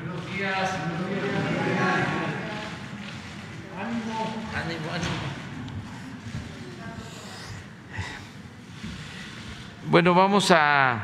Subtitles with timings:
[0.00, 0.70] Buenos días.
[0.86, 1.26] Buenos días.
[3.80, 4.44] Ánimo.
[4.54, 5.28] Ánimo, ánimo.
[9.86, 11.02] Bueno, vamos a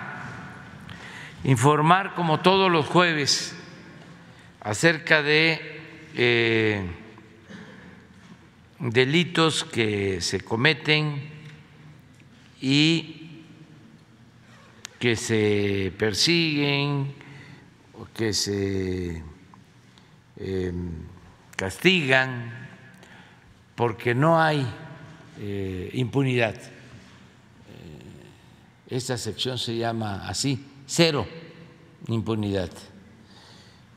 [1.42, 3.56] informar como todos los jueves
[4.60, 5.80] acerca de
[6.14, 6.86] eh,
[8.78, 11.30] delitos que se cometen
[12.60, 13.42] y
[15.00, 17.23] que se persiguen
[18.12, 19.22] que se
[20.36, 20.90] em,
[21.56, 22.52] castigan
[23.74, 24.66] porque no hay
[25.38, 26.54] eh, impunidad.
[26.54, 26.60] Eh,
[28.88, 31.26] esta sección se llama así, cero
[32.08, 32.70] impunidad.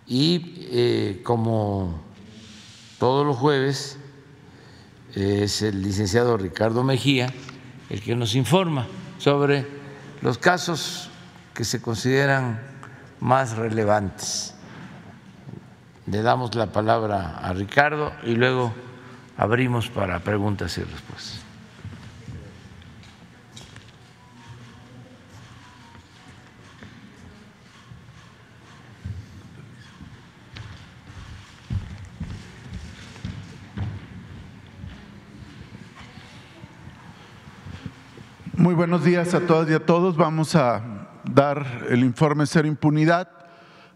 [0.07, 2.01] Y eh, como
[2.98, 3.98] todos los jueves
[5.13, 7.34] es el licenciado Ricardo Mejía
[7.89, 8.87] el que nos informa
[9.17, 9.65] sobre
[10.21, 11.09] los casos
[11.53, 12.62] que se consideran
[13.20, 14.53] más relevantes.
[16.05, 18.73] Le damos la palabra a Ricardo y luego
[19.37, 21.43] abrimos para preguntas y respuestas.
[38.54, 40.18] Muy buenos días a todas y a todos.
[40.18, 40.96] Vamos a
[41.38, 43.30] dar el informe Cero Impunidad.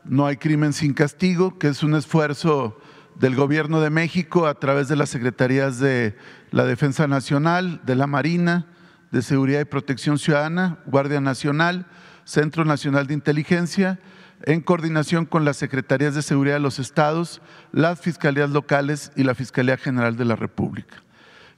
[0.03, 2.77] No hay crimen sin castigo, que es un esfuerzo
[3.15, 6.15] del Gobierno de México a través de las Secretarías de
[6.51, 8.67] la Defensa Nacional, de la Marina,
[9.09, 11.87] de Seguridad y Protección Ciudadana, Guardia Nacional,
[12.25, 13.99] Centro Nacional de Inteligencia,
[14.43, 19.33] en coordinación con las Secretarías de Seguridad de los Estados, las Fiscalías locales y la
[19.33, 20.97] Fiscalía General de la República.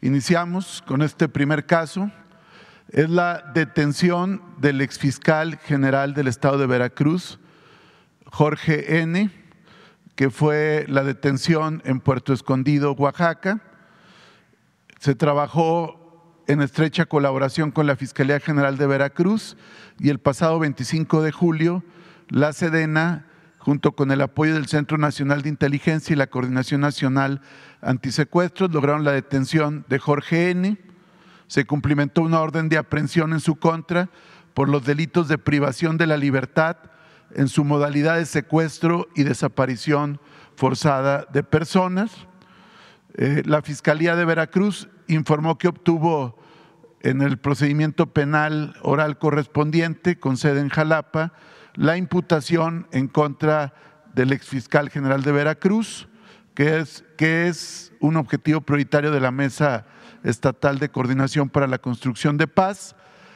[0.02, 2.10] Iniciamos con este primer caso
[2.90, 7.40] es la detención del exfiscal general del estado de Veracruz,
[8.26, 9.30] Jorge N.,
[10.16, 13.62] que fue la detención en Puerto Escondido, Oaxaca.
[15.00, 19.58] Se trabajó en estrecha colaboración con la Fiscalía General de Veracruz
[20.00, 21.84] y el pasado 25 de julio
[22.30, 23.26] la Sedena,
[23.58, 27.42] junto con el apoyo del Centro Nacional de Inteligencia y la Coordinación Nacional
[27.82, 30.78] Antisecuestros, lograron la detención de Jorge N.,
[31.48, 34.10] se cumplimentó una orden de aprehensión en su contra
[34.54, 36.78] por los delitos de privación de la libertad
[37.36, 40.20] en su modalidad de secuestro y desaparición
[40.56, 42.12] forzada de personas.
[43.16, 46.38] Eh, la Fiscalía de Veracruz informó que obtuvo
[47.02, 51.34] en el procedimiento penal oral correspondiente con sede en Jalapa
[51.76, 53.74] la imputación en contra
[54.14, 56.08] del exfiscal general de Veracruz,
[56.54, 59.86] que es, que es un objetivo prioritario de la mesa
[60.24, 62.96] Estatal de Coordinación para la Construcción de Paz.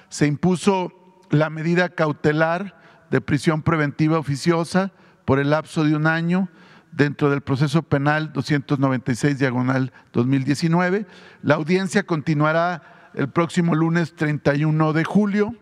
[0.09, 0.93] Se impuso
[1.29, 2.79] la medida cautelar
[3.11, 4.91] de prisión preventiva oficiosa
[5.25, 6.49] por el lapso de un año
[6.91, 11.05] dentro del proceso penal 296 diagonal 2019.
[11.43, 15.55] La audiencia continuará el próximo lunes 31 de julio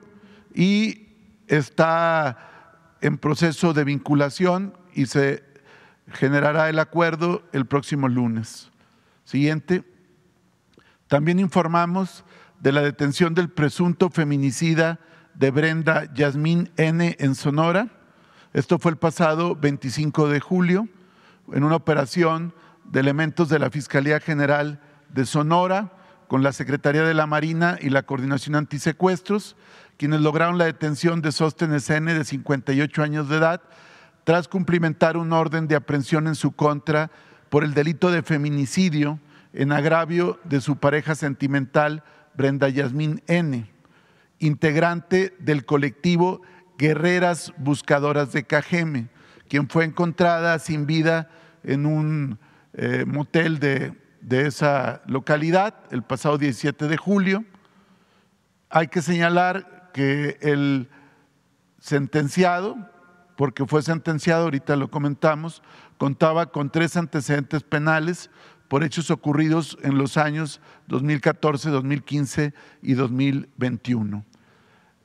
[0.54, 1.08] y
[1.48, 5.44] está en proceso de vinculación y se
[6.12, 8.72] generará el acuerdo el próximo lunes.
[9.26, 9.84] Siguiente.
[11.08, 12.24] También informamos
[12.60, 15.00] de la detención del presunto feminicida
[15.36, 17.16] de Brenda Yasmín N.
[17.20, 17.90] en Sonora.
[18.54, 20.88] Esto fue el pasado 25 de julio
[21.54, 22.56] en una operación
[22.86, 24.80] de elementos de la Fiscalía General
[25.10, 25.94] de Sonora
[26.28, 29.56] con la Secretaría de la Marina y la Coordinación Antisecuestros,
[29.98, 32.12] quienes lograron la detención de Sóstenes N.
[32.12, 33.62] de 58 años de edad
[34.24, 37.12] tras cumplimentar un orden de aprehensión en su contra
[37.50, 39.20] por el delito de feminicidio
[39.56, 42.04] en agravio de su pareja sentimental,
[42.36, 43.72] Brenda Yasmín N.,
[44.40, 46.42] integrante del colectivo
[46.78, 49.08] Guerreras Buscadoras de Cajeme,
[49.48, 51.30] quien fue encontrada sin vida
[51.64, 52.38] en un
[52.74, 57.46] eh, motel de, de esa localidad el pasado 17 de julio.
[58.70, 60.90] Hay que señalar que el
[61.80, 62.76] sentenciado,
[63.38, 65.64] porque fue sentenciado, ahorita lo comentamos,
[65.98, 68.30] contaba con tres antecedentes penales
[68.68, 74.26] por hechos ocurridos en los años 2014, 2015 y 2021.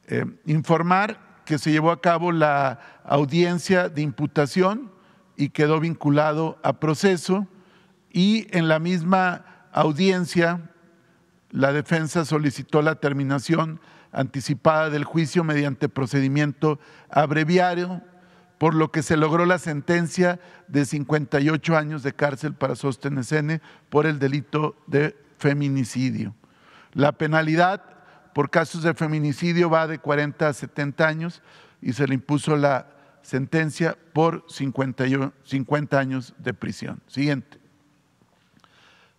[0.07, 4.91] Eh, informar que se llevó a cabo la audiencia de imputación
[5.37, 7.47] y quedó vinculado a proceso
[8.13, 10.71] y en la misma audiencia
[11.51, 13.81] la defensa solicitó la terminación
[14.13, 16.79] anticipada del juicio mediante procedimiento
[17.11, 18.03] abreviario
[18.61, 23.63] por lo que se logró la sentencia de 58 años de cárcel para Sóstenes N
[23.89, 26.35] por el delito de feminicidio.
[26.93, 27.83] La penalidad
[28.35, 31.43] por casos de feminicidio va de 40 a 70 años
[31.81, 32.89] y se le impuso la
[33.23, 35.05] sentencia por 50,
[35.43, 37.01] 50 años de prisión.
[37.07, 37.59] Siguiente.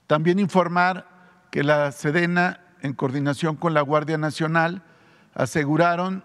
[0.06, 4.84] También informar que la Sedena, en coordinación con la Guardia Nacional,
[5.34, 6.24] aseguraron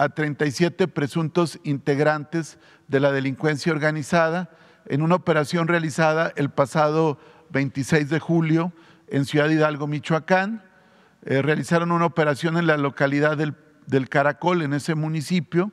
[0.00, 2.58] a 37 presuntos integrantes
[2.88, 4.48] de la delincuencia organizada
[4.86, 7.18] en una operación realizada el pasado
[7.50, 8.72] 26 de julio
[9.08, 10.64] en Ciudad Hidalgo, Michoacán.
[11.26, 13.54] Eh, realizaron una operación en la localidad del,
[13.86, 15.70] del Caracol, en ese municipio,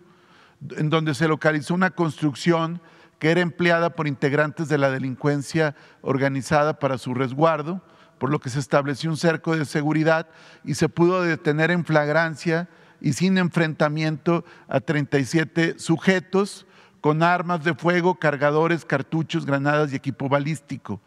[0.76, 2.82] en donde se localizó una construcción
[3.20, 7.82] que era empleada por integrantes de la delincuencia organizada para su resguardo,
[8.18, 10.28] por lo que se estableció un cerco de seguridad
[10.66, 12.68] y se pudo detener en flagrancia
[13.02, 16.66] y sin enfrentamiento a 37 sujetos
[17.02, 21.00] con armas de fuego, cargadores, cartuchos, granadas y equipo balístico.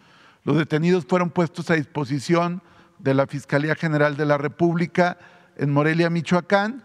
[0.45, 2.63] Los detenidos fueron puestos a disposición
[2.99, 5.19] de la Fiscalía General de la República
[5.57, 6.85] en Morelia, Michoacán.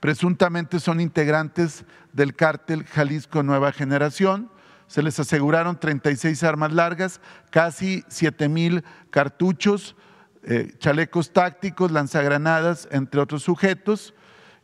[0.00, 4.50] Presuntamente son integrantes del cártel Jalisco Nueva Generación.
[4.86, 7.20] Se les aseguraron 36 armas largas,
[7.50, 9.96] casi 7 mil cartuchos,
[10.42, 14.14] eh, chalecos tácticos, lanzagranadas, entre otros sujetos.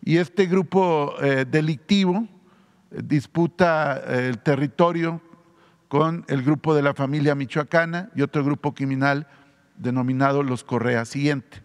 [0.03, 2.27] Y este grupo eh, delictivo
[2.91, 5.21] eh, disputa el territorio
[5.89, 9.27] con el grupo de la familia michoacana y otro grupo criminal
[9.77, 11.63] denominado Los Correa Siguiente.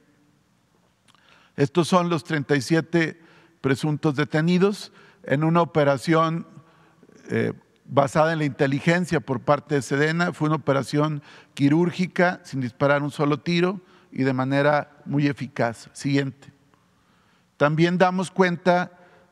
[1.56, 3.22] Estos son los 37
[3.62, 4.92] presuntos detenidos
[5.24, 6.48] en una operación
[7.30, 7.54] eh,
[7.86, 10.34] basada en la inteligencia por parte de Sedena.
[10.34, 11.22] Fue una operación
[11.54, 13.80] quirúrgica sin disparar un solo tiro
[14.12, 15.90] y de manera muy eficaz.
[15.94, 16.55] Siguiente.
[17.58, 18.92] También damos cuenta,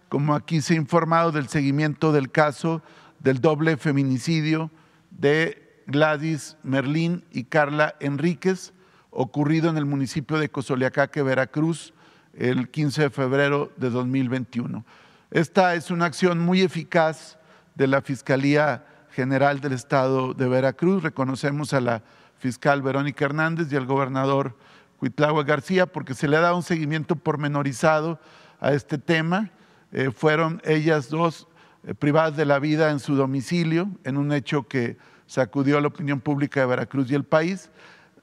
[0.09, 2.81] como aquí se ha informado, del seguimiento del caso
[3.19, 4.71] del doble feminicidio
[5.11, 8.73] de Gladys Merlín y Carla Enríquez,
[9.11, 11.93] ocurrido en el municipio de Cozoleacaque, Veracruz,
[12.33, 14.85] el 15 de febrero de 2021.
[15.31, 17.37] Esta es una acción muy eficaz
[17.75, 21.03] de la Fiscalía General del Estado de Veracruz.
[21.03, 22.03] Reconocemos a la
[22.37, 24.57] fiscal Verónica Hernández y al gobernador
[25.03, 28.21] Cuitlagua García porque se le ha dado un seguimiento pormenorizado
[28.61, 29.49] a este tema.
[29.91, 31.49] Eh, fueron ellas dos
[31.85, 34.95] eh, privadas de la vida en su domicilio, en un hecho que
[35.27, 37.69] sacudió a la opinión pública de Veracruz y el país.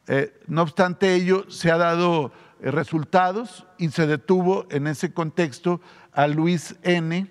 [0.07, 2.33] Eh, no obstante ello, se ha dado
[2.63, 7.31] resultados y se detuvo en ese contexto a Luis N.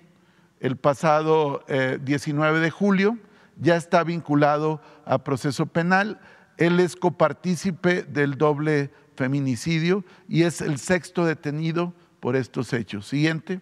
[0.60, 1.64] el pasado
[2.02, 3.18] 19 de julio,
[3.56, 6.20] ya está vinculado a proceso penal.
[6.56, 13.06] Él es copartícipe del doble feminicidio y es el sexto detenido por estos hechos.
[13.06, 13.60] Siguiente.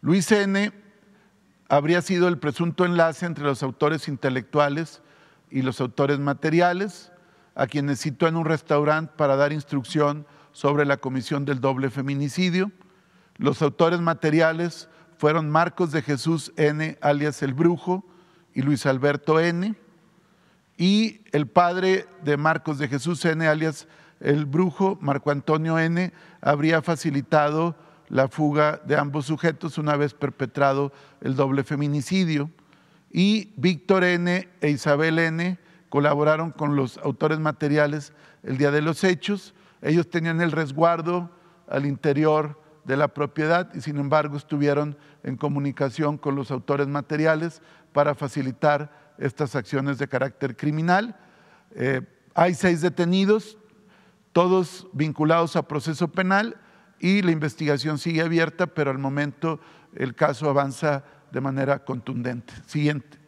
[0.00, 0.72] Luis N
[1.68, 5.02] habría sido el presunto enlace entre los autores intelectuales
[5.50, 7.12] y los autores materiales,
[7.54, 12.72] a quienes citó en un restaurante para dar instrucción sobre la comisión del doble feminicidio.
[13.36, 18.06] Los autores materiales fueron Marcos de Jesús N., alias el Brujo,
[18.54, 19.74] y Luis Alberto N.,
[20.76, 23.86] y el padre de Marcos de Jesús N., alias
[24.20, 27.76] el Brujo, Marco Antonio N., habría facilitado
[28.08, 32.50] la fuga de ambos sujetos una vez perpetrado el doble feminicidio.
[33.10, 34.48] Y Víctor N.
[34.60, 35.58] e Isabel N.
[35.88, 39.54] colaboraron con los autores materiales el día de los hechos.
[39.82, 41.30] Ellos tenían el resguardo
[41.68, 47.62] al interior de la propiedad y sin embargo estuvieron en comunicación con los autores materiales
[47.92, 51.16] para facilitar estas acciones de carácter criminal.
[51.74, 52.02] Eh,
[52.34, 53.58] hay seis detenidos,
[54.32, 56.56] todos vinculados a proceso penal
[56.98, 59.60] y la investigación sigue abierta, pero al momento
[59.94, 62.52] el caso avanza de manera contundente.
[62.66, 63.18] Siguiente.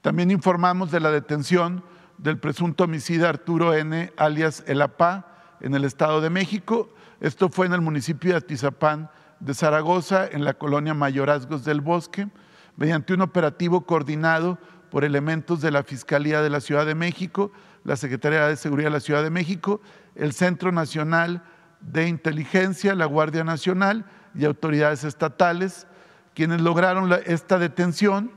[0.00, 1.84] También informamos de la detención
[2.18, 6.92] del presunto homicida Arturo N., alias El APA, en el Estado de México.
[7.20, 9.10] Esto fue en el municipio de Atizapán
[9.40, 12.28] de Zaragoza, en la colonia Mayorazgos del Bosque,
[12.76, 14.58] mediante un operativo coordinado
[14.94, 17.50] por elementos de la Fiscalía de la Ciudad de México,
[17.82, 19.80] la Secretaría de Seguridad de la Ciudad de México,
[20.14, 21.42] el Centro Nacional
[21.80, 25.88] de Inteligencia, la Guardia Nacional y autoridades estatales,
[26.32, 28.30] quienes lograron esta detención.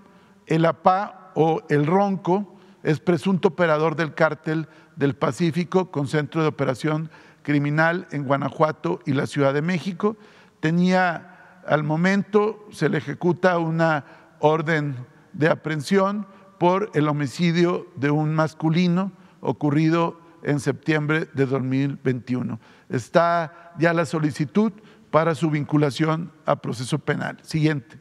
[0.48, 6.48] El APA o el Ronco es presunto operador del cártel del Pacífico con centro de
[6.48, 7.12] operación
[7.44, 10.18] criminal en Guanajuato y la Ciudad de México.
[10.60, 14.06] Tenía, al momento, se le ejecuta una
[14.40, 14.96] orden
[15.34, 16.26] de aprehensión
[16.58, 19.12] por el homicidio de un masculino
[19.42, 22.60] ocurrido en septiembre de 2021
[22.90, 24.72] está ya la solicitud
[25.12, 27.38] para su vinculación a proceso penal.
[27.42, 28.00] Siguiente.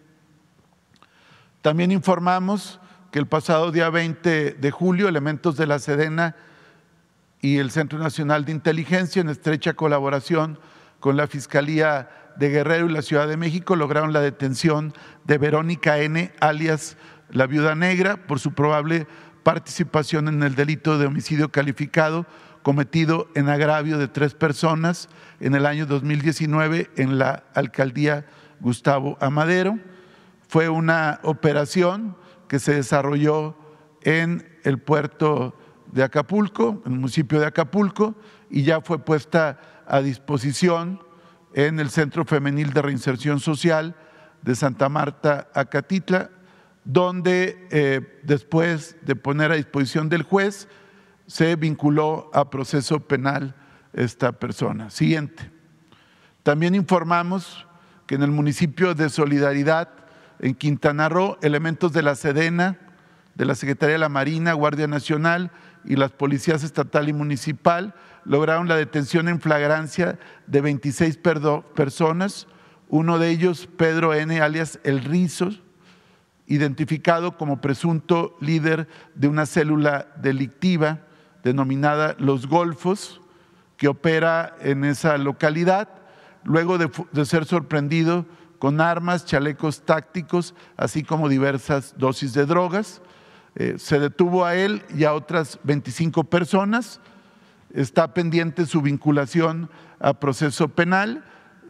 [1.63, 6.37] También informamos que el pasado día 20 de julio, elementos de la Sedena
[7.41, 10.59] y el Centro Nacional de Inteligencia, en estrecha colaboración
[11.01, 14.93] con la Fiscalía de Guerrero y la Ciudad de México lograron la detención
[15.25, 16.97] de Verónica N., alias
[17.31, 19.07] la Viuda Negra, por su probable
[19.43, 22.27] participación en el delito de homicidio calificado
[22.67, 28.27] cometido en agravio de tres personas en el año 2019 en la alcaldía
[28.59, 29.79] Gustavo Amadero.
[30.49, 32.17] Fue una operación
[32.49, 33.57] que se desarrolló
[34.03, 35.57] en el puerto
[35.93, 38.17] de Acapulco, en el municipio de Acapulco,
[38.51, 41.01] y ya fue puesta a disposición
[41.55, 43.95] en el Centro Femenil de Reinserción Social
[44.43, 46.31] de Santa Marta, Acatitla,
[46.87, 50.69] donde eh, después de poner a disposición del juez,
[51.27, 53.55] se vinculó a proceso penal
[53.93, 54.89] esta persona.
[54.91, 55.51] Siguiente.
[56.45, 57.67] También informamos
[58.07, 59.89] que en el municipio de Solidaridad,
[60.39, 62.79] en Quintana Roo, elementos de la Sedena,
[63.35, 65.51] de la Secretaría de la Marina, Guardia Nacional
[65.85, 71.19] y las policías estatal y municipal lograron la detención en flagrancia de 26
[71.75, 72.47] personas,
[72.89, 75.51] uno de ellos Pedro N., alias El Rizo,
[76.47, 81.01] identificado como presunto líder de una célula delictiva
[81.43, 83.21] denominada Los Golfos,
[83.77, 85.89] que opera en esa localidad,
[86.45, 88.27] luego de, ser sorprendido
[88.59, 93.03] con armas, chalecos tácticos, así como diversas dosis de drogas.
[93.55, 97.01] Eh, se detuvo a él y a otras 25 personas.
[97.73, 101.25] Está pendiente su vinculación a proceso penal.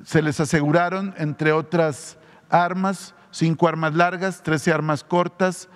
[0.05, 2.19] Se les aseguraron, entre otras
[2.49, 5.69] armas, cinco armas largas, trece armas cortas,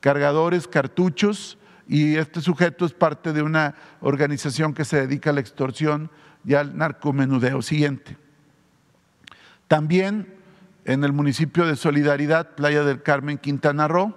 [0.00, 5.40] cargadores, cartuchos, y este sujeto es parte de una organización que se dedica a la
[5.40, 6.10] extorsión
[6.44, 7.62] y al narcomenudeo.
[7.62, 8.18] Siguiente.
[9.68, 10.34] También
[10.84, 14.14] en el municipio de Solidaridad, Playa del Carmen, Quintana Roo,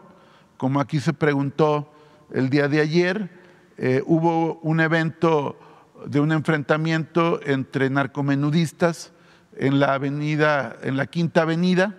[0.57, 1.93] como aquí se preguntó
[2.33, 3.29] el día de ayer,
[3.77, 5.57] eh, hubo un evento
[6.05, 9.13] de un enfrentamiento entre narcomenudistas
[9.55, 11.95] en la avenida, en la Quinta Avenida,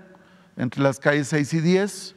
[0.57, 2.17] entre las calles 6 y 10,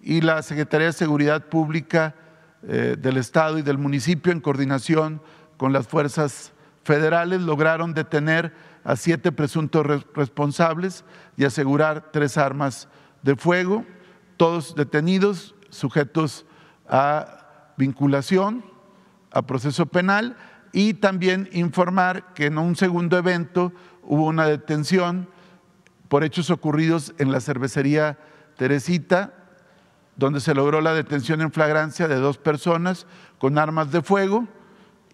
[0.00, 2.14] y la Secretaría de Seguridad Pública
[2.62, 5.20] eh, del Estado y del municipio, en coordinación
[5.56, 6.52] con las fuerzas
[6.84, 8.52] federales, lograron detener
[8.84, 11.04] a siete presuntos responsables
[11.36, 12.88] y asegurar tres armas
[13.22, 13.84] de fuego,
[14.36, 16.46] todos detenidos, sujetos
[16.88, 18.64] a vinculación,
[19.32, 20.36] a proceso penal,
[20.72, 25.28] y también informar que en un segundo evento hubo una detención
[26.08, 28.18] por hechos ocurridos en la cervecería
[28.56, 29.34] Teresita,
[30.16, 33.06] donde se logró la detención en flagrancia de dos personas
[33.38, 34.48] con armas de fuego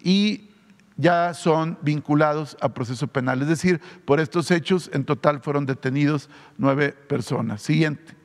[0.01, 0.49] y
[0.95, 3.41] ya son vinculados a proceso penal.
[3.41, 7.61] Es decir, por estos hechos en total fueron detenidos nueve personas.
[7.61, 8.15] Siguiente.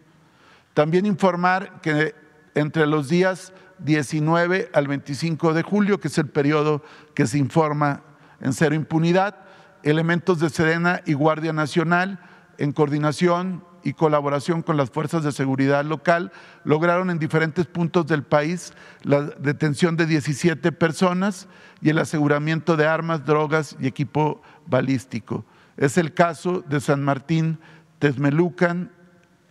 [0.75, 2.15] También informar que
[2.55, 6.83] entre los días 19 al 25 de julio, que es el periodo
[7.15, 8.03] que se informa
[8.41, 9.37] en cero impunidad,
[9.83, 12.21] elementos de Sedena y Guardia Nacional,
[12.59, 16.33] en coordinación y colaboración con las fuerzas de seguridad local,
[16.65, 18.73] lograron en diferentes puntos del país
[19.03, 21.49] la detención de 17 personas
[21.81, 25.45] y el aseguramiento de armas, drogas y equipo balístico.
[25.77, 27.59] Es el caso de San Martín,
[28.01, 28.91] Tezmelucan,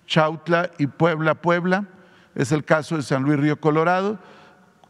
[0.06, 1.88] Chautla y Puebla, Puebla.
[2.36, 4.20] Es el caso de San Luis Río Colorado,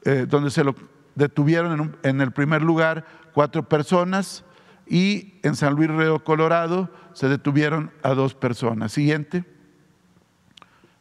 [0.03, 0.75] eh, donde se lo
[1.15, 4.43] detuvieron en el primer lugar cuatro personas
[4.89, 8.91] y en San Luis Río Colorado se detuvieron a dos personas.
[8.91, 9.43] Siguiente.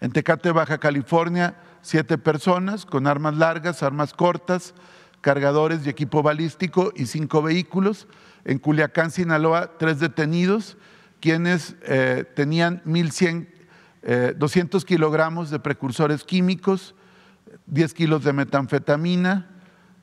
[0.01, 4.75] En Tecate, Baja California, siete personas con armas largas, armas cortas,
[5.21, 8.07] cargadores y equipo balístico y cinco vehículos.
[8.45, 10.77] En Culiacán, Sinaloa, tres detenidos,
[11.21, 16.95] quienes eh, tenían 1.100, 200 eh, kilogramos de precursores químicos,
[17.67, 19.51] 10 kilos de metanfetamina,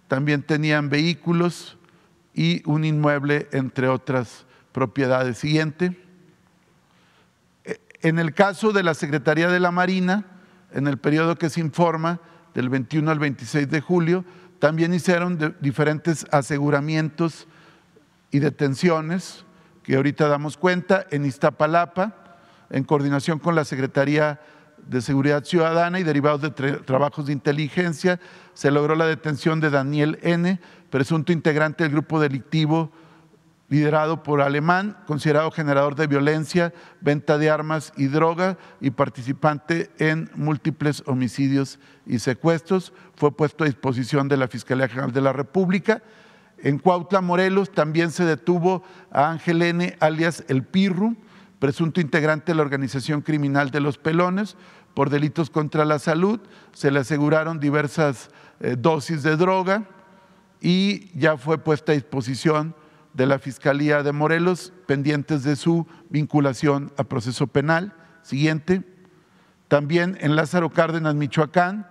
[0.08, 1.78] también tenían vehículos,
[2.34, 5.38] y un inmueble, entre otras propiedades.
[5.38, 5.98] Siguiente.
[7.64, 10.26] E, en el caso de la Secretaría de la Marina,
[10.72, 12.20] en el periodo que se informa,
[12.54, 14.26] del 21 al 26 de julio,
[14.60, 17.48] también hicieron diferentes aseguramientos
[18.32, 19.46] y detenciones,
[19.84, 22.38] que ahorita damos cuenta, en Iztapalapa,
[22.70, 24.40] en coordinación con la Secretaría
[24.78, 28.20] de Seguridad Ciudadana y derivados de trabajos de inteligencia,
[28.54, 32.92] se logró la detención de Daniel N., presunto integrante del grupo delictivo
[33.70, 40.30] liderado por Alemán, considerado generador de violencia, venta de armas y droga y participante en
[40.36, 42.94] múltiples homicidios y secuestros.
[43.16, 46.04] Fue puesto a disposición de la Fiscalía General de la República.
[46.60, 51.16] En Cuautla, Morelos, también se detuvo a Ángel N., alias El Pirru,
[51.58, 54.56] presunto integrante de la organización criminal de los Pelones,
[54.94, 56.40] por delitos contra la salud.
[56.74, 58.30] Se le aseguraron diversas
[58.78, 59.84] dosis de droga
[60.62, 62.74] y ya fue puesta a disposición
[63.14, 67.94] de la Fiscalía de Morelos, pendientes de su vinculación a proceso penal.
[68.22, 68.84] Siguiente.
[69.68, 71.88] También en Lázaro Cárdenas, Michoacán,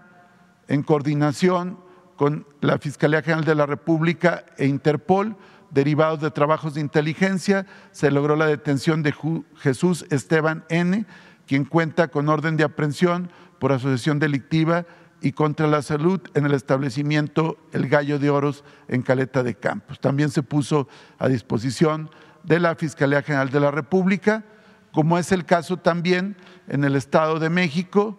[0.68, 1.78] en coordinación
[2.16, 5.36] con la Fiscalía General de la República e Interpol,
[5.70, 9.14] derivados de trabajos de inteligencia, se logró la detención de
[9.56, 11.06] Jesús Esteban N.,
[11.46, 14.86] quien cuenta con orden de aprehensión por asociación delictiva
[15.22, 20.00] y contra la salud en el establecimiento El Gallo de Oros en Caleta de Campos.
[20.00, 20.88] También se puso
[21.18, 22.10] a disposición
[22.42, 24.44] de la Fiscalía General de la República,
[24.92, 26.36] como es el caso también
[26.66, 28.18] en el Estado de México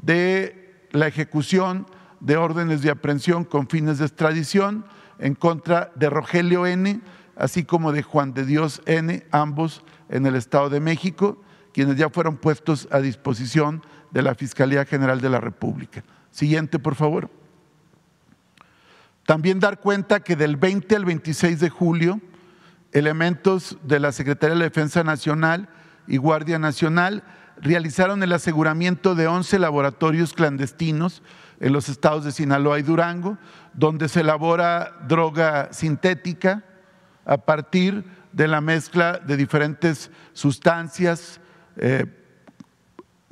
[0.00, 1.86] de la ejecución
[2.20, 4.86] de órdenes de aprehensión con fines de extradición
[5.18, 7.00] en contra de Rogelio N.,
[7.36, 11.42] así como de Juan de Dios N., ambos en el Estado de México,
[11.72, 13.82] quienes ya fueron puestos a disposición
[14.12, 16.04] de la Fiscalía General de la República.
[16.34, 17.30] Siguiente, por favor.
[19.24, 22.20] También dar cuenta que del 20 al 26 de julio,
[22.90, 25.68] elementos de la Secretaría de la Defensa Nacional
[26.08, 27.22] y Guardia Nacional
[27.56, 31.22] realizaron el aseguramiento de 11 laboratorios clandestinos
[31.60, 33.38] en los estados de Sinaloa y Durango,
[33.72, 36.64] donde se elabora droga sintética
[37.24, 41.40] a partir de la mezcla de diferentes sustancias,
[41.76, 42.06] eh,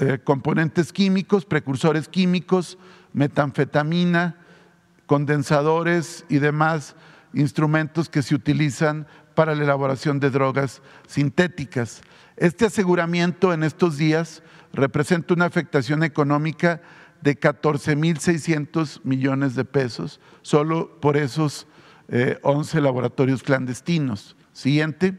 [0.02, 2.76] eh, componentes químicos, precursores químicos,
[3.12, 4.34] metanfetamina,
[5.06, 6.96] condensadores y demás
[7.34, 9.06] instrumentos que se utilizan
[9.36, 12.02] para la elaboración de drogas sintéticas.
[12.36, 14.42] Este aseguramiento en estos días
[14.72, 16.80] representa una afectación económica
[17.20, 21.68] de 14.600 millones de pesos solo por esos
[22.42, 24.34] 11 eh, laboratorios clandestinos.
[24.52, 25.16] Siguiente.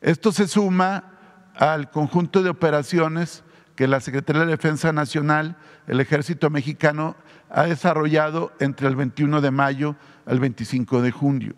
[0.00, 1.12] Esto se suma
[1.54, 3.44] al conjunto de operaciones
[3.76, 7.16] que la Secretaría de Defensa Nacional, el Ejército Mexicano,
[7.50, 11.54] ha desarrollado entre el 21 de mayo al 25 de junio.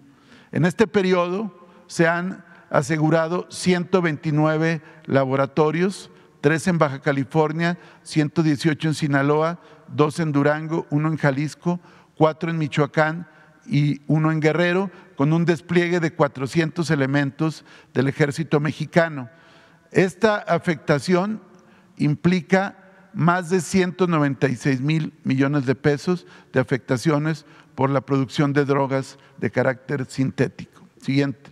[0.53, 9.61] En este periodo se han asegurado 129 laboratorios, tres en Baja California, 118 en Sinaloa,
[9.89, 11.81] dos en Durango, uno en Jalisco,
[12.17, 13.29] cuatro en Michoacán
[13.67, 19.31] y uno en Guerrero, con un despliegue de 400 elementos del ejército mexicano.
[19.91, 21.41] Esta afectación
[21.97, 22.77] implica
[23.13, 29.51] más de 196 mil millones de pesos de afectaciones por la producción de drogas de
[29.51, 30.83] carácter sintético.
[31.01, 31.51] Siguiente.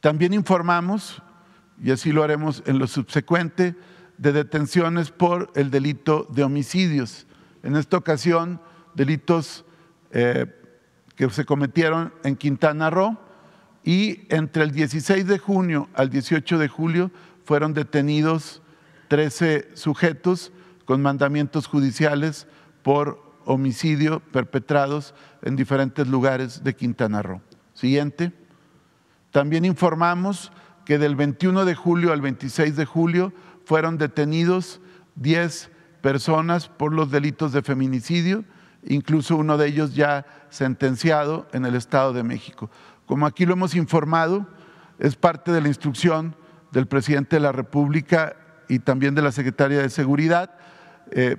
[0.00, 1.22] También informamos,
[1.82, 3.76] y así lo haremos en lo subsecuente,
[4.16, 7.26] de detenciones por el delito de homicidios.
[7.62, 8.60] En esta ocasión,
[8.94, 9.64] delitos
[10.12, 10.46] eh,
[11.16, 13.18] que se cometieron en Quintana Roo
[13.84, 17.10] y entre el 16 de junio al 18 de julio
[17.50, 18.62] fueron detenidos
[19.08, 20.52] 13 sujetos
[20.84, 22.46] con mandamientos judiciales
[22.84, 27.40] por homicidio perpetrados en diferentes lugares de Quintana Roo.
[27.74, 28.32] Siguiente.
[29.32, 30.52] También informamos
[30.84, 33.32] que del 21 de julio al 26 de julio
[33.64, 34.80] fueron detenidos
[35.16, 38.44] 10 personas por los delitos de feminicidio,
[38.86, 42.70] incluso uno de ellos ya sentenciado en el Estado de México.
[43.06, 44.46] Como aquí lo hemos informado,
[45.00, 46.36] es parte de la instrucción
[46.72, 48.36] del presidente de la República
[48.68, 50.52] y también de la Secretaria de Seguridad,
[51.10, 51.36] eh,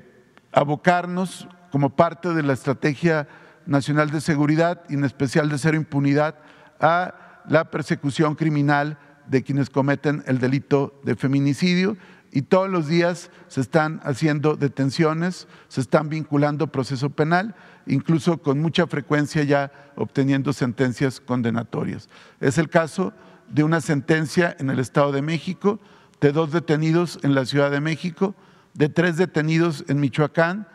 [0.52, 3.28] abocarnos como parte de la Estrategia
[3.66, 6.36] Nacional de Seguridad y en especial de cero impunidad
[6.80, 11.96] a la persecución criminal de quienes cometen el delito de feminicidio
[12.32, 18.62] y todos los días se están haciendo detenciones, se están vinculando proceso penal, incluso con
[18.62, 22.10] mucha frecuencia ya obteniendo sentencias condenatorias.
[22.40, 23.14] Es el caso
[23.52, 25.80] de una sentencia en el Estado de México,
[26.20, 28.36] de dos detenidos en la Ciudad de México,
[28.74, 30.68] de tres detenidos en Michoacán,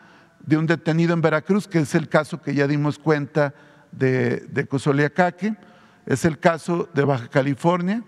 [0.45, 3.53] de un detenido en Veracruz, que es el caso que ya dimos cuenta
[3.91, 4.67] de, de
[6.05, 8.03] es el caso de Baja California,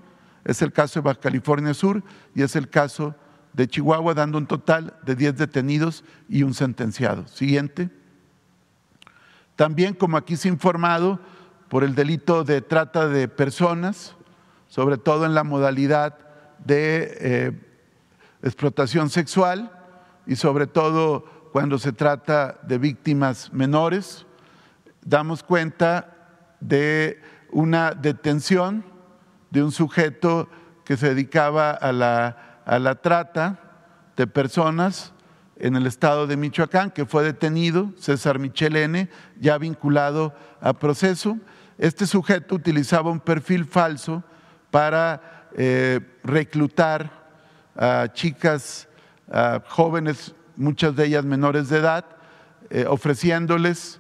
[0.46, 2.04] es el caso de Baja California Sur
[2.34, 3.16] y es el caso
[3.54, 7.28] de Chihuahua, dando un total de 10 detenidos y un sentenciado.
[7.28, 7.90] Siguiente.
[9.56, 11.20] También, como aquí se ha informado,
[11.68, 14.16] por el delito de trata de personas,
[14.70, 16.18] sobre todo en la modalidad
[16.64, 17.52] de eh,
[18.42, 19.72] explotación sexual
[20.26, 24.26] y sobre todo cuando se trata de víctimas menores.
[25.04, 26.16] Damos cuenta
[26.60, 27.20] de
[27.52, 28.86] una detención
[29.50, 30.48] de un sujeto
[30.86, 33.60] que se dedicaba a la, a la trata
[34.16, 35.14] de personas
[35.56, 41.38] en el estado de Michoacán, que fue detenido, César Michel N., ya vinculado a proceso.
[41.78, 44.24] Este sujeto utilizaba un perfil falso
[44.72, 47.12] para eh, reclutar
[47.76, 48.88] a chicas,
[49.68, 52.06] jóvenes, muchas de ellas menores de edad,
[52.70, 54.00] eh, ofreciéndoles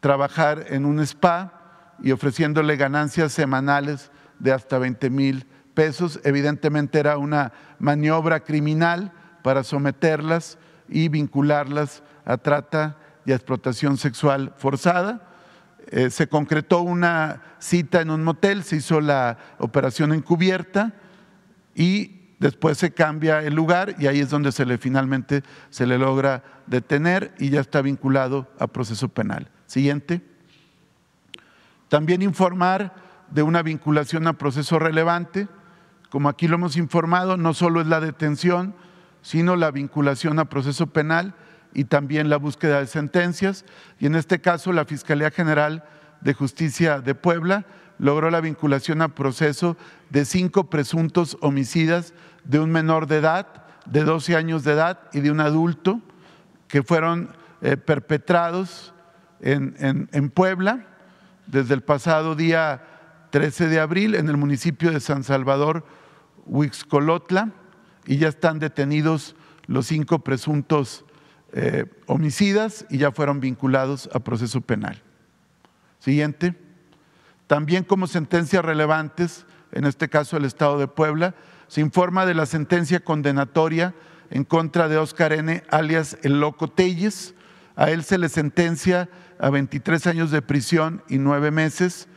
[0.00, 6.20] trabajar en un spa y ofreciéndole ganancias semanales de hasta 20 mil pesos.
[6.24, 15.31] Evidentemente era una maniobra criminal para someterlas y vincularlas a trata y explotación sexual forzada.
[15.88, 20.94] Eh, se concretó una cita en un motel, se hizo la operación encubierta
[21.74, 25.98] y después se cambia el lugar y ahí es donde se le finalmente se le
[25.98, 29.50] logra detener y ya está vinculado a proceso penal.
[29.66, 30.22] Siguiente.
[31.88, 32.94] También informar
[33.30, 35.48] de una vinculación a proceso relevante.
[36.10, 38.74] Como aquí lo hemos informado, no solo es la detención,
[39.22, 41.34] sino la vinculación a proceso penal
[41.74, 43.64] y también la búsqueda de sentencias.
[43.98, 45.84] Y en este caso, la Fiscalía General
[46.20, 47.64] de Justicia de Puebla
[47.98, 49.76] logró la vinculación a proceso
[50.10, 53.46] de cinco presuntos homicidas de un menor de edad,
[53.86, 56.00] de 12 años de edad y de un adulto
[56.68, 57.30] que fueron
[57.60, 58.94] eh, perpetrados
[59.40, 60.86] en, en Puebla
[61.46, 62.82] desde el pasado día
[63.30, 65.84] 13 de abril en el municipio de San Salvador,
[66.46, 67.50] Huixcolotla,
[68.06, 71.04] y ya están detenidos los cinco presuntos
[71.52, 75.02] eh, homicidas y ya fueron vinculados a proceso penal.
[75.98, 76.54] Siguiente.
[77.46, 81.34] También como sentencias relevantes, en este caso el Estado de Puebla,
[81.68, 83.94] se informa de la sentencia condenatoria
[84.30, 87.34] en contra de Oscar N., alias El Loco Telles.
[87.76, 92.08] A él se le sentencia a 23 años de prisión y nueve meses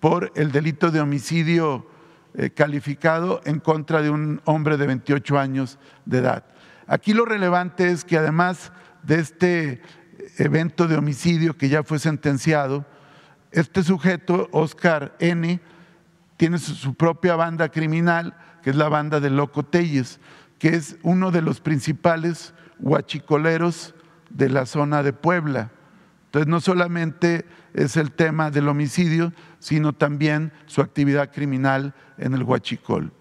[0.00, 1.86] por el delito de homicidio
[2.34, 6.44] eh, calificado en contra de un hombre de 28 años de edad.
[6.86, 9.82] Aquí lo relevante es que además de este
[10.38, 12.86] evento de homicidio que ya fue sentenciado,
[13.52, 15.60] este sujeto, Oscar N.,
[16.36, 20.20] tiene su propia banda criminal, que es la banda de Loco Telles,
[20.58, 23.94] que es uno de los principales huachicoleros
[24.30, 25.70] de la zona de Puebla.
[26.26, 32.44] Entonces, no solamente es el tema del homicidio, sino también su actividad criminal en el
[32.44, 33.12] Huachicol.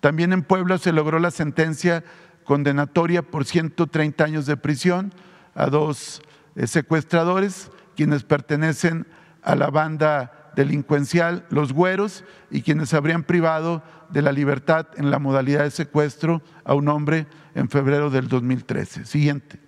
[0.00, 2.04] También en Puebla se logró la sentencia
[2.48, 5.12] condenatoria por 130 años de prisión
[5.54, 6.22] a dos
[6.56, 9.06] eh, secuestradores, quienes pertenecen
[9.42, 15.18] a la banda delincuencial Los Güeros y quienes habrían privado de la libertad en la
[15.18, 19.04] modalidad de secuestro a un hombre en febrero del 2013.
[19.04, 19.60] Siguiente.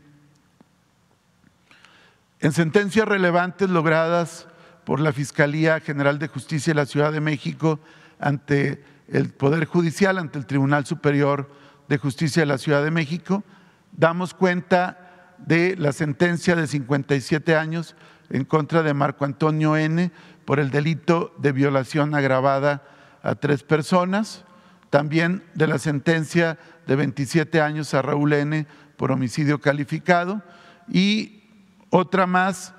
[2.38, 4.48] En sentencias relevantes logradas
[4.86, 7.78] por la Fiscalía General de Justicia de la Ciudad de México
[8.18, 13.42] ante el Poder Judicial, ante el Tribunal Superior de Justicia de la Ciudad de México,
[13.90, 17.96] damos cuenta de la sentencia de 57 años
[18.28, 20.12] en contra de Marco Antonio N
[20.44, 22.84] por el delito de violación agravada
[23.24, 24.44] a tres personas,
[24.88, 30.42] también de la sentencia de 27 años a Raúl N por homicidio calificado
[30.88, 31.42] y
[31.90, 32.72] otra más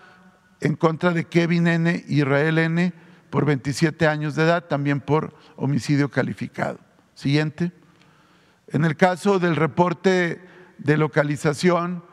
[0.62, 2.94] en contra de Kevin N Israel N
[3.30, 6.80] por 27 años de edad, también por homicidio calificado.
[7.14, 7.74] Siguiente.
[8.72, 10.42] En el caso del reporte
[10.78, 12.04] de localización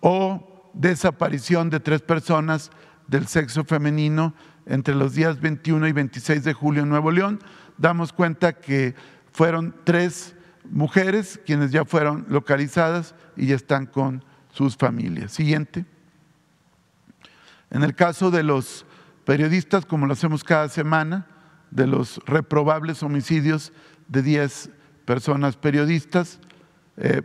[0.00, 2.72] o desaparición de tres personas
[3.06, 4.34] del sexo femenino
[4.66, 7.38] entre los días 21 y 26 de julio en Nuevo León,
[7.78, 8.96] damos cuenta que
[9.30, 10.34] fueron tres
[10.68, 15.30] mujeres quienes ya fueron localizadas y ya están con sus familias.
[15.30, 15.84] Siguiente.
[17.70, 18.84] En el caso de los
[19.24, 21.28] periodistas, como lo hacemos cada semana,
[21.70, 23.72] de los reprobables homicidios
[24.08, 24.70] de 10
[25.04, 26.40] personas periodistas.
[26.96, 27.22] Eh,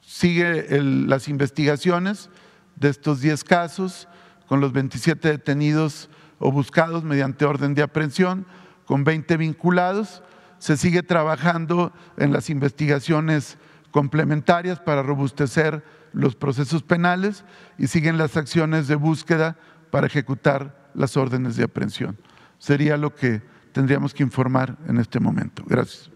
[0.00, 2.30] sigue las investigaciones
[2.76, 4.08] de estos 10 casos
[4.46, 8.46] con los 27 detenidos o buscados mediante orden de aprehensión,
[8.84, 10.22] con 20 vinculados.
[10.58, 13.58] Se sigue trabajando en las investigaciones
[13.90, 17.44] complementarias para robustecer los procesos penales
[17.78, 19.56] y siguen las acciones de búsqueda
[19.90, 22.18] para ejecutar las órdenes de aprehensión.
[22.58, 25.64] Sería lo que tendríamos que informar en este momento.
[25.66, 26.10] Gracias.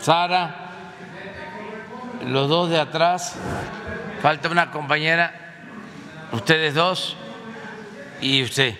[0.00, 0.54] Sara,
[2.26, 3.36] los dos de atrás,
[4.22, 5.32] falta una compañera,
[6.32, 7.16] ustedes dos
[8.20, 8.74] y usted.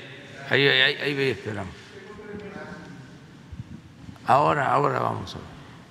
[0.50, 1.74] Ahí, ahí, ahí esperamos.
[4.26, 5.36] Ahora, ahora vamos.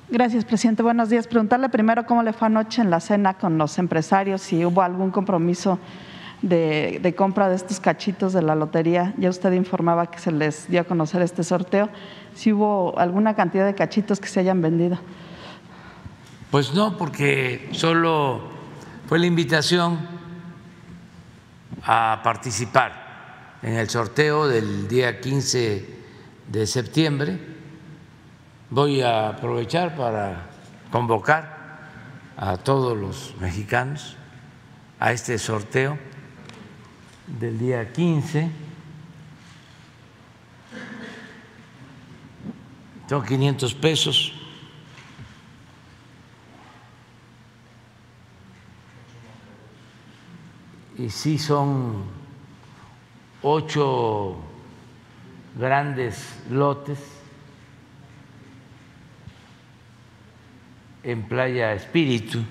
[0.09, 0.83] Gracias, presidente.
[0.83, 1.27] Buenos días.
[1.27, 5.11] Preguntarle primero cómo le fue anoche en la cena con los empresarios, si hubo algún
[5.11, 5.79] compromiso
[6.41, 9.13] de, compra de estos cachitos de la lotería.
[9.17, 11.89] Ya usted informaba que se les dio a conocer este sorteo.
[12.35, 14.97] Si hubo alguna cantidad de cachitos que se hayan vendido.
[16.51, 18.41] Pues no, porque solo
[19.07, 19.99] fue la invitación
[21.83, 25.97] a participar en el sorteo del día 15
[26.47, 27.57] de septiembre
[28.69, 30.47] voy a aprovechar para
[30.91, 31.57] convocar
[32.35, 34.17] a todos los mexicanos
[34.99, 35.97] a este sorteo
[37.27, 38.49] del día 15.
[43.09, 44.33] Son 500 pesos.
[50.97, 52.05] Y sí son
[53.41, 54.37] ocho
[55.55, 56.99] grandes lotes
[61.03, 62.43] en Playa Espíritu,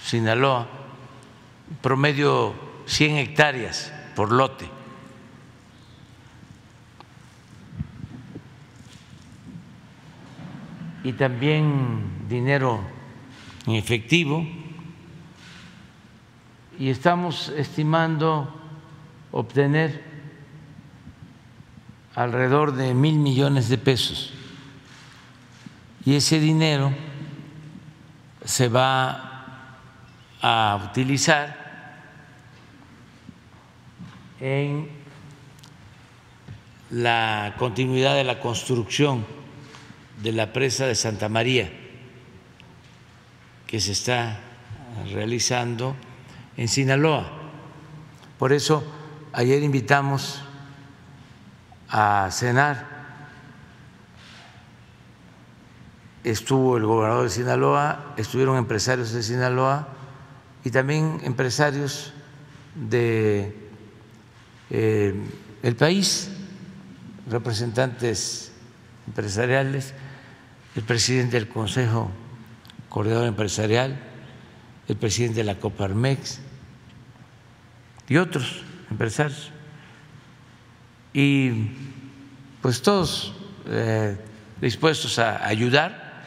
[0.00, 0.66] Sinaloa,
[1.82, 2.54] promedio
[2.86, 4.68] 100 hectáreas por lote.
[11.02, 12.80] Y también dinero
[13.66, 14.46] en efectivo.
[16.78, 18.52] Y estamos estimando
[19.30, 20.02] obtener
[22.14, 24.32] alrededor de mil millones de pesos.
[26.04, 26.92] Y ese dinero
[28.44, 29.68] se va
[30.40, 31.63] a utilizar
[34.44, 34.90] en
[36.90, 39.24] la continuidad de la construcción
[40.22, 41.72] de la presa de Santa María
[43.66, 44.40] que se está
[45.10, 45.96] realizando
[46.58, 47.32] en Sinaloa.
[48.38, 48.84] Por eso
[49.32, 50.42] ayer invitamos
[51.88, 52.92] a cenar
[56.22, 59.88] estuvo el gobernador de Sinaloa, estuvieron empresarios de Sinaloa
[60.64, 62.12] y también empresarios
[62.74, 63.63] de
[64.76, 65.14] eh,
[65.62, 66.30] el país,
[67.30, 68.50] representantes
[69.06, 69.94] empresariales,
[70.74, 72.10] el presidente del Consejo
[72.88, 73.96] Coordinador Empresarial,
[74.88, 76.40] el presidente de la Coparmex
[78.08, 79.52] y otros empresarios.
[81.12, 81.68] Y
[82.60, 83.32] pues todos
[83.68, 84.16] eh,
[84.60, 86.24] dispuestos a ayudar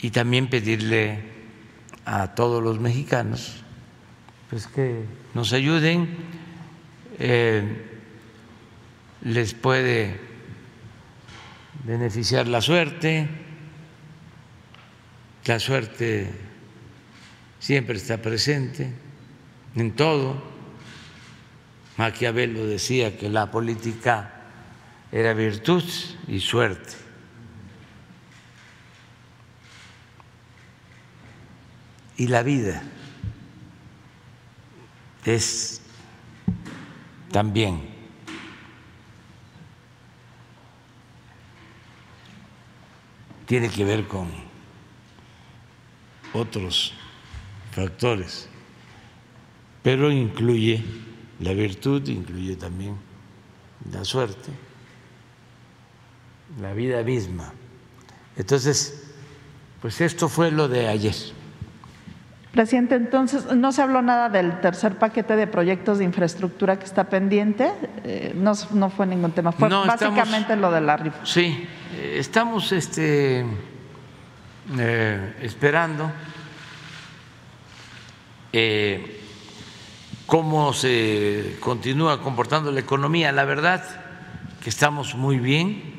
[0.00, 1.22] y también pedirle
[2.06, 3.62] a todos los mexicanos
[4.48, 6.41] pues que nos ayuden,
[7.24, 7.62] eh,
[9.22, 10.18] les puede
[11.84, 13.28] beneficiar la suerte,
[15.44, 16.30] la suerte
[17.60, 18.92] siempre está presente
[19.76, 20.42] en todo.
[21.96, 24.32] Maquiavelo decía que la política
[25.12, 25.84] era virtud
[26.26, 27.02] y suerte.
[32.22, 32.82] y la vida
[35.24, 35.81] es
[37.32, 37.80] también
[43.46, 44.28] tiene que ver con
[46.32, 46.94] otros
[47.72, 48.48] factores,
[49.82, 50.84] pero incluye
[51.40, 52.96] la virtud, incluye también
[53.90, 54.50] la suerte,
[56.60, 57.52] la vida misma.
[58.36, 59.10] Entonces,
[59.80, 61.14] pues esto fue lo de ayer.
[62.52, 67.04] Presidente, entonces, ¿no se habló nada del tercer paquete de proyectos de infraestructura que está
[67.04, 67.72] pendiente?
[68.04, 71.24] Eh, no, no, fue ningún tema, fue básicamente lo de la rifa.
[71.24, 73.46] Sí, eh, estamos este,
[74.78, 76.12] eh, esperando
[80.26, 83.32] cómo se continúa comportando la economía.
[83.32, 83.82] La verdad
[84.62, 85.90] que estamos muy bien.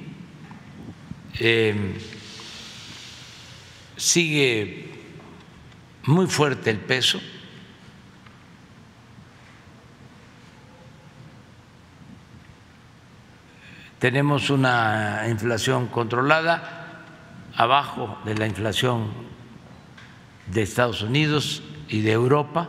[3.98, 4.93] sigue
[6.06, 7.20] muy fuerte el peso.
[14.00, 17.06] Tenemos una inflación controlada,
[17.56, 19.13] abajo de la inflación
[20.48, 22.68] de Estados Unidos y de Europa.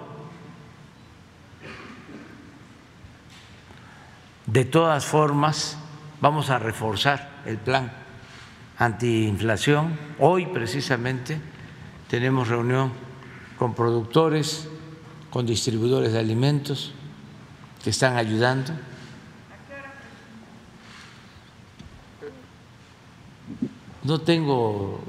[4.47, 5.77] De todas formas,
[6.21, 7.91] vamos a reforzar el plan
[8.79, 9.99] antiinflación.
[10.21, 11.41] Hoy precisamente
[12.09, 12.93] tenemos reunión
[13.65, 14.69] con productores,
[15.31, 16.93] con distribuidores de alimentos
[17.83, 18.75] que están ayudando.
[24.03, 25.01] No tengo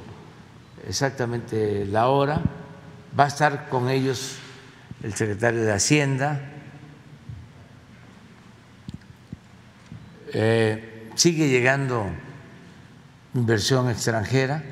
[0.87, 2.39] exactamente la hora,
[3.19, 4.37] va a estar con ellos
[5.03, 6.39] el secretario de Hacienda.
[10.31, 12.07] Eh, sigue llegando
[13.33, 14.63] inversión extranjera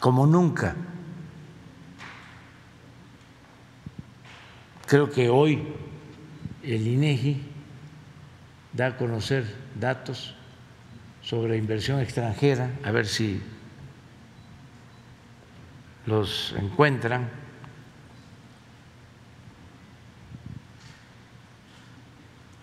[0.00, 0.74] como nunca.
[4.88, 5.62] Creo que hoy
[6.62, 7.42] el INEGI
[8.72, 9.44] da a conocer
[9.78, 10.34] datos
[11.20, 13.38] sobre inversión extranjera, a ver si
[16.06, 17.28] los encuentran.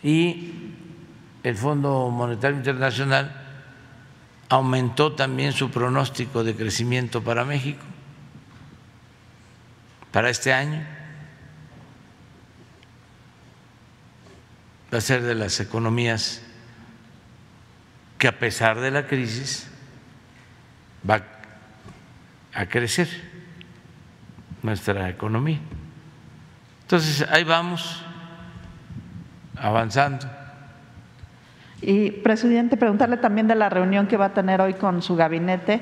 [0.02, 0.72] Y
[1.44, 3.40] el Fondo Monetario Internacional
[4.50, 7.84] aumentó también su pronóstico de crecimiento para México
[10.12, 10.95] para este año.
[14.96, 16.42] Va a ser de las economías
[18.18, 19.68] que a pesar de la crisis
[21.04, 21.22] va
[22.54, 23.10] a crecer
[24.64, 25.60] nuestra economía.
[26.84, 28.06] Entonces, ahí vamos
[29.58, 30.28] avanzando.
[31.82, 35.82] Y, presidente, preguntarle también de la reunión que va a tener hoy con su gabinete.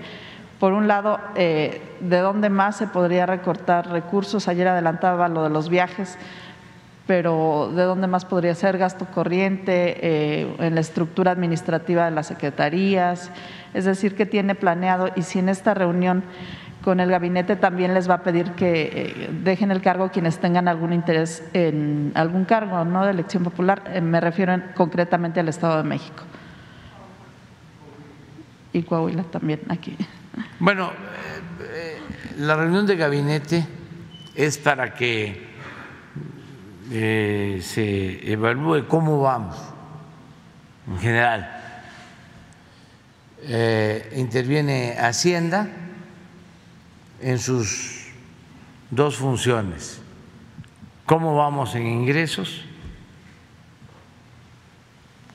[0.60, 4.48] Por un lado, eh, ¿de dónde más se podría recortar recursos?
[4.48, 6.18] Ayer adelantaba lo de los viajes,
[7.06, 12.28] pero ¿de dónde más podría ser gasto corriente eh, en la estructura administrativa de las
[12.28, 13.30] secretarías?
[13.74, 15.10] Es decir, ¿qué tiene planeado?
[15.16, 16.24] Y si en esta reunión
[16.82, 20.68] con el gabinete también les va a pedir que eh, dejen el cargo quienes tengan
[20.68, 23.84] algún interés en algún cargo no de elección popular.
[23.88, 26.24] Eh, me refiero concretamente al Estado de México.
[28.72, 29.96] Y Coahuila también aquí.
[30.60, 30.92] Bueno,
[32.40, 33.68] la reunión de gabinete
[34.36, 35.53] es para que
[36.90, 39.58] se evalúe cómo vamos
[40.88, 41.50] en general.
[44.16, 45.68] interviene Hacienda
[47.22, 48.08] en sus
[48.92, 50.02] dos funciones.
[51.06, 52.66] ¿Cómo vamos en ingresos?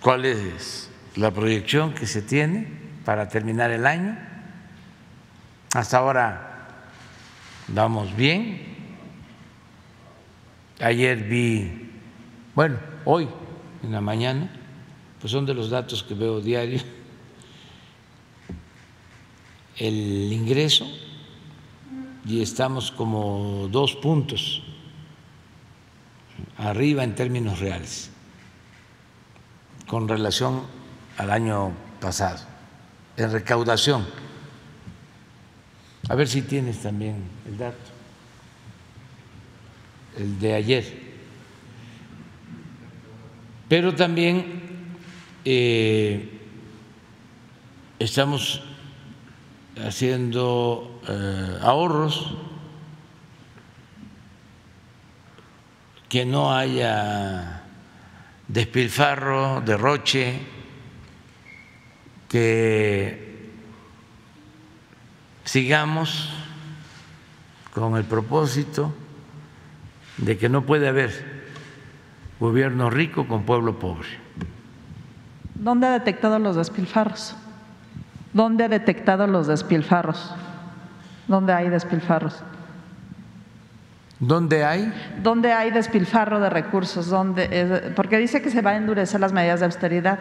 [0.01, 2.69] ¿Cuál es la proyección que se tiene
[3.05, 4.17] para terminar el año?
[5.75, 6.69] Hasta ahora
[7.69, 8.68] vamos bien.
[10.81, 11.91] Ayer vi,
[12.55, 13.29] bueno, hoy
[13.83, 14.51] en la mañana,
[15.21, 16.81] pues son de los datos que veo diario,
[19.77, 20.87] el ingreso
[22.27, 24.63] y estamos como dos puntos
[26.59, 28.11] arriba en términos reales
[29.87, 30.63] con relación
[31.17, 32.39] al año pasado
[33.17, 34.07] en recaudación.
[36.09, 37.77] A ver si tienes también el dato,
[40.19, 41.09] el de ayer.
[43.69, 44.63] Pero también
[45.45, 46.41] eh,
[47.99, 48.63] estamos
[49.77, 52.35] haciendo eh, ahorros,
[56.09, 57.63] que no haya
[58.49, 60.41] despilfarro, derroche,
[62.29, 63.51] que
[65.45, 66.31] sigamos
[67.75, 68.95] con el propósito
[70.19, 71.39] de que no puede haber
[72.41, 74.09] gobierno rico con pueblo pobre.
[75.55, 77.35] ¿Dónde ha detectado los despilfarros?
[78.33, 80.33] ¿Dónde ha detectado los despilfarros?
[81.27, 82.43] ¿Dónde hay despilfarros?
[84.21, 84.93] ¿Dónde hay?
[85.23, 87.09] ¿Dónde hay despilfarro de recursos?
[87.09, 90.19] ¿Dónde, porque dice que se van a endurecer las medidas de austeridad,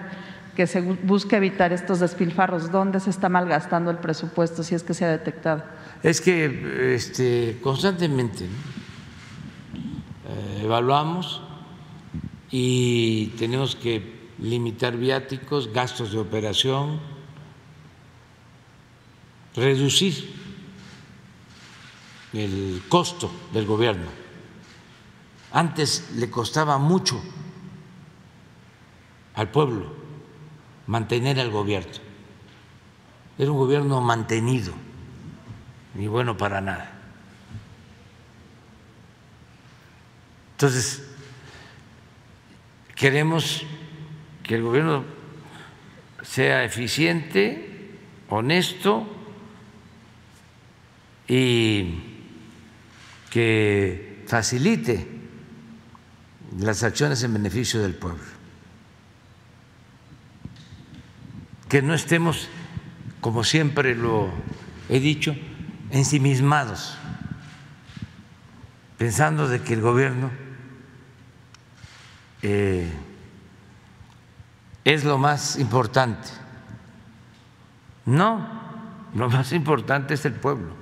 [0.56, 2.72] que se busca evitar estos despilfarros.
[2.72, 5.64] ¿Dónde se está malgastando el presupuesto si es que se ha detectado?
[6.02, 8.50] Es que este, constantemente eh,
[10.62, 11.42] evaluamos
[12.52, 17.00] y tenemos que limitar viáticos, gastos de operación,
[19.56, 20.34] reducir
[22.34, 24.08] el costo del gobierno.
[25.52, 27.22] Antes le costaba mucho
[29.34, 29.94] al pueblo
[30.88, 31.94] mantener al gobierno.
[33.38, 34.74] Era un gobierno mantenido,
[35.94, 36.97] ni bueno para nada.
[40.58, 41.04] Entonces,
[42.96, 43.63] queremos
[44.41, 45.06] que el gobierno
[46.24, 47.91] sea eficiente,
[48.28, 49.08] honesto
[51.28, 52.00] y
[53.30, 55.08] que facilite
[56.58, 58.24] las acciones en beneficio del pueblo.
[61.70, 62.50] Que no estemos,
[63.22, 64.32] como siempre lo
[64.89, 65.36] he dicho,
[65.91, 66.98] ensimismados,
[68.98, 70.47] pensando de que el gobierno
[72.41, 72.91] eh,
[74.84, 76.30] es lo más importante.
[78.06, 78.47] No,
[79.13, 80.73] lo más importante es el pueblo.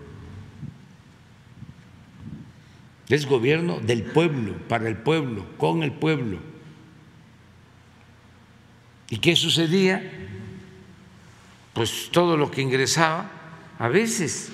[3.10, 6.40] Es gobierno del pueblo, para el pueblo, con el pueblo.
[9.10, 10.02] ¿Y qué sucedía?
[11.74, 13.30] Pues todo lo que ingresaba,
[13.78, 14.52] a veces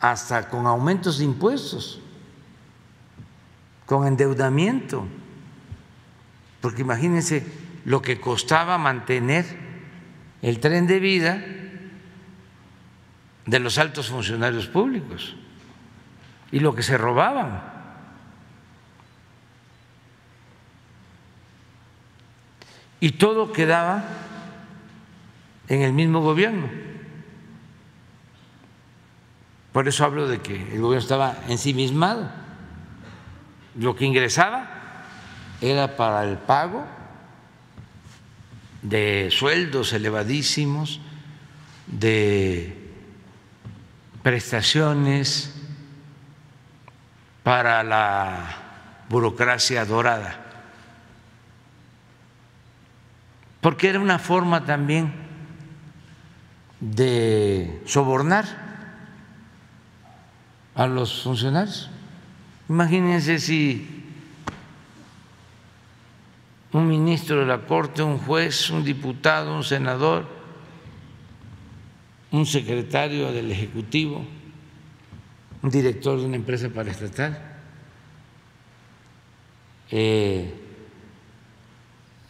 [0.00, 2.00] hasta con aumentos de impuestos,
[3.86, 5.06] con endeudamiento,
[6.66, 7.46] porque imagínense
[7.84, 9.46] lo que costaba mantener
[10.42, 11.40] el tren de vida
[13.46, 15.36] de los altos funcionarios públicos
[16.50, 17.62] y lo que se robaban.
[22.98, 24.02] Y todo quedaba
[25.68, 26.68] en el mismo gobierno.
[29.72, 32.28] Por eso hablo de que el gobierno estaba ensimismado.
[33.76, 34.75] Lo que ingresaba
[35.60, 36.84] era para el pago
[38.82, 41.00] de sueldos elevadísimos,
[41.86, 42.90] de
[44.22, 45.54] prestaciones
[47.42, 48.56] para la
[49.08, 50.40] burocracia dorada,
[53.60, 55.12] porque era una forma también
[56.80, 58.44] de sobornar
[60.74, 61.90] a los funcionarios.
[62.68, 63.95] Imagínense si
[66.76, 70.26] un ministro de la Corte, un juez, un diputado, un senador,
[72.32, 74.22] un secretario del Ejecutivo,
[75.62, 77.38] un director de una empresa paraestatal,
[79.90, 80.52] eh,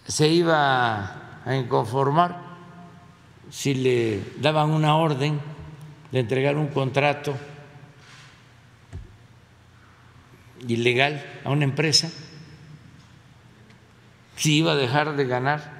[0.07, 2.41] se iba a inconformar
[3.51, 5.41] si le daban una orden
[6.13, 7.35] de entregar un contrato
[10.69, 12.13] ilegal a una empresa,
[14.37, 15.73] si iba a dejar de ganar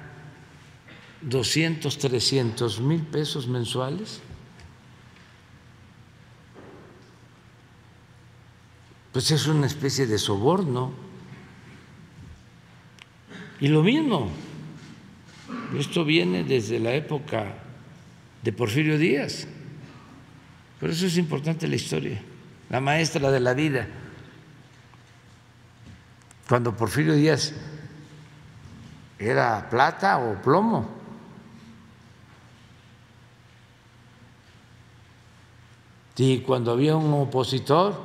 [1.21, 4.21] 200, 300 mil pesos mensuales,
[9.11, 10.91] pues es una especie de soborno.
[13.59, 14.29] Y lo mismo,
[15.77, 17.55] esto viene desde la época
[18.43, 19.47] de Porfirio Díaz,
[20.79, 22.21] por eso es importante la historia,
[22.69, 23.87] la maestra de la vida.
[26.47, 27.53] Cuando Porfirio Díaz
[29.19, 30.97] era plata o plomo,
[36.17, 37.95] Y cuando había un opositor,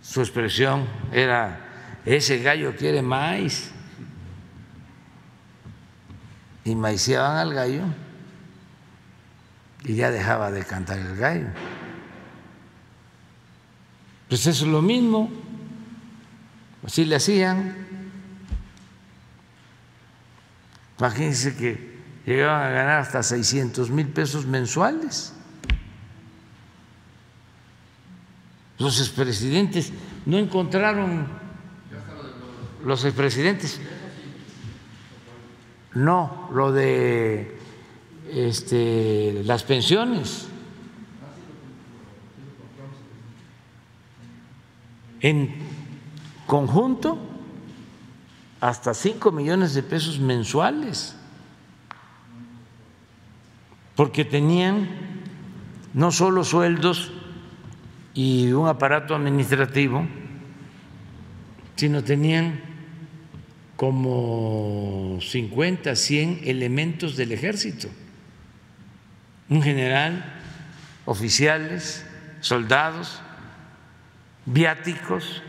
[0.00, 3.72] su expresión era, ese gallo quiere maíz.
[6.64, 7.82] Y maiciaban al gallo
[9.84, 11.48] y ya dejaba de cantar el gallo.
[14.28, 15.30] Pues eso es lo mismo,
[16.84, 17.85] así le hacían.
[20.98, 25.32] Imagínense que llegaban a ganar hasta 600 mil pesos mensuales.
[28.78, 29.92] Los expresidentes
[30.26, 31.26] no encontraron
[32.84, 33.80] los expresidentes.
[35.94, 37.58] No, lo de
[38.30, 40.48] este, las pensiones.
[45.20, 45.54] En
[46.46, 47.18] conjunto,
[48.60, 51.16] hasta 5 millones de pesos mensuales,
[53.94, 54.88] porque tenían
[55.94, 57.12] no solo sueldos
[58.14, 60.06] y un aparato administrativo,
[61.76, 62.60] sino tenían
[63.76, 67.88] como 50, 100 elementos del ejército,
[69.50, 70.24] un general,
[71.04, 72.04] oficiales,
[72.40, 73.20] soldados,
[74.46, 75.42] viáticos.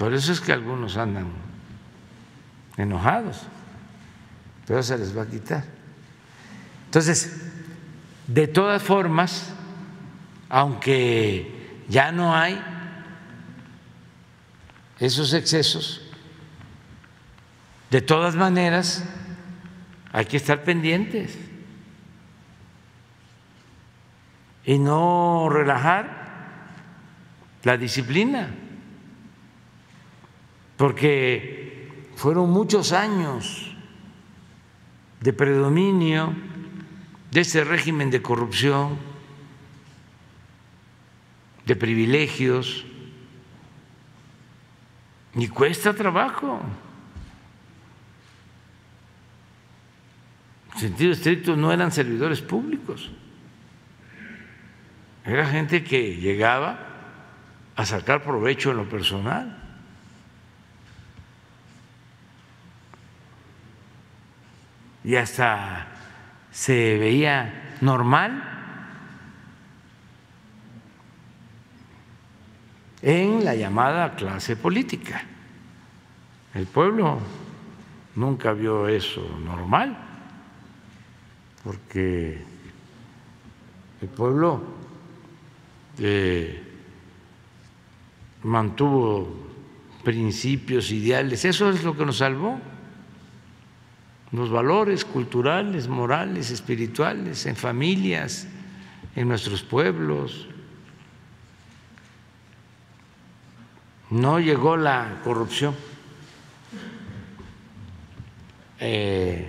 [0.00, 1.26] Por eso es que algunos andan
[2.78, 3.42] enojados,
[4.66, 5.62] pero se les va a quitar.
[6.86, 7.50] Entonces,
[8.26, 9.52] de todas formas,
[10.48, 12.58] aunque ya no hay
[15.00, 16.00] esos excesos,
[17.90, 19.04] de todas maneras
[20.12, 21.38] hay que estar pendientes
[24.64, 26.70] y no relajar
[27.64, 28.48] la disciplina,
[30.80, 33.70] porque fueron muchos años
[35.20, 36.34] de predominio
[37.30, 38.96] de ese régimen de corrupción
[41.66, 42.86] de privilegios
[45.34, 46.62] y cuesta trabajo.
[50.72, 53.10] En sentido estricto no eran servidores públicos,
[55.26, 56.86] era gente que llegaba
[57.76, 59.59] a sacar provecho en lo personal.
[65.04, 65.88] Y hasta
[66.50, 68.46] se veía normal.
[73.02, 75.22] En la llamada clase política.
[76.52, 77.18] El pueblo
[78.16, 79.96] nunca vio eso normal,
[81.64, 82.42] porque
[84.02, 84.62] el pueblo
[85.98, 86.62] eh,
[88.42, 89.48] mantuvo
[90.02, 92.58] principios, ideales, eso es lo que nos salvó,
[94.32, 98.46] los valores culturales, morales, espirituales, en familias,
[99.16, 100.46] en nuestros pueblos,
[104.10, 105.74] no llegó la corrupción
[108.78, 109.48] eh,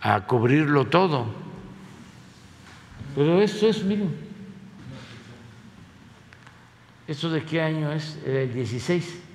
[0.00, 1.26] a cubrirlo todo.
[3.14, 4.14] Pero esto es, miren,
[7.06, 8.18] ¿esto de qué año es?
[8.24, 9.27] El 16.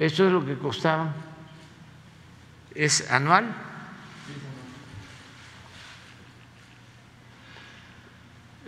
[0.00, 1.12] Eso es lo que costaba.
[2.74, 3.54] ¿Es anual?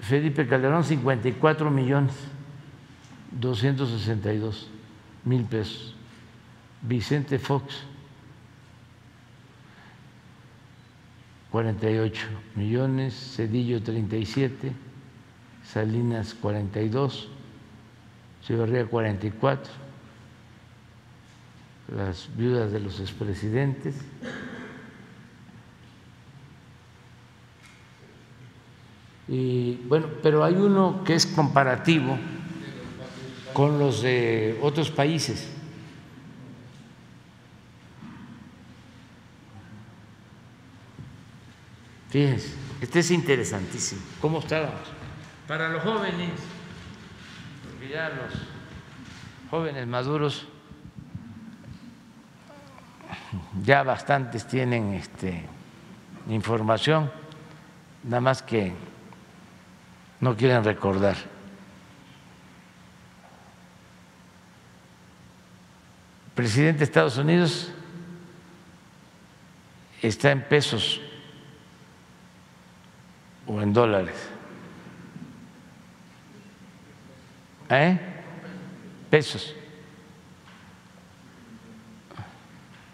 [0.03, 2.13] Felipe Calderón, 54 millones
[3.31, 4.69] 262
[5.25, 5.95] mil pesos.
[6.83, 7.85] Vicente Fox,
[11.51, 12.27] 48
[12.57, 13.35] millones.
[13.37, 14.71] Cedillo, 37.
[15.65, 17.29] Salinas, 42.
[18.43, 19.92] Echeverría, 44
[21.97, 23.95] las viudas de los expresidentes.
[29.29, 32.19] Y bueno, pero hay uno que es comparativo
[33.53, 35.49] con los de otros países.
[42.11, 44.03] Fíjense, este es interesantísimo.
[44.21, 44.81] ¿Cómo estábamos?
[45.49, 46.33] Para los jóvenes,
[47.71, 48.35] porque ya los
[49.51, 50.47] jóvenes maduros
[53.63, 55.45] ya bastantes tienen este,
[56.29, 57.11] información,
[58.05, 58.73] nada más que
[60.21, 61.17] no quieren recordar.
[66.35, 67.71] Presidente de Estados Unidos
[70.01, 71.01] está en pesos
[73.47, 74.17] o en dólares.
[77.69, 77.99] ¿Eh?
[79.11, 79.55] Pesos.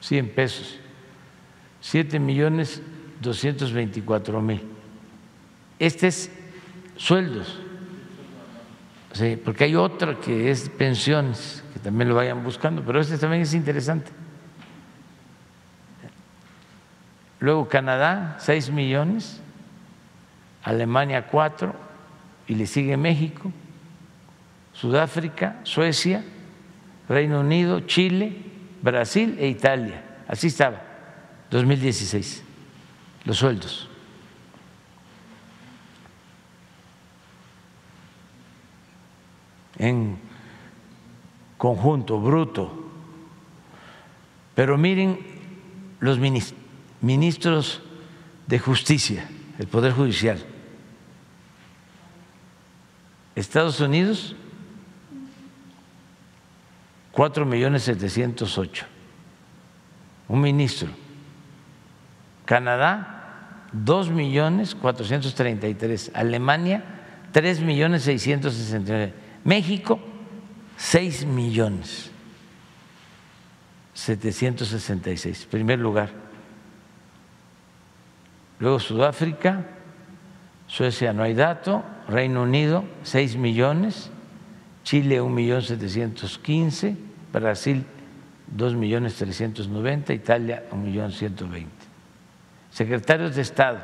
[0.08, 0.78] 100 pesos,
[1.82, 2.80] 7 millones
[3.20, 4.62] 224 mil.
[5.78, 6.30] Este es
[6.96, 7.58] sueldos,
[9.12, 13.42] sí, porque hay otra que es pensiones, que también lo vayan buscando, pero este también
[13.42, 14.10] es interesante.
[17.38, 19.42] Luego Canadá, 6 millones,
[20.64, 21.74] Alemania 4,
[22.46, 23.52] y le sigue México,
[24.72, 26.24] Sudáfrica, Suecia,
[27.10, 28.47] Reino Unido, Chile,
[28.82, 30.04] Brasil e Italia.
[30.26, 30.82] Así estaba,
[31.50, 32.42] 2016,
[33.24, 33.88] los sueldos.
[39.78, 40.18] En
[41.56, 42.90] conjunto, bruto.
[44.54, 45.18] Pero miren
[46.00, 46.18] los
[47.00, 47.82] ministros
[48.46, 50.44] de justicia, el Poder Judicial.
[53.36, 54.34] Estados Unidos,
[57.18, 58.86] cuatro millones setecientos ocho,
[60.28, 60.88] un ministro.
[62.44, 66.12] Canadá, dos millones cuatrocientos treinta y tres.
[66.14, 66.84] Alemania,
[67.32, 69.14] tres millones seiscientos sesenta y nueve.
[69.42, 69.98] México,
[70.76, 72.12] seis millones
[73.94, 75.44] setecientos sesenta y seis.
[75.50, 76.10] Primer lugar.
[78.60, 79.66] Luego Sudáfrica,
[80.68, 84.08] Suecia no hay dato, Reino Unido, seis millones,
[84.84, 87.84] Chile, un millón setecientos quince Brasil
[88.48, 91.68] 2 millones 390, Italia 1 millón 120.
[92.70, 93.78] Secretarios de Estado,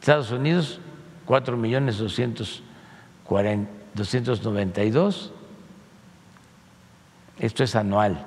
[0.00, 0.80] Estados Unidos
[1.26, 1.98] 4 millones
[3.94, 5.32] 292,
[7.38, 8.24] esto es anual.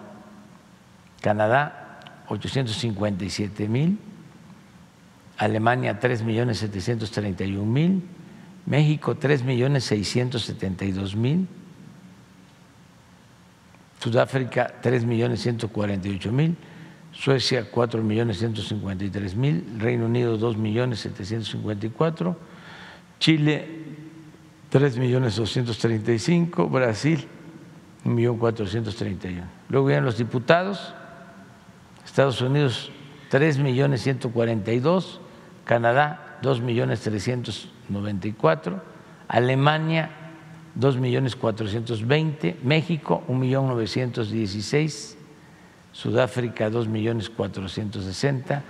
[1.21, 3.97] Canadá 857 mil,
[5.37, 8.03] Alemania 3 millones 731 mil,
[8.65, 11.47] México 3 millones 672 mil,
[13.99, 16.55] Sudáfrica 3 millones 148 mil,
[17.11, 22.37] Suecia 4 millones 153 mil, Reino Unido 2 millones 754,
[23.19, 23.67] Chile
[24.69, 27.27] 3 millones 235, Brasil
[28.05, 29.43] 1 millón 431.
[29.67, 30.93] Luego vienen los diputados,
[32.05, 32.91] Estados Unidos
[33.29, 35.19] 3 millones 142,
[35.65, 38.81] Canadá 2 millones 394,
[39.27, 40.11] Alemania
[40.75, 45.17] dos millones cuatrocientos veinte, México un millón novecientos dieciséis,
[45.91, 48.63] Sudáfrica dos millones cuatrocientos sesenta,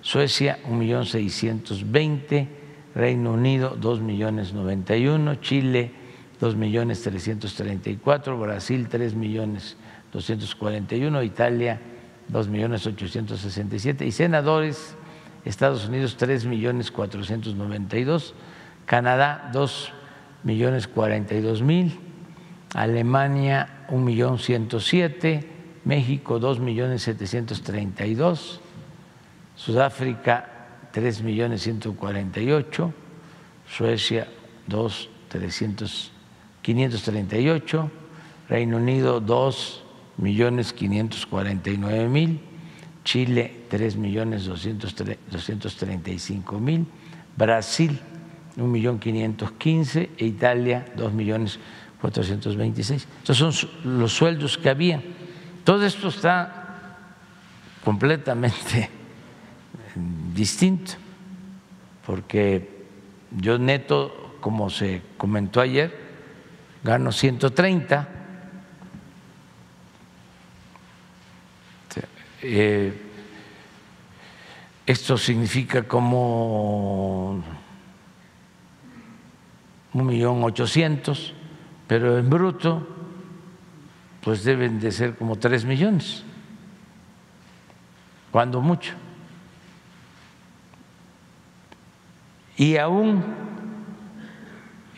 [0.00, 2.48] Suecia un millón seiscientos veinte,
[2.94, 5.92] Reino Unido dos millones noventa y uno, Chile
[6.40, 9.76] dos millones trescientos treinta y cuatro, Brasil tres millones
[10.12, 11.80] doscientos cuarenta y uno, Italia
[12.28, 14.96] dos millones ochocientos sesenta y siete y senadores
[15.44, 18.34] Estados Unidos tres millones cuatrocientos noventa y dos,
[18.86, 19.92] Canadá dos
[20.44, 21.98] millones cuarenta y dos mil,
[22.74, 25.48] Alemania un millón ciento siete,
[25.84, 28.60] México dos millones setecientos treinta y dos,
[29.56, 30.48] Sudáfrica
[30.92, 32.92] tres millones ciento cuarenta y ocho,
[33.68, 34.28] Suecia
[34.66, 36.12] 2, 300,
[36.62, 37.90] 538,
[38.48, 39.82] Reino Unido 2
[40.16, 42.40] millones 549 mil,
[43.04, 46.86] Chile 3 millones 235 mil,
[47.36, 48.00] Brasil
[48.56, 51.58] 1 millón 515 e Italia 2 millones
[52.00, 53.06] 426.
[53.18, 53.52] Estos son
[53.98, 55.02] los sueldos que había.
[55.64, 56.96] Todo esto está
[57.84, 58.90] completamente
[60.34, 60.92] distinto,
[62.06, 62.86] porque
[63.30, 65.94] yo neto, como se comentó ayer,
[66.82, 68.08] gano 130.
[72.42, 72.92] Eh,
[74.86, 77.44] esto significa como
[79.92, 81.34] un millón ochocientos,
[81.86, 82.86] pero en bruto
[84.22, 86.22] pues deben de ser como tres millones,
[88.30, 88.92] cuando mucho.
[92.56, 93.24] Y aún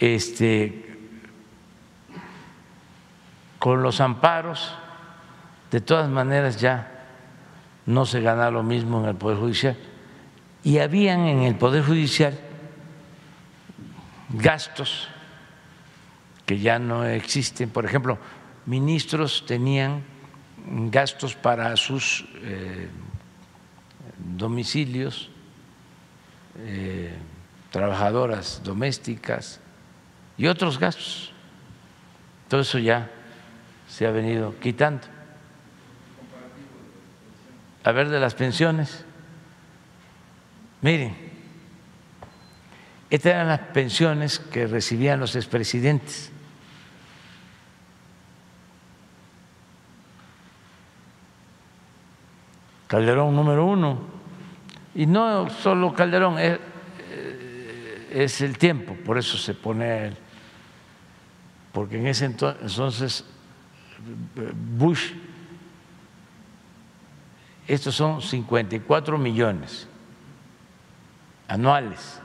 [0.01, 0.99] este,
[3.61, 4.75] con los amparos,
[5.71, 7.07] de todas maneras ya
[7.87, 9.77] no se gana lo mismo en el Poder Judicial.
[10.65, 12.37] Y habían en el Poder Judicial
[14.33, 15.09] gastos
[16.47, 17.71] que ya no existen.
[17.71, 18.19] Por ejemplo,
[18.67, 20.03] ministros tenían
[20.91, 22.89] gastos para sus eh,
[24.19, 25.31] domicilios,
[26.59, 27.15] eh,
[27.71, 29.61] trabajadoras domésticas
[30.37, 31.33] y otros gastos.
[32.49, 33.11] Todo eso ya
[33.89, 35.07] se ha venido quitando.
[37.85, 39.05] A ver, de las pensiones.
[40.83, 41.17] Miren,
[43.13, 46.33] estas eran las pensiones que recibían los expresidentes.
[52.87, 53.99] Calderón número uno.
[54.95, 56.59] Y no solo Calderón, es,
[58.11, 60.17] es el tiempo, por eso se pone,
[61.71, 63.27] porque en ese entonces
[64.79, 65.13] Bush,
[67.69, 69.87] estos son 54 millones
[71.47, 72.22] anuales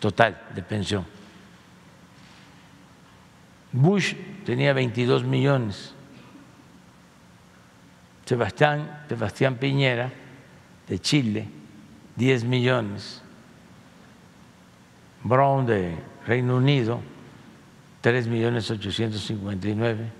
[0.00, 1.04] total de pensión.
[3.72, 5.94] Bush tenía 22 millones.
[8.24, 10.12] Sebastián, Sebastián Piñera,
[10.88, 11.48] de Chile,
[12.16, 13.22] 10 millones.
[15.22, 17.00] Brown de Reino Unido,
[18.00, 20.12] 3 millones 859.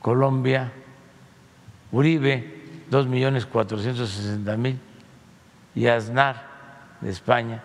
[0.00, 0.70] Colombia,
[1.90, 2.53] Uribe,
[2.90, 4.78] 2 millones 460 mil.
[5.74, 6.46] Y Aznar
[7.00, 7.62] de España,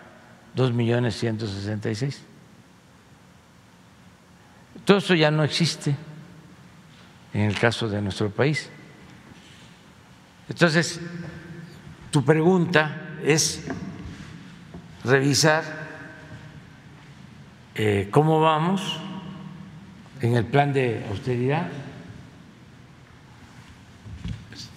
[0.55, 2.23] 2 millones 166.
[4.85, 5.95] Todo eso ya no existe
[7.33, 8.69] en el caso de nuestro país.
[10.49, 10.99] Entonces,
[12.11, 13.67] tu pregunta es
[15.03, 15.63] revisar
[17.75, 18.99] eh, cómo vamos
[20.21, 21.67] en el plan de austeridad.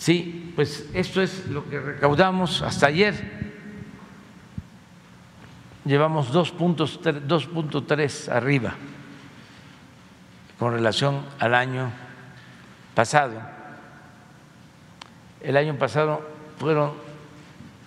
[0.03, 3.15] Sí, pues esto es lo que recaudamos hasta ayer.
[5.85, 8.75] Llevamos 2.3 arriba
[10.59, 11.93] con relación al año
[12.97, 13.41] pasado.
[15.41, 16.29] El año pasado
[16.59, 16.95] fueron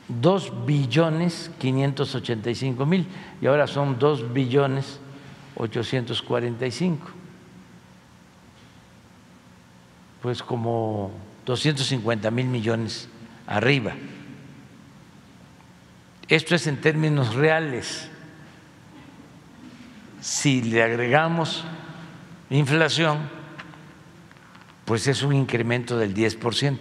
[0.07, 3.05] 2 billones 585 mil
[3.41, 5.01] y ahora son 2 billones
[5.57, 7.09] 845.
[10.21, 11.11] Pues como
[11.45, 13.07] 250 mil millones
[13.47, 13.93] arriba.
[16.27, 18.09] Esto es en términos reales.
[20.21, 21.63] Si le agregamos
[22.49, 23.29] inflación,
[24.85, 26.77] pues es un incremento del 10%.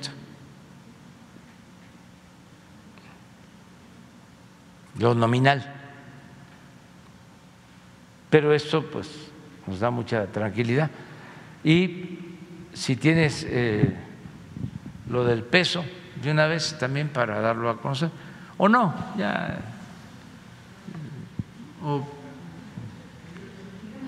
[4.99, 5.75] Lo nominal.
[8.31, 9.11] Pero esto pues
[9.67, 10.91] nos da mucha tranquilidad.
[11.63, 12.19] Y
[12.73, 13.95] si tienes eh,
[15.09, 15.85] lo del peso,
[16.23, 18.11] de una vez también para darlo a conocer,
[18.57, 19.59] o no, ya,
[21.83, 22.07] o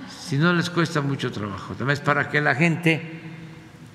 [0.08, 3.20] si no les cuesta mucho trabajo, también es para que la gente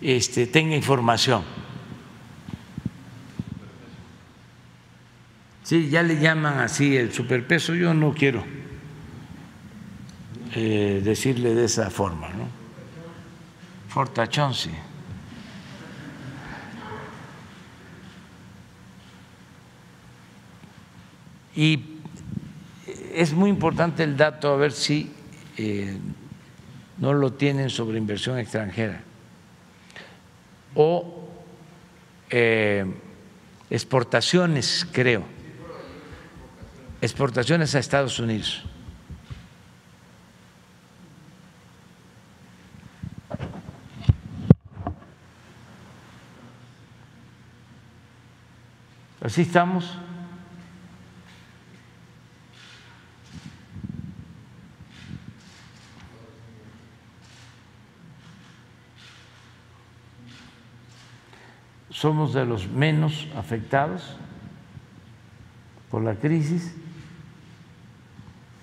[0.02, 1.43] este, tenga información.
[5.64, 8.43] Sí, ya le llaman así el superpeso, yo no quiero
[10.54, 12.47] eh, decirle de esa forma, ¿no?
[13.88, 14.72] Fortachón, sí.
[21.56, 21.84] Y
[23.14, 25.12] es muy importante el dato, a ver si
[25.58, 25.97] eh,
[26.97, 29.02] no lo tienen sobre inversión extranjera.
[30.76, 31.28] O
[32.30, 32.86] eh,
[33.70, 35.24] exportaciones, creo.
[37.02, 38.64] Exportaciones a Estados Unidos.
[49.22, 49.97] Así estamos.
[62.02, 64.18] Somos de los menos afectados
[65.91, 66.76] por la crisis.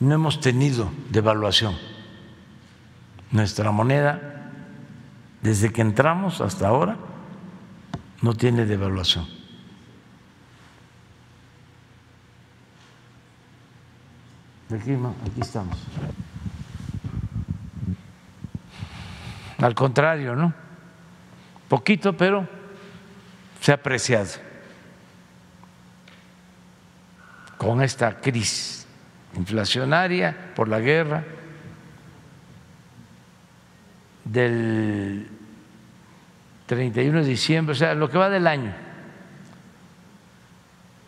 [0.00, 1.76] No hemos tenido devaluación.
[3.30, 4.50] Nuestra moneda,
[5.40, 6.96] desde que entramos hasta ahora,
[8.22, 9.24] no tiene devaluación.
[14.74, 15.78] Aquí, aquí estamos.
[19.58, 20.52] Al contrario, ¿no?
[21.68, 22.57] Poquito, pero
[23.60, 24.30] se ha apreciado
[27.56, 28.86] con esta crisis
[29.36, 31.24] inflacionaria por la guerra
[34.24, 35.28] del
[36.66, 38.74] 31 de diciembre, o sea, lo que va del año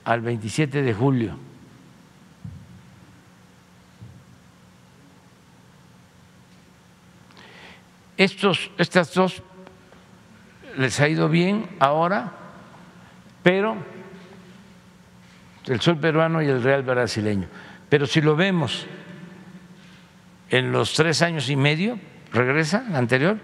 [0.05, 1.39] al 27 de julio.
[8.17, 9.43] Estos, estas dos
[10.77, 12.40] les ha ido bien ahora
[13.43, 13.77] pero
[15.67, 17.47] el sol peruano y el real brasileño.
[17.89, 18.87] Pero si lo vemos
[20.49, 21.99] en los tres años y medio,
[22.33, 23.39] regresa anterior.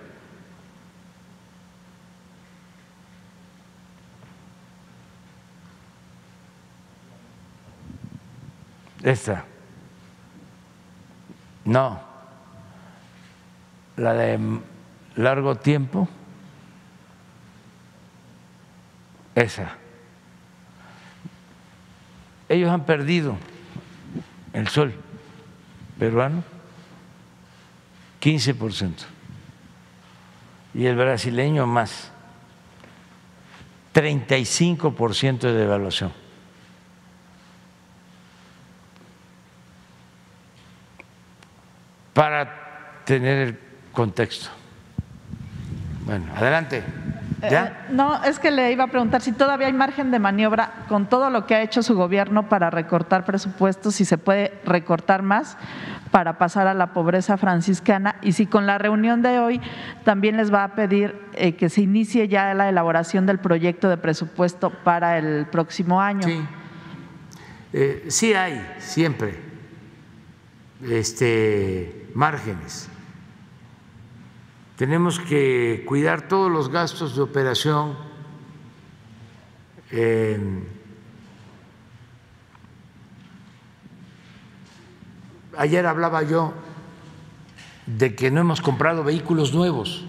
[9.02, 9.44] Esta.
[11.64, 12.00] No.
[13.96, 14.60] La de
[15.14, 16.08] largo tiempo.
[19.34, 19.85] Esa
[22.48, 23.36] ellos han perdido
[24.52, 24.94] el sol
[25.98, 26.44] peruano
[28.20, 28.92] 15%
[30.74, 32.10] y el brasileño más
[33.94, 36.12] 35% de devaluación.
[42.12, 43.58] Para tener el
[43.92, 44.50] contexto.
[46.04, 46.84] Bueno, adelante.
[47.50, 51.06] Eh, no, es que le iba a preguntar si todavía hay margen de maniobra con
[51.06, 55.56] todo lo que ha hecho su gobierno para recortar presupuestos, si se puede recortar más
[56.10, 58.16] para pasar a la pobreza franciscana.
[58.22, 59.60] Y si con la reunión de hoy
[60.04, 63.96] también les va a pedir eh, que se inicie ya la elaboración del proyecto de
[63.96, 66.22] presupuesto para el próximo año.
[66.22, 66.44] Sí,
[67.72, 69.34] eh, sí hay siempre
[70.82, 72.88] este, márgenes
[74.76, 77.96] tenemos que cuidar todos los gastos de operación.
[85.56, 86.52] ayer hablaba yo
[87.86, 90.04] de que no hemos comprado vehículos nuevos.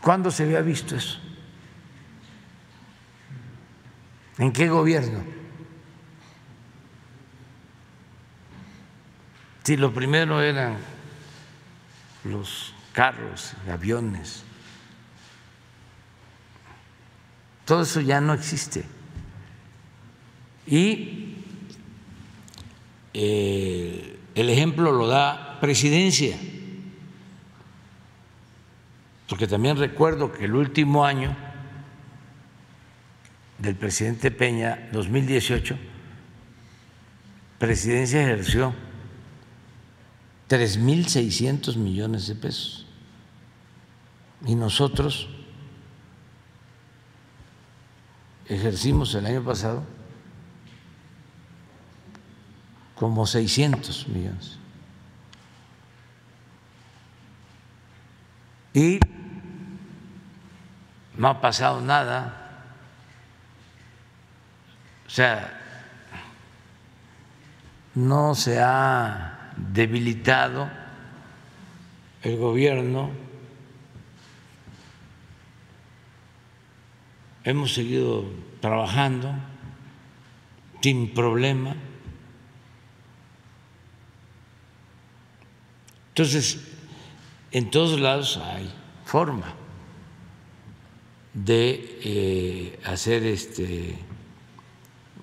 [0.00, 1.18] ¿Cuándo se había visto eso?
[4.38, 5.22] ¿En qué gobierno?
[9.64, 10.78] Si lo primero eran
[12.24, 14.42] los carros, aviones.
[17.64, 18.84] Todo eso ya no existe.
[20.66, 21.36] Y
[23.14, 26.36] eh, el ejemplo lo da presidencia,
[29.28, 31.36] porque también recuerdo que el último año
[33.58, 35.76] del presidente Peña, 2018,
[37.58, 38.74] presidencia ejerció
[40.50, 42.84] 3.600 millones de pesos.
[44.44, 45.28] Y nosotros
[48.48, 49.84] ejercimos el año pasado
[52.96, 54.58] como 600 millones.
[58.74, 58.98] Y
[61.16, 62.64] no ha pasado nada.
[65.06, 65.56] O sea,
[67.94, 70.70] no se ha debilitado
[72.22, 73.10] el gobierno,
[77.44, 78.24] hemos seguido
[78.60, 79.34] trabajando
[80.82, 81.76] sin problema.
[86.08, 86.60] Entonces,
[87.52, 88.70] en todos lados hay
[89.04, 89.54] forma
[91.32, 93.96] de eh, hacer este,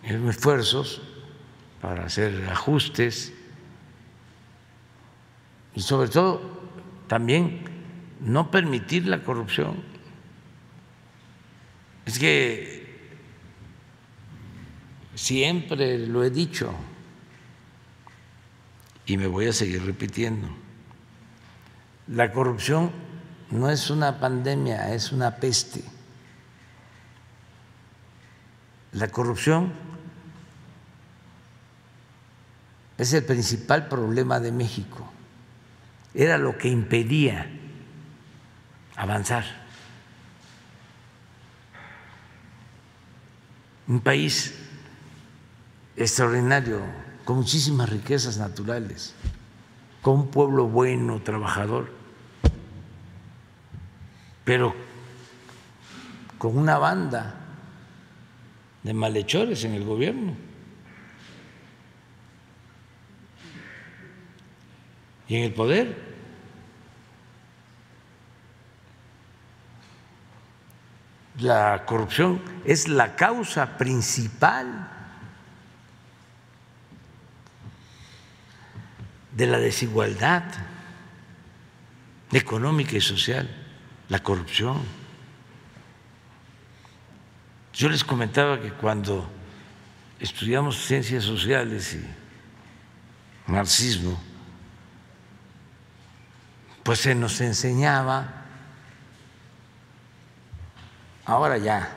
[0.03, 1.01] esfuerzos
[1.81, 3.33] para hacer ajustes
[5.77, 6.41] y sobre todo
[7.07, 7.61] también
[8.19, 9.75] no permitir la corrupción.
[12.03, 13.11] Es que
[15.13, 16.73] siempre lo he dicho
[19.05, 20.47] y me voy a seguir repitiendo.
[22.07, 22.89] La corrupción
[23.51, 25.83] no es una pandemia, es una peste.
[28.93, 29.73] La corrupción
[32.97, 35.11] es el principal problema de México.
[36.17, 37.47] Era lo que impedía
[38.95, 39.45] avanzar.
[43.85, 44.55] Un país
[45.95, 46.81] extraordinario,
[47.23, 49.13] con muchísimas riquezas naturales,
[50.01, 51.91] con un pueblo bueno, trabajador,
[54.43, 54.73] pero
[56.39, 57.35] con una banda
[58.81, 60.35] de malhechores en el gobierno.
[65.27, 66.06] Y en el poder.
[71.39, 74.89] La corrupción es la causa principal
[79.31, 80.43] de la desigualdad
[82.31, 83.47] económica y social,
[84.09, 84.81] la corrupción.
[87.73, 89.29] Yo les comentaba que cuando
[90.19, 94.19] estudiamos ciencias sociales y marxismo,
[96.81, 98.36] pues se nos enseñaba,
[101.27, 101.89] ahora ya,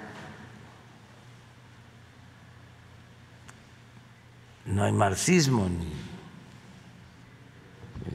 [4.66, 5.93] no hay marxismo ni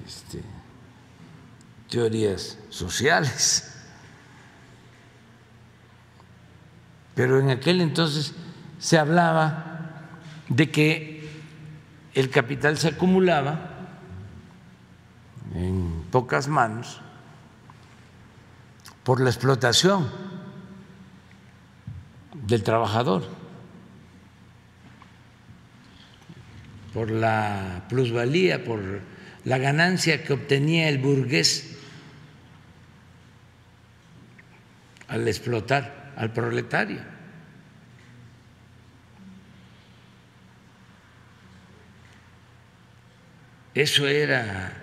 [0.06, 0.44] este,
[1.90, 3.72] teorías sociales.
[7.16, 8.34] Pero en aquel entonces
[8.78, 10.10] se hablaba
[10.50, 11.30] de que
[12.14, 13.72] el capital se acumulaba
[15.54, 17.00] en pocas manos
[19.04, 20.25] por la explotación
[22.48, 23.24] del trabajador,
[26.94, 28.82] por la plusvalía, por
[29.44, 31.78] la ganancia que obtenía el burgués
[35.08, 37.02] al explotar al proletario.
[43.74, 44.82] Eso era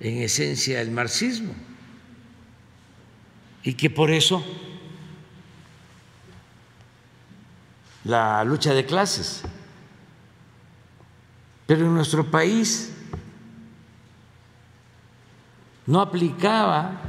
[0.00, 1.54] en esencia el marxismo
[3.62, 4.44] y que por eso
[8.04, 9.42] la lucha de clases.
[11.66, 12.92] Pero en nuestro país
[15.86, 17.00] no aplicaba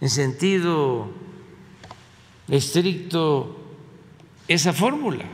[0.00, 1.10] en sentido
[2.48, 3.76] estricto
[4.48, 5.24] esa fórmula,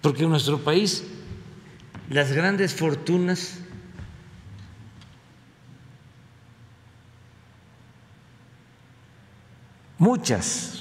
[0.00, 1.04] porque en nuestro país
[2.08, 3.58] las grandes fortunas
[9.98, 10.77] muchas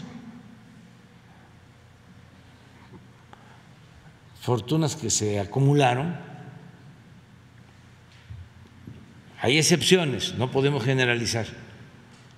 [4.47, 6.15] fortunas que se acumularon
[9.41, 11.45] Hay excepciones, no podemos generalizar,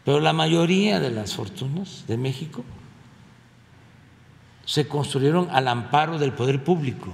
[0.03, 2.65] pero la mayoría de las fortunas de México
[4.65, 7.13] se construyeron al amparo del poder público,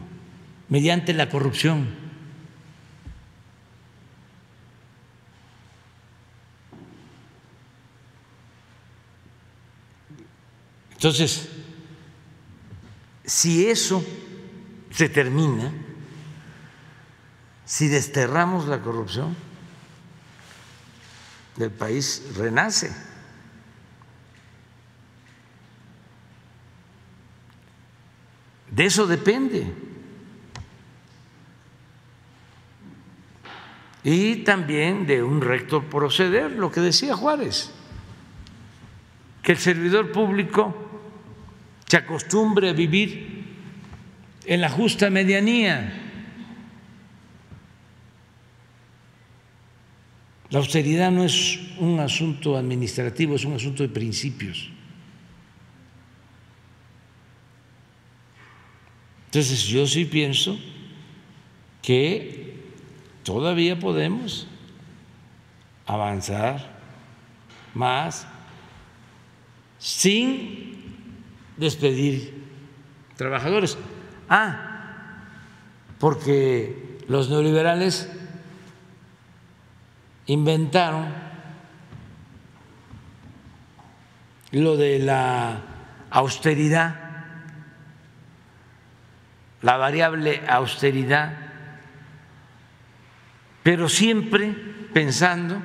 [0.69, 1.87] mediante la corrupción.
[10.93, 11.49] Entonces,
[13.25, 14.03] si eso
[14.95, 15.73] se termina,
[17.65, 19.35] si desterramos la corrupción,
[21.57, 22.95] del país renace.
[28.71, 29.73] De eso depende.
[34.03, 37.71] Y también de un recto proceder, lo que decía Juárez,
[39.41, 40.73] que el servidor público
[41.85, 43.34] se acostumbre a vivir
[44.45, 46.05] en la justa medianía
[50.55, 54.69] La austeridad no es un asunto administrativo, es un asunto de principios.
[59.25, 60.57] Entonces yo sí pienso
[61.81, 62.55] que
[63.23, 64.47] todavía podemos
[65.85, 66.79] avanzar
[67.73, 68.25] más
[69.77, 71.01] sin
[71.57, 72.33] despedir
[73.17, 73.77] trabajadores.
[74.29, 74.75] Ah,
[75.99, 78.09] porque los neoliberales
[80.27, 81.07] inventaron
[84.51, 85.61] lo de la
[86.09, 86.95] austeridad,
[89.61, 91.37] la variable austeridad,
[93.63, 94.53] pero siempre
[94.93, 95.61] pensando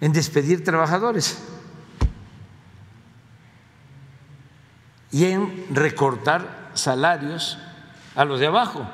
[0.00, 1.42] en despedir trabajadores
[5.10, 7.58] y en recortar salarios
[8.14, 8.86] a los de abajo.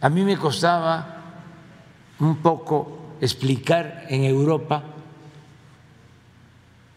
[0.00, 1.16] A mí me costaba
[2.18, 4.82] un poco explicar en Europa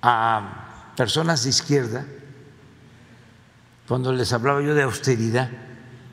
[0.02, 2.06] a personas de izquierda
[3.88, 5.50] cuando les hablaba yo de austeridad,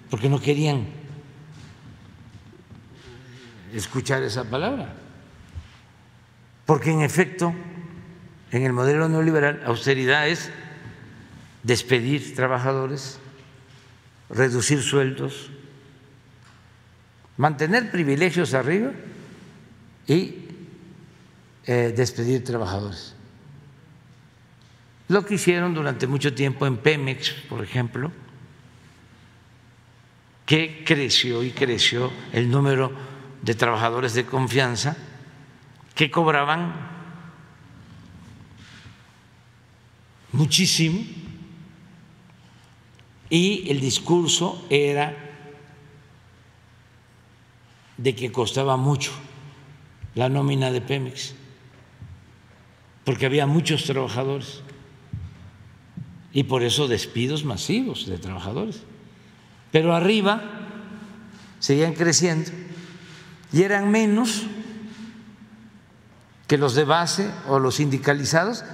[0.09, 0.87] porque no querían
[3.75, 4.95] escuchar esa palabra.
[6.65, 7.53] Porque en efecto,
[8.51, 10.51] en el modelo neoliberal, austeridad es
[11.67, 13.19] despedir trabajadores,
[14.31, 15.51] reducir sueldos,
[17.37, 18.93] mantener privilegios arriba
[20.07, 20.47] y
[21.67, 23.17] eh, despedir trabajadores.
[25.09, 28.13] Lo que hicieron durante mucho tiempo en Pemex, por ejemplo,
[30.47, 32.93] que creció y creció el número
[33.43, 34.97] de trabajadores de confianza
[35.97, 36.75] que cobraban
[40.31, 41.16] muchísimo
[43.31, 45.15] y el discurso era
[47.97, 49.13] de que costaba mucho
[50.15, 51.35] la nómina de Pemex,
[53.05, 54.63] porque había muchos trabajadores
[56.33, 58.83] y por eso despidos masivos de trabajadores.
[59.73, 60.43] Pero arriba
[61.59, 62.51] seguían creciendo
[63.53, 64.45] y eran menos
[66.47, 68.65] que los de base o los sindicalizados,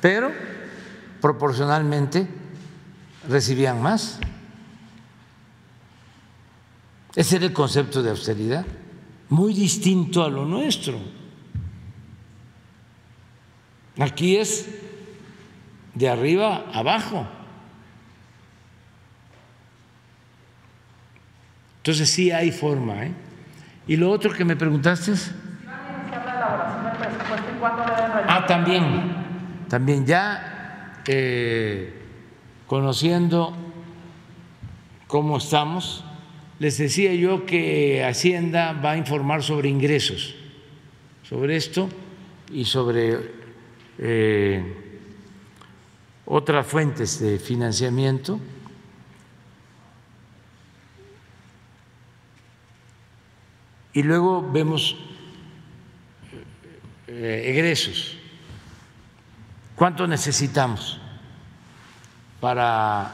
[0.00, 0.32] pero
[1.20, 2.28] proporcionalmente
[3.28, 4.18] recibían más.
[7.14, 8.64] Ese era el concepto de austeridad,
[9.28, 10.98] muy distinto a lo nuestro.
[13.98, 14.68] Aquí es
[15.94, 17.26] de arriba abajo.
[21.78, 23.04] Entonces sí hay forma.
[23.04, 23.12] ¿eh?
[23.86, 25.34] Y lo otro que me preguntaste es...
[28.28, 32.01] Ah, también, también ya eh,
[32.72, 33.52] conociendo
[35.06, 36.02] cómo estamos,
[36.58, 40.34] les decía yo que Hacienda va a informar sobre ingresos,
[41.22, 41.90] sobre esto
[42.50, 43.18] y sobre
[43.98, 44.64] eh,
[46.24, 48.40] otras fuentes de financiamiento.
[53.92, 54.96] Y luego vemos
[57.06, 58.16] eh, egresos.
[59.76, 61.01] ¿Cuánto necesitamos
[62.42, 63.08] para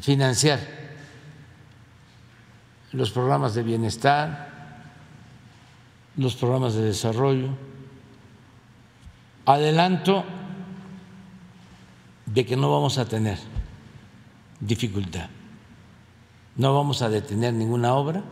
[0.00, 0.60] financiar
[2.92, 4.48] los programas de bienestar,
[6.16, 7.48] los programas de desarrollo?
[9.44, 10.24] Adelanto
[12.26, 13.40] de que no vamos a tener
[14.60, 15.28] dificultad,
[16.54, 18.22] no vamos a detener ninguna obra,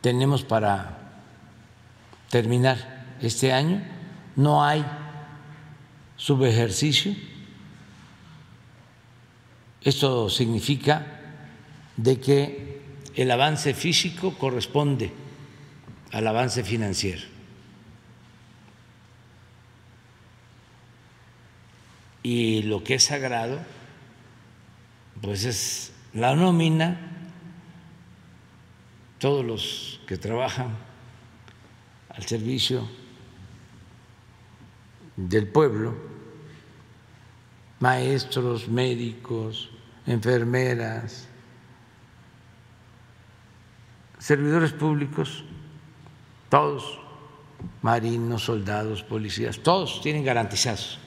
[0.00, 0.96] tenemos para
[2.30, 3.82] terminar este año,
[4.34, 4.82] no hay
[6.16, 7.14] subejercicio,
[9.84, 11.20] esto significa
[11.96, 12.80] de que
[13.14, 15.12] el avance físico corresponde
[16.12, 17.32] al avance financiero.
[22.22, 23.58] y lo que es sagrado,
[25.20, 27.08] pues es la nómina,
[29.18, 30.76] todos los que trabajan
[32.08, 32.88] al servicio
[35.16, 35.94] del pueblo,
[37.80, 39.70] maestros, médicos,
[40.06, 41.28] enfermeras,
[44.18, 45.44] servidores públicos,
[46.48, 47.00] todos,
[47.80, 50.98] marinos, soldados, policías, todos tienen garantizados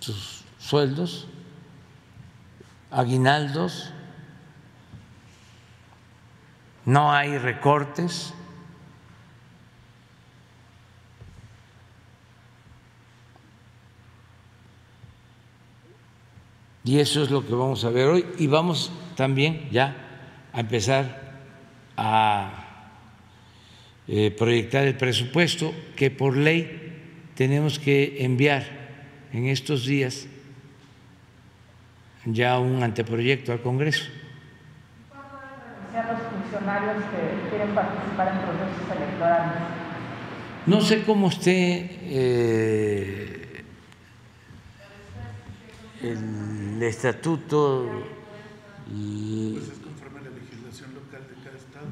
[0.00, 1.26] sus sueldos,
[2.90, 3.92] aguinaldos,
[6.84, 8.32] no hay recortes.
[16.86, 18.24] Y eso es lo que vamos a ver hoy.
[18.38, 19.96] Y vamos también ya
[20.52, 21.34] a empezar
[21.96, 22.66] a
[24.06, 28.64] eh, proyectar el presupuesto que por ley tenemos que enviar
[29.32, 30.28] en estos días
[32.24, 34.04] ya un anteproyecto al Congreso.
[35.10, 39.62] ¿Cuándo los funcionarios que quieren participar en procesos electorales?
[40.66, 43.25] No sé cómo esté eh,
[46.12, 47.88] el estatuto
[48.94, 49.58] y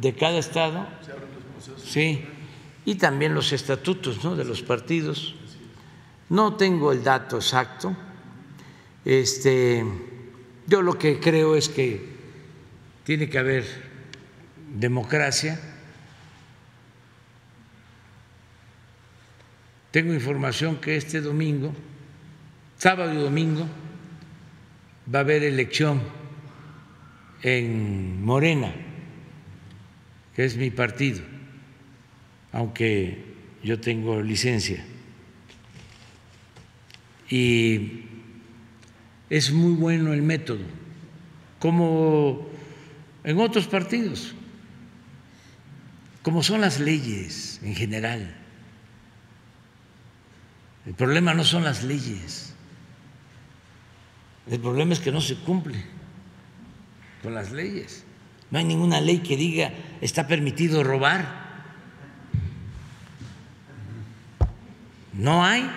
[0.01, 0.87] de cada estado,
[1.83, 2.25] sí,
[2.85, 4.37] y también los estatutos ¿no?
[4.37, 5.35] de los partidos.
[6.29, 7.97] No tengo el dato exacto.
[9.05, 9.85] Este,
[10.67, 12.15] yo lo que creo es que
[13.05, 13.65] tiene que haber
[14.77, 15.61] democracia.
[19.91, 21.73] Tengo información que este domingo,
[22.79, 23.67] sábado y domingo,
[25.13, 26.03] va a haber elección
[27.43, 28.73] en Morena,
[30.35, 31.23] que es mi partido,
[32.53, 33.23] aunque
[33.63, 34.85] yo tengo licencia.
[37.29, 38.05] Y
[39.31, 40.65] es muy bueno el método,
[41.59, 42.49] como
[43.25, 44.35] en otros partidos,
[46.23, 48.35] como son las leyes en general.
[50.87, 52.54] El problema no son las leyes,
[54.51, 55.83] el problema es que no se cumple
[57.23, 58.05] con las leyes.
[58.51, 61.45] No hay ninguna ley que diga está permitido robar.
[65.15, 65.71] No hay.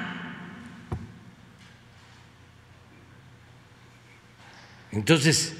[4.92, 5.56] Entonces,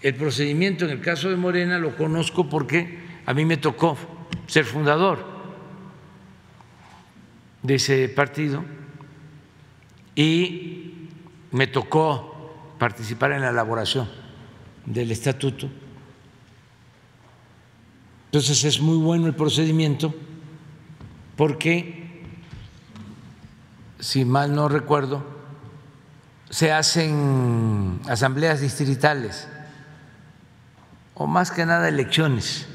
[0.00, 3.98] el procedimiento en el caso de Morena lo conozco porque a mí me tocó
[4.46, 5.26] ser fundador
[7.62, 8.64] de ese partido
[10.18, 11.08] y
[11.52, 14.10] me tocó participar en la elaboración
[14.84, 15.70] del estatuto.
[18.24, 20.12] Entonces es muy bueno el procedimiento
[21.36, 22.24] porque,
[24.00, 25.24] si mal no recuerdo,
[26.50, 29.46] se hacen asambleas distritales
[31.14, 32.66] o más que nada elecciones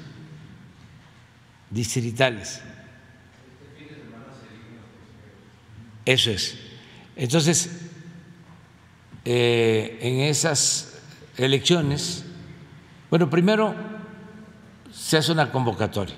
[1.70, 2.62] distritales.
[6.06, 6.63] Eso es.
[7.16, 7.70] Entonces,
[9.26, 11.02] eh, en esas
[11.38, 12.26] elecciones,
[13.10, 13.76] bueno, primero
[14.92, 16.16] se hace una convocatoria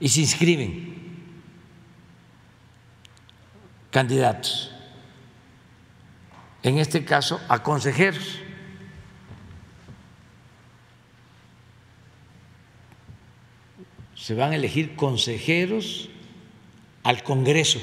[0.00, 0.96] y se inscriben
[3.90, 4.72] candidatos
[6.62, 8.40] en este caso a consejeros.
[14.14, 16.10] Se van a elegir consejeros
[17.02, 17.80] al Congreso.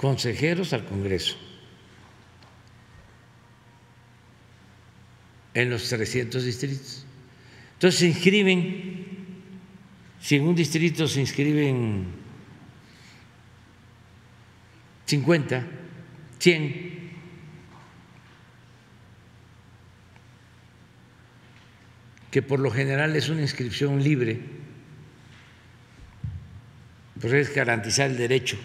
[0.00, 1.36] Consejeros al Congreso.
[5.52, 7.04] En los 300 distritos.
[7.74, 9.06] Entonces se inscriben,
[10.18, 12.06] si en un distrito se inscriben
[15.04, 15.66] 50,
[16.38, 17.00] 100.
[22.30, 24.40] que por lo general es una inscripción libre,
[27.20, 28.56] pues es garantizar el derecho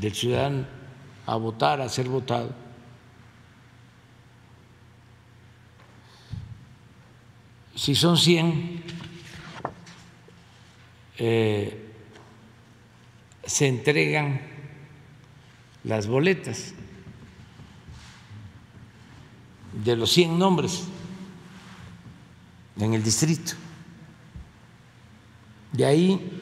[0.00, 0.66] del ciudadano
[1.26, 2.54] a votar, a ser votado.
[7.74, 8.82] Si son 100,
[11.18, 11.92] eh,
[13.44, 14.40] se entregan
[15.84, 16.74] las boletas
[19.72, 20.84] de los 100 nombres
[22.78, 23.52] en el distrito.
[25.72, 26.40] De ahí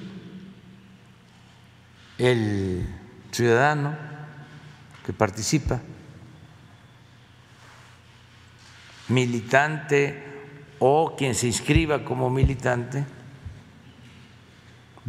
[2.18, 2.95] el
[3.36, 3.94] ciudadano
[5.04, 5.80] que participa,
[9.08, 10.24] militante
[10.78, 13.04] o quien se inscriba como militante,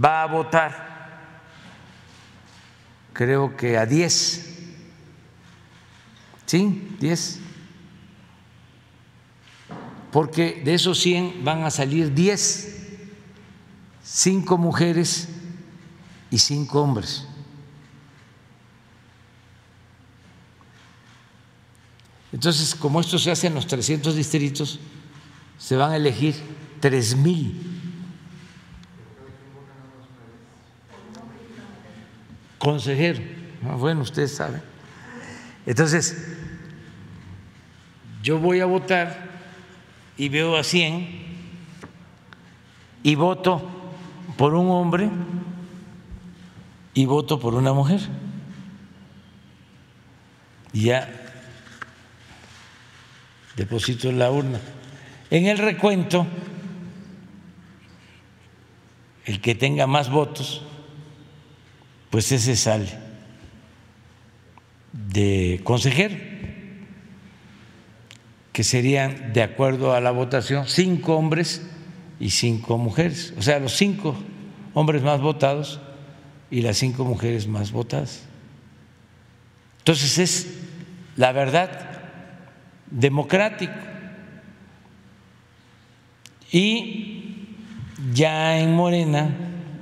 [0.03, 0.87] va a votar
[3.17, 4.45] creo que a 10.
[6.45, 6.95] ¿Sí?
[6.99, 7.39] 10.
[10.11, 12.77] Porque de esos 100 van a salir 10,
[14.03, 15.29] 5 mujeres
[16.29, 17.26] y 5 hombres.
[22.31, 24.79] Entonces, como esto se hace en los 300 distritos,
[25.57, 26.35] se van a elegir
[26.79, 27.77] 3 mil
[32.57, 33.21] consejero.
[33.65, 34.61] Ah, bueno, ustedes saben.
[35.65, 36.35] Entonces,
[38.21, 39.29] yo voy a votar
[40.17, 41.07] y veo a 100
[43.03, 43.69] y voto
[44.35, 45.09] por un hombre
[46.93, 48.01] y voto por una mujer.
[50.73, 51.26] Y ya
[53.57, 54.61] deposito en la urna.
[55.29, 56.25] En el recuento,
[59.25, 60.63] el que tenga más votos
[62.09, 62.87] pues ese sale
[64.93, 66.15] de consejero,
[68.53, 71.67] que serían, de acuerdo a la votación, cinco hombres
[72.19, 74.15] y cinco mujeres, o sea, los cinco
[74.73, 75.79] hombres más votados
[76.49, 78.23] y las cinco mujeres más votadas.
[79.79, 80.47] Entonces es
[81.17, 81.96] la verdad
[82.89, 83.73] democrático.
[86.51, 87.47] Y
[88.13, 89.29] ya en Morena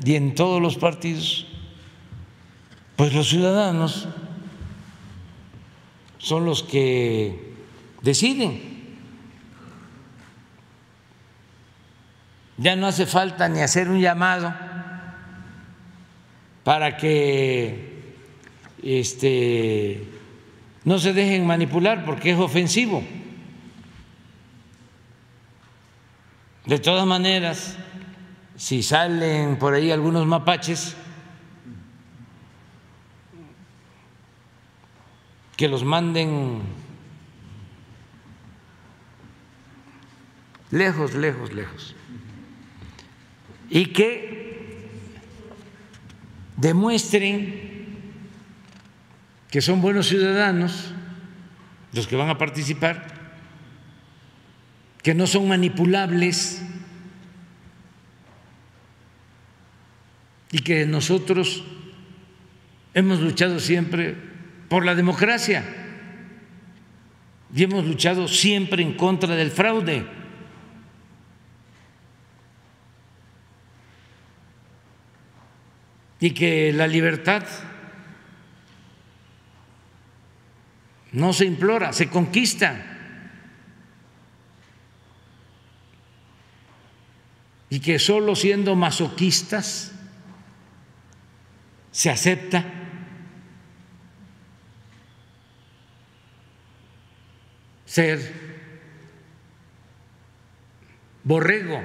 [0.03, 1.47] y en todos los partidos
[2.95, 4.07] pues los ciudadanos
[6.17, 7.53] son los que
[8.01, 8.75] deciden.
[12.57, 14.53] Ya no hace falta ni hacer un llamado
[16.63, 18.13] para que
[18.81, 20.07] este,
[20.85, 23.03] no se dejen manipular porque es ofensivo.
[26.65, 27.75] De todas maneras,
[28.55, 30.95] si salen por ahí algunos mapaches,
[35.57, 36.61] que los manden
[40.69, 41.95] lejos, lejos, lejos.
[43.69, 44.89] Y que
[46.57, 47.74] demuestren
[49.55, 50.91] que son buenos ciudadanos
[51.93, 53.07] los que van a participar,
[55.01, 56.61] que no son manipulables
[60.51, 61.63] y que nosotros
[62.93, 64.17] hemos luchado siempre
[64.67, 65.63] por la democracia
[67.55, 70.05] y hemos luchado siempre en contra del fraude.
[76.19, 77.45] Y que la libertad
[81.15, 82.75] no se implora, se conquista.
[87.69, 89.93] Y que solo siendo masoquistas
[91.91, 92.65] se acepta
[97.85, 98.33] ser
[101.23, 101.81] borrego,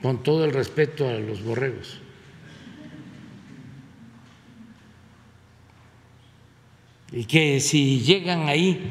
[0.00, 2.00] con todo el respeto a los borregos.
[7.16, 8.88] Y que si llegan ahí,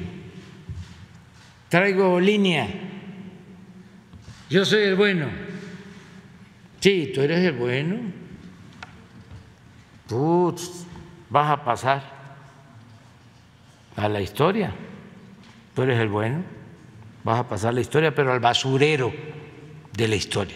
[1.69, 2.67] traigo línea,
[4.49, 5.27] yo soy el bueno.
[6.79, 7.97] Sí, tú eres el bueno.
[10.07, 10.55] Tú
[11.29, 12.03] vas a pasar
[13.95, 14.73] a la historia
[15.75, 16.41] tú eres el bueno,
[17.23, 19.13] vas a pasar la historia, pero al basurero
[19.91, 20.55] de la historia.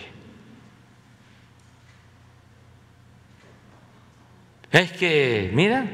[4.71, 5.85] Es que, mira,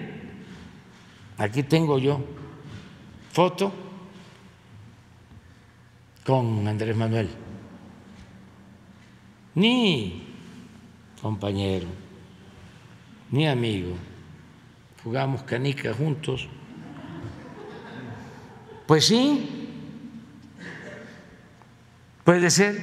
[1.38, 2.20] aquí tengo yo
[3.32, 3.74] foto
[6.26, 7.30] con Andrés Manuel,
[9.54, 10.28] ni
[11.22, 11.88] compañero,
[13.30, 13.96] ni amigo,
[15.04, 16.48] jugamos canica juntos.
[18.88, 19.70] Pues sí,
[22.24, 22.80] puede ser,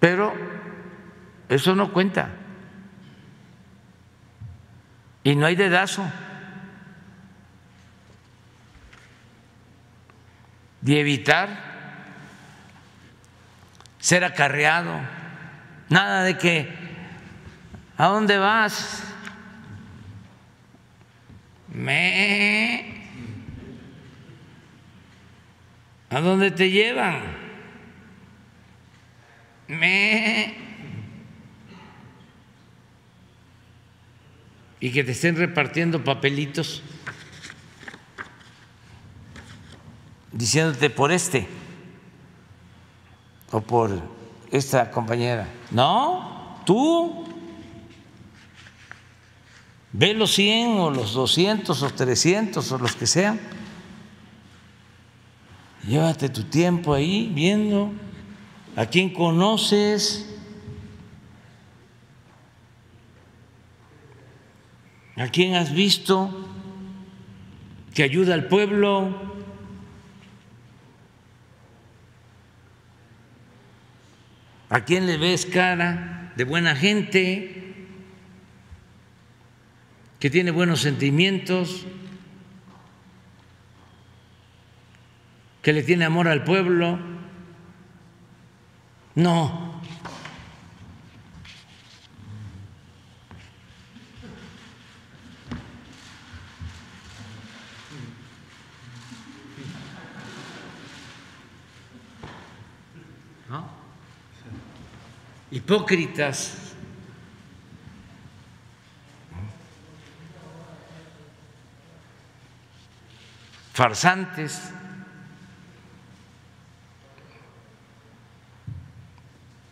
[0.00, 0.32] pero
[1.48, 2.41] eso no cuenta.
[5.24, 6.04] Y no hay dedazo.
[10.80, 11.72] De evitar
[14.00, 15.00] ser acarreado.
[15.88, 16.68] Nada de que,
[17.96, 19.04] ¿a dónde vas?
[21.68, 23.06] Me.
[26.10, 27.22] ¿A dónde te llevan?
[29.68, 30.71] Me.
[34.82, 36.82] Y que te estén repartiendo papelitos
[40.32, 41.48] diciéndote por este
[43.50, 44.02] o por
[44.50, 45.48] esta compañera.
[45.70, 47.32] No, tú
[49.92, 53.38] Ve los 100 o los 200 o 300 o los que sean.
[55.86, 57.92] Llévate tu tiempo ahí viendo
[58.74, 60.31] a quién conoces,
[65.22, 66.48] a quién has visto
[67.94, 69.30] que ayuda al pueblo.
[74.68, 77.62] ¿A quién le ves cara de buena gente?
[80.22, 81.84] que tiene buenos sentimientos,
[85.62, 86.96] que le tiene amor al pueblo.
[89.16, 89.71] No.
[105.52, 106.62] Hipócritas.
[113.72, 114.70] farsantes,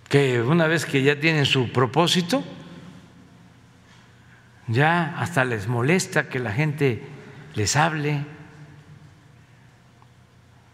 [0.08, 2.42] que una vez que ya tienen su propósito,
[4.66, 7.06] ya hasta les molesta que la gente
[7.54, 8.24] les hable.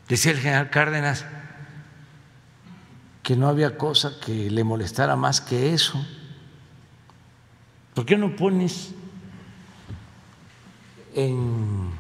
[0.09, 1.27] Decía el general Cárdenas
[3.27, 6.01] que no había cosa que le molestara más que eso.
[7.93, 8.95] ¿Por qué no pones
[11.13, 11.91] en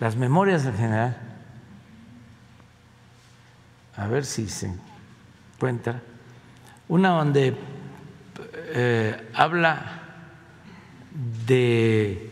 [0.00, 1.16] las memorias del general,
[3.96, 4.74] a ver si se
[5.54, 6.02] encuentra,
[6.86, 7.56] una donde
[8.74, 10.02] eh, habla
[11.46, 12.30] de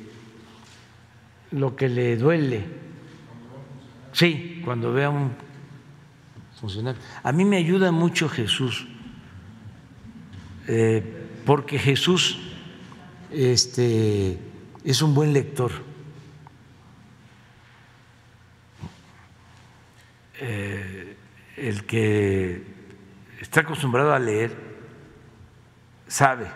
[1.52, 2.66] lo que le duele.
[4.12, 5.51] Sí, cuando vea un
[7.22, 8.86] A mí me ayuda mucho Jesús,
[10.68, 11.02] eh,
[11.44, 12.38] porque Jesús
[13.32, 14.38] este,
[14.84, 15.72] es un buen lector.
[20.38, 21.16] Eh,
[21.56, 22.64] el que
[23.40, 24.56] está acostumbrado a leer
[26.06, 26.46] sabe.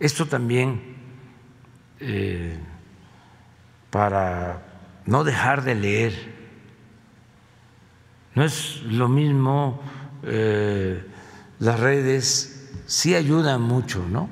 [0.00, 0.96] Esto también
[2.00, 2.58] eh,
[3.90, 4.62] para
[5.06, 6.43] no dejar de leer.
[8.34, 9.80] No es lo mismo,
[10.24, 11.04] eh,
[11.60, 14.28] las redes sí ayudan mucho, ¿no?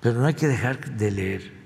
[0.00, 1.56] Pero no hay que dejar de leer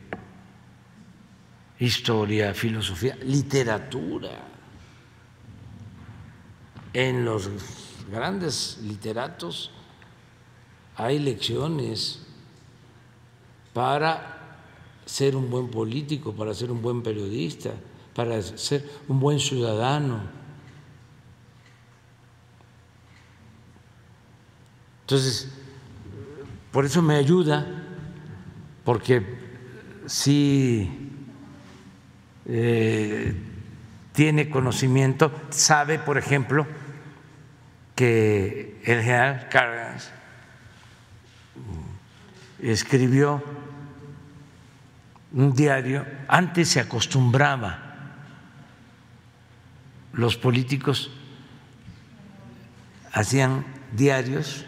[1.78, 4.30] historia, filosofía, literatura.
[6.92, 7.48] En los
[8.10, 9.70] grandes literatos
[10.96, 12.26] hay lecciones
[13.72, 14.40] para
[15.06, 17.70] ser un buen político, para ser un buen periodista,
[18.14, 20.39] para ser un buen ciudadano.
[25.10, 25.48] Entonces,
[26.70, 27.66] por eso me ayuda,
[28.84, 29.26] porque
[30.06, 30.88] si
[32.46, 33.34] eh,
[34.12, 36.64] tiene conocimiento, sabe, por ejemplo,
[37.96, 40.12] que el general Cargas
[42.62, 43.42] escribió
[45.32, 48.12] un diario, antes se acostumbraba
[50.12, 51.10] los políticos
[53.12, 54.66] hacían diarios,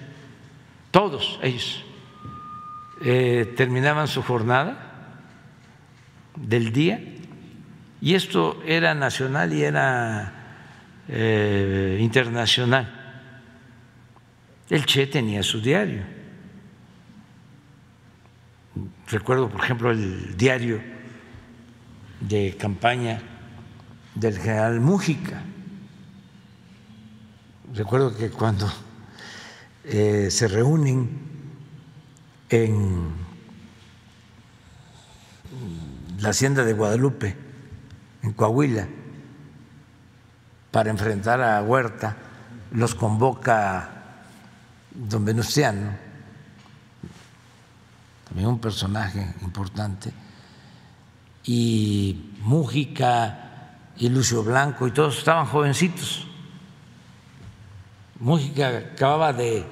[0.93, 1.85] todos ellos
[3.01, 5.19] eh, terminaban su jornada
[6.37, 7.03] del día
[8.01, 10.33] y esto era nacional y era
[11.09, 13.01] eh, internacional.
[14.71, 16.23] El Che tenía su diario
[19.13, 20.81] Recuerdo, por ejemplo, el diario
[22.21, 23.21] de campaña
[24.15, 25.43] del general Mújica.
[27.75, 28.73] Recuerdo que cuando
[29.85, 31.11] eh, se reúnen
[32.49, 33.11] en
[36.21, 37.37] la hacienda de Guadalupe,
[38.23, 38.89] en Coahuila,
[40.71, 42.17] para enfrentar a Huerta,
[42.73, 43.91] los convoca
[44.95, 46.13] don Venustiano
[48.41, 50.13] un personaje importante,
[51.45, 56.29] y Mújica y Lucio Blanco y todos estaban jovencitos.
[58.23, 59.65] Mújica acababa de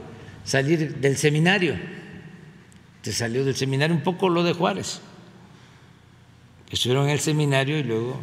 [0.42, 1.78] salir del seminario,
[3.00, 5.00] se salió del seminario un poco lo de Juárez.
[6.68, 8.20] Estuvieron en el seminario y luego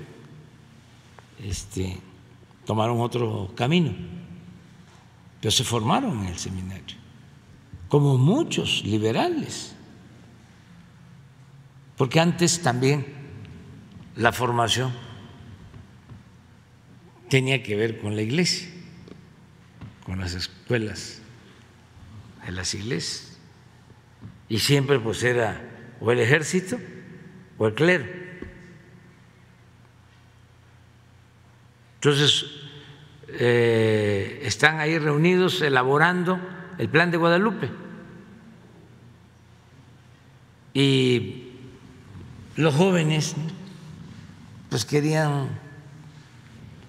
[1.41, 1.97] este,
[2.65, 3.93] tomaron otro camino,
[5.39, 6.97] pero se formaron en el seminario,
[7.87, 9.75] como muchos liberales.
[11.95, 13.07] Porque antes también
[14.17, 14.91] la formación
[17.29, 18.76] tenía que ver con la iglesia,
[20.07, 21.21] con las escuelas
[22.45, 23.37] de las iglesias,
[24.47, 25.61] y siempre pues era
[25.99, 26.79] o el ejército
[27.57, 28.05] o el clero.
[31.95, 32.45] Entonces,
[33.27, 36.39] eh, están ahí reunidos elaborando
[36.77, 37.69] el plan de Guadalupe.
[40.73, 41.51] Y
[42.55, 43.35] los jóvenes
[44.69, 45.49] pues querían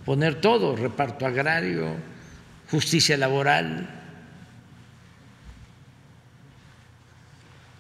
[0.05, 1.97] poner todo, reparto agrario,
[2.71, 3.89] justicia laboral,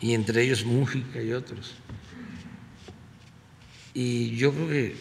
[0.00, 1.74] y entre ellos Mújica y otros.
[3.94, 4.96] Y yo creo que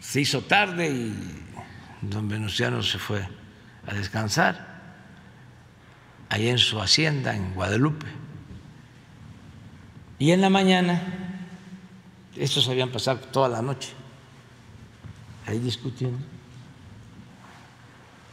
[0.00, 1.14] se hizo tarde y
[2.02, 3.26] don Venustiano se fue
[3.86, 4.66] a descansar
[6.28, 8.06] ahí en su hacienda en Guadalupe.
[10.18, 11.00] Y en la mañana,
[12.34, 13.92] estos habían pasado toda la noche
[15.46, 16.18] ahí discutiendo.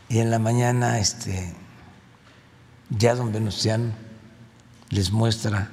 [0.09, 1.53] Y en la mañana, este,
[2.89, 3.93] ya don Venustiano
[4.89, 5.69] les muestra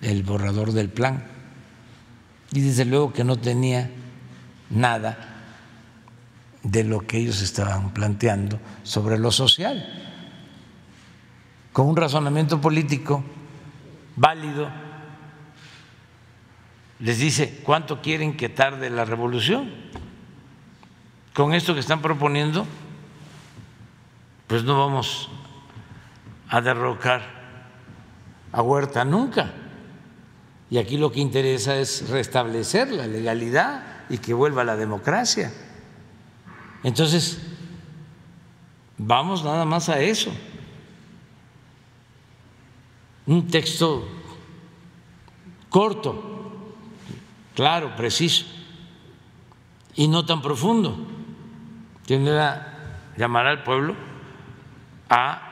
[0.00, 1.24] el borrador del plan.
[2.52, 3.90] Y desde luego que no tenía
[4.70, 5.38] nada
[6.62, 9.86] de lo que ellos estaban planteando sobre lo social.
[11.72, 13.22] Con un razonamiento político
[14.16, 14.68] válido,
[17.00, 19.70] les dice cuánto quieren que tarde la revolución.
[21.38, 22.66] Con esto que están proponiendo,
[24.48, 25.30] pues no vamos
[26.48, 27.22] a derrocar
[28.50, 29.52] a Huerta nunca.
[30.68, 35.52] Y aquí lo que interesa es restablecer la legalidad y que vuelva la democracia.
[36.82, 37.40] Entonces,
[38.96, 40.32] vamos nada más a eso.
[43.26, 44.08] Un texto
[45.70, 46.74] corto,
[47.54, 48.44] claro, preciso
[49.94, 51.14] y no tan profundo.
[52.08, 52.18] Que
[53.18, 53.94] llamar al pueblo
[55.10, 55.42] a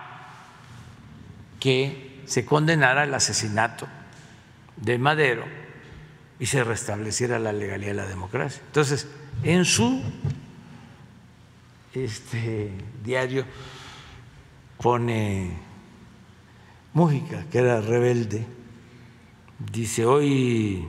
[1.61, 3.87] que se condenara el asesinato
[4.79, 5.45] de Madero
[6.39, 8.63] y se restableciera la legalidad y la democracia.
[8.69, 9.07] Entonces,
[9.43, 10.03] en su
[11.93, 12.73] este
[13.05, 13.45] diario
[14.79, 15.59] pone
[16.95, 18.47] Mújica, que era rebelde,
[19.59, 20.89] dice, hoy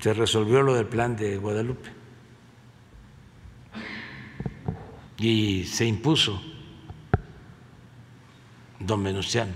[0.00, 1.95] se resolvió lo del plan de Guadalupe
[5.18, 6.40] y se impuso
[8.78, 9.52] don Venustiano.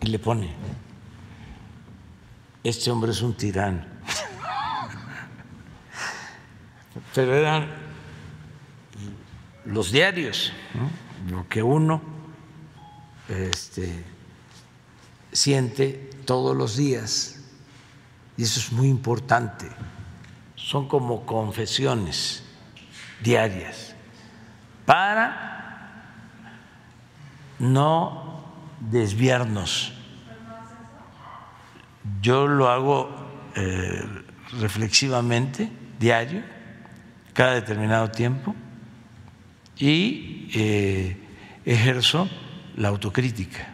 [0.00, 0.50] Y le pone,
[2.62, 3.82] este hombre es un tirano.
[7.14, 7.68] Pero eran
[9.64, 10.52] los diarios,
[11.28, 12.00] lo que uno
[13.28, 14.04] este,
[15.32, 17.40] siente todos los días,
[18.36, 19.66] y eso es muy importante,
[20.54, 22.45] son como confesiones
[23.20, 23.94] diarias,
[24.84, 25.56] para
[27.58, 28.44] no
[28.80, 29.92] desviarnos.
[32.20, 33.10] Yo lo hago
[33.56, 34.04] eh,
[34.60, 36.42] reflexivamente, diario,
[37.32, 38.54] cada determinado tiempo,
[39.76, 41.16] y eh,
[41.64, 42.28] ejerzo
[42.76, 43.68] la autocrítica.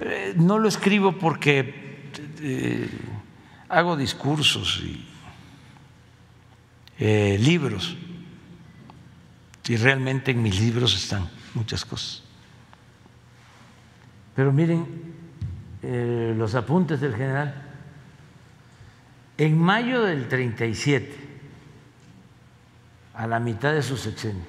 [0.00, 1.84] Eh, no lo escribo porque
[3.68, 5.04] hago discursos y
[6.98, 7.96] libros,
[9.68, 12.22] y realmente en mis libros están muchas cosas.
[14.34, 14.86] Pero miren
[15.82, 17.54] eh, los apuntes del general.
[19.38, 21.14] En mayo del 37,
[23.14, 24.44] a la mitad de su sexenio,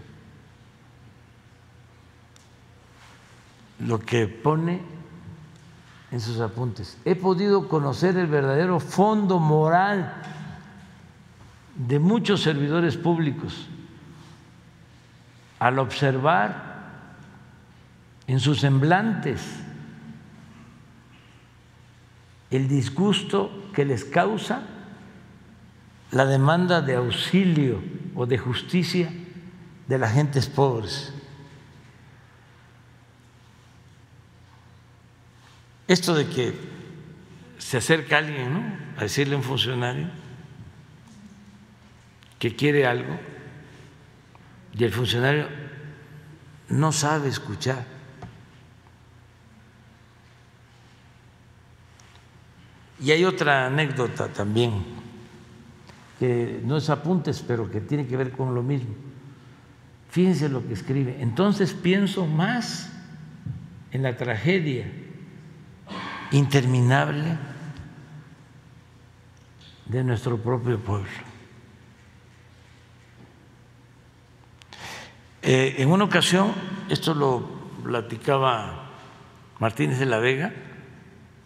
[3.80, 4.82] lo que pone
[6.12, 10.22] en sus apuntes, he podido conocer el verdadero fondo moral
[11.78, 13.68] de muchos servidores públicos
[15.60, 16.68] al observar
[18.28, 19.42] en sus semblantes
[22.50, 24.62] el disgusto que les causa
[26.12, 27.82] la demanda de auxilio
[28.16, 29.12] o de justicia
[29.88, 31.14] de las gentes pobres.
[35.88, 36.54] Esto de que
[37.58, 40.08] se acerca alguien a decirle a un funcionario
[42.40, 43.20] que quiere algo
[44.78, 45.48] y el funcionario
[46.70, 47.98] no sabe escuchar
[53.00, 54.84] Y hay otra anécdota también,
[56.20, 58.96] que no es apuntes, pero que tiene que ver con lo mismo.
[60.10, 61.18] Fíjense lo que escribe.
[61.20, 62.92] Entonces pienso más
[63.92, 64.92] en la tragedia
[66.32, 67.38] interminable
[69.86, 71.27] de nuestro propio pueblo.
[75.50, 76.52] Eh, en una ocasión,
[76.90, 77.48] esto lo
[77.82, 78.90] platicaba
[79.60, 80.52] Martínez de la Vega,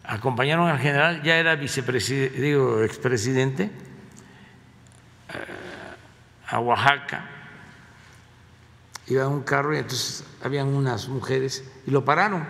[0.03, 3.69] acompañaron al general, ya era vicepresidente, digo, expresidente, eh,
[6.47, 7.29] a Oaxaca.
[9.05, 12.43] Iba un carro y entonces habían unas mujeres y lo pararon.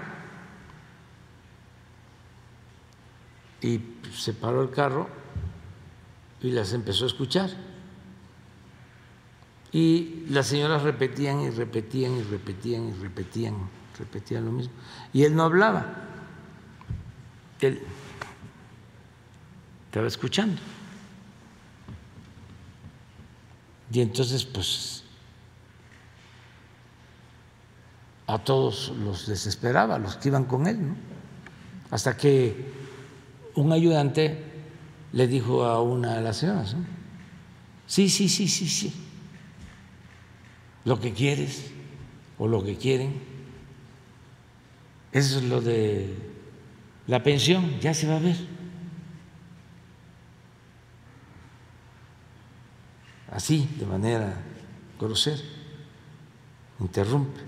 [3.59, 3.81] Y
[4.15, 5.09] se paró el carro
[6.39, 7.49] y las empezó a escuchar.
[9.71, 13.55] Y las señoras repetían y repetían y repetían y repetían,
[13.97, 14.73] repetían lo mismo.
[15.13, 16.09] Y él no hablaba
[17.67, 17.81] él
[19.85, 20.61] estaba escuchando.
[23.91, 25.03] Y entonces, pues,
[28.27, 30.95] a todos los desesperaba, los que iban con él, ¿no?
[31.91, 32.71] Hasta que
[33.55, 34.45] un ayudante
[35.11, 36.73] le dijo a una de las señoras,
[37.85, 38.93] sí, sí, sí, sí, sí,
[40.85, 41.71] lo que quieres
[42.37, 43.21] o lo que quieren,
[45.11, 46.15] eso es lo de
[47.07, 48.37] la pensión ya se va a ver.
[53.29, 54.33] Así, de manera
[54.99, 55.41] grosera,
[56.79, 57.39] interrumpe.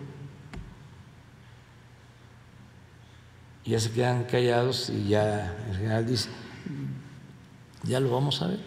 [3.66, 6.30] Ya se quedan callados y ya el general dice,
[7.84, 8.60] ya lo vamos a ver.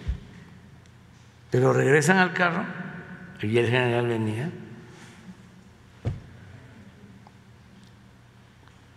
[1.51, 2.86] Pero regresan al carro
[3.43, 4.51] y el general venía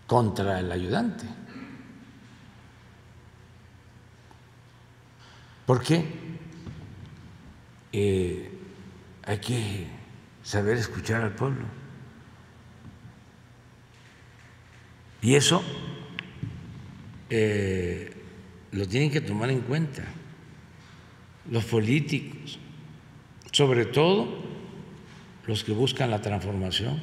[0.08, 1.26] contra el ayudante.
[5.66, 6.04] ¿Por qué?
[7.92, 8.52] Eh,
[9.24, 9.88] hay que
[10.42, 11.66] saber escuchar al pueblo.
[15.22, 15.62] Y eso
[17.30, 18.12] eh,
[18.72, 20.04] lo tienen que tomar en cuenta
[21.52, 22.60] los políticos,
[23.60, 24.26] sobre todo
[25.46, 26.98] los que buscan la transformación.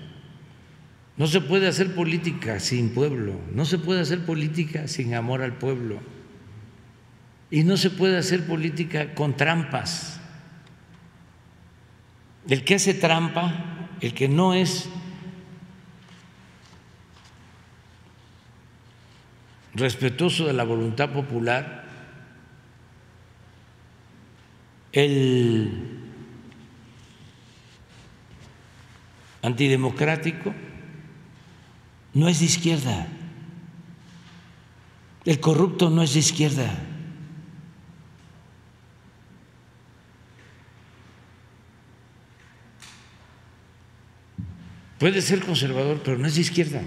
[1.19, 5.59] No se puede hacer política sin pueblo, no se puede hacer política sin amor al
[5.59, 6.01] pueblo
[7.51, 10.19] y no se puede hacer política con trampas.
[12.49, 14.89] El que hace trampa, el que no es
[19.75, 21.85] respetuoso de la voluntad popular,
[24.93, 25.86] el
[29.47, 30.53] antidemocrático
[32.15, 33.07] no es de izquierda,
[35.25, 36.69] el corrupto no es de izquierda.
[44.99, 46.83] Puede ser conservador, pero no es de izquierda.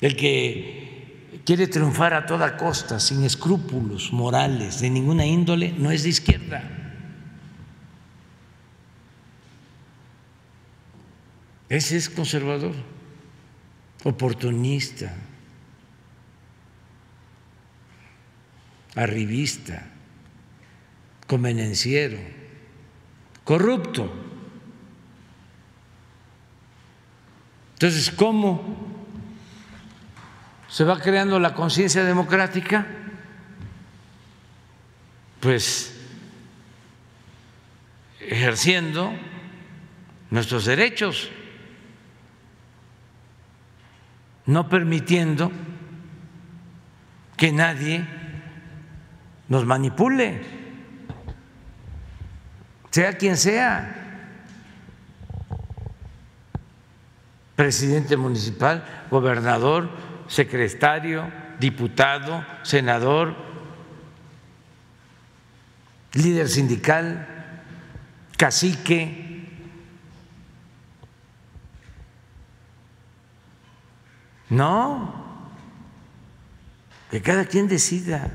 [0.00, 6.02] El que quiere triunfar a toda costa, sin escrúpulos morales de ninguna índole, no es
[6.02, 6.75] de izquierda.
[11.68, 12.74] Ese es conservador,
[14.04, 15.12] oportunista,
[18.94, 19.86] arribista,
[21.26, 22.18] convenenciero,
[23.44, 24.12] corrupto.
[27.74, 28.96] Entonces, ¿cómo
[30.68, 32.86] se va creando la conciencia democrática,
[35.40, 35.94] pues
[38.20, 39.12] ejerciendo
[40.30, 41.30] nuestros derechos,
[44.46, 45.50] no permitiendo
[47.36, 48.06] que nadie
[49.48, 50.42] nos manipule,
[52.90, 54.06] sea quien sea,
[57.54, 59.88] presidente municipal, gobernador,
[60.28, 63.34] secretario, diputado, senador,
[66.12, 67.26] líder sindical,
[68.36, 69.25] cacique.
[74.56, 75.12] No,
[77.10, 78.32] que cada quien decida,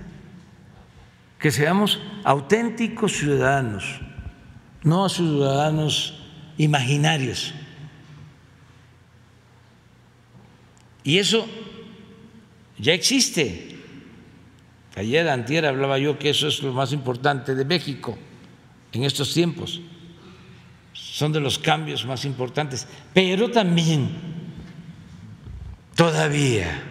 [1.39, 3.99] que seamos auténticos ciudadanos,
[4.84, 6.14] no ciudadanos
[6.60, 7.56] imaginarios.
[11.03, 11.48] Y eso
[12.77, 13.80] ya existe.
[14.95, 18.15] Ayer, antier, hablaba yo que eso es lo más importante de México
[18.91, 19.81] en estos tiempos.
[20.93, 22.88] Son de los cambios más importantes.
[23.11, 24.40] Pero también,
[25.95, 26.84] todavía,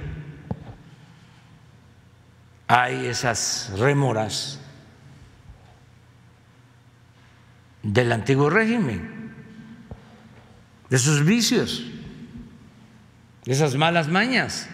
[2.67, 4.61] hay esas rémoras
[7.83, 9.35] del antiguo régimen,
[10.89, 11.85] de sus vicios,
[13.45, 14.69] de esas malas mañas.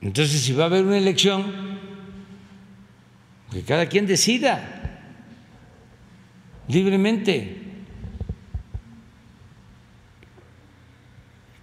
[0.00, 1.76] Entonces, si va a haber una elección,
[3.50, 5.00] que cada quien decida
[6.68, 7.65] libremente,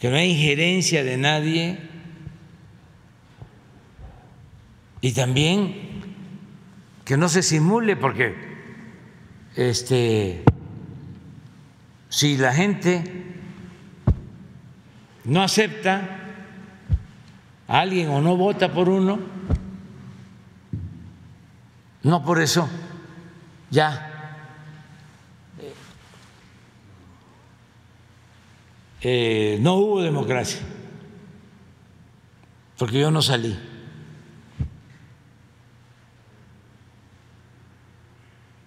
[0.04, 1.80] que no hay injerencia de nadie.
[5.00, 6.02] Y también
[7.06, 8.36] que no se simule, porque
[9.56, 10.44] este,
[12.10, 13.02] si la gente
[15.24, 16.20] no acepta
[17.70, 19.22] alguien o no vota por uno,
[22.04, 22.68] no por eso
[23.70, 24.13] ya
[29.04, 30.62] eh, no hubo democracia,
[32.78, 33.58] porque yo no salí.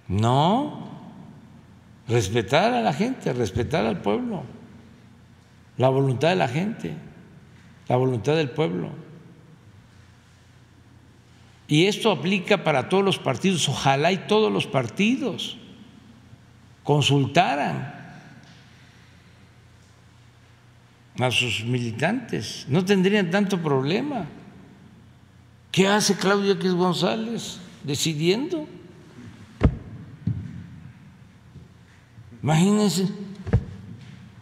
[0.08, 0.88] No,
[2.06, 4.44] respetar a la gente, respetar al pueblo,
[5.78, 6.94] la voluntad de la gente
[7.88, 8.90] la voluntad del pueblo.
[11.68, 13.68] Y esto aplica para todos los partidos.
[13.68, 15.56] Ojalá y todos los partidos
[16.84, 17.95] consultaran
[21.18, 22.66] a sus militantes.
[22.68, 24.26] No tendrían tanto problema.
[25.72, 28.66] ¿Qué hace Claudio X González decidiendo?
[32.42, 33.08] Imagínense,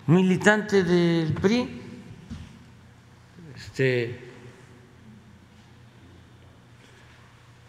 [0.07, 1.81] militante del PRI
[3.75, 4.21] este,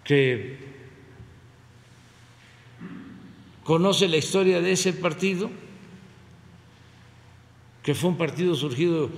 [0.04, 0.58] que
[3.64, 5.50] conoce la historia de ese partido,
[7.86, 9.12] que fue un partido surgido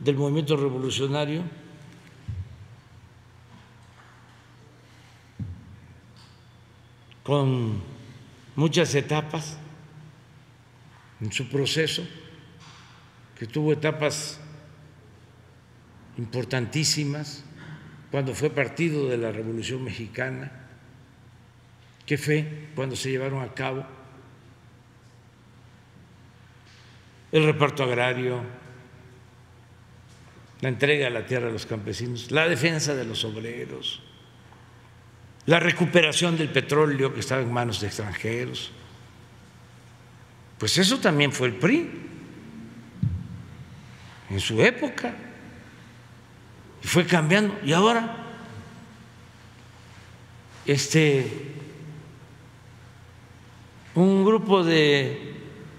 [0.00, 1.44] del movimiento revolucionario,
[7.22, 7.80] con
[8.56, 9.56] muchas etapas
[11.20, 12.04] en su proceso,
[13.38, 14.40] que tuvo etapas
[16.16, 17.44] importantísimas
[18.10, 20.50] cuando fue partido de la Revolución Mexicana,
[22.04, 23.86] que fue cuando se llevaron a cabo
[27.32, 28.40] el reparto agrario,
[30.60, 34.02] la entrega de la tierra a los campesinos, la defensa de los obreros,
[35.46, 38.70] la recuperación del petróleo que estaba en manos de extranjeros.
[40.58, 42.08] Pues eso también fue el PRI
[44.30, 45.14] en su época.
[46.82, 47.58] Y fue cambiando.
[47.64, 48.16] Y ahora,
[50.66, 51.54] este,
[53.94, 55.37] un grupo de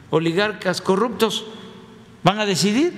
[0.09, 1.45] oligarcas corruptos
[2.23, 2.93] van a decidir.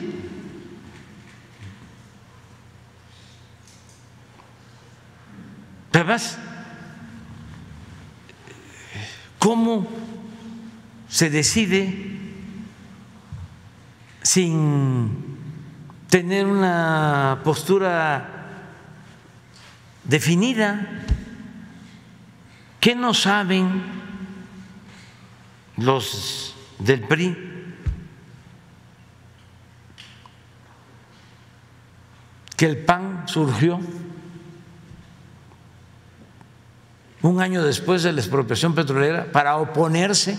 [5.94, 6.38] Además,
[9.38, 9.88] ¿cómo
[11.08, 12.18] se decide
[14.24, 15.38] sin
[16.10, 18.48] tener una postura
[20.06, 21.04] definida?
[22.80, 23.84] ¿Qué no saben
[25.78, 27.38] los del PRI?
[32.58, 33.80] Que el PAN surgió
[37.22, 40.38] un año después de la expropiación petrolera para oponerse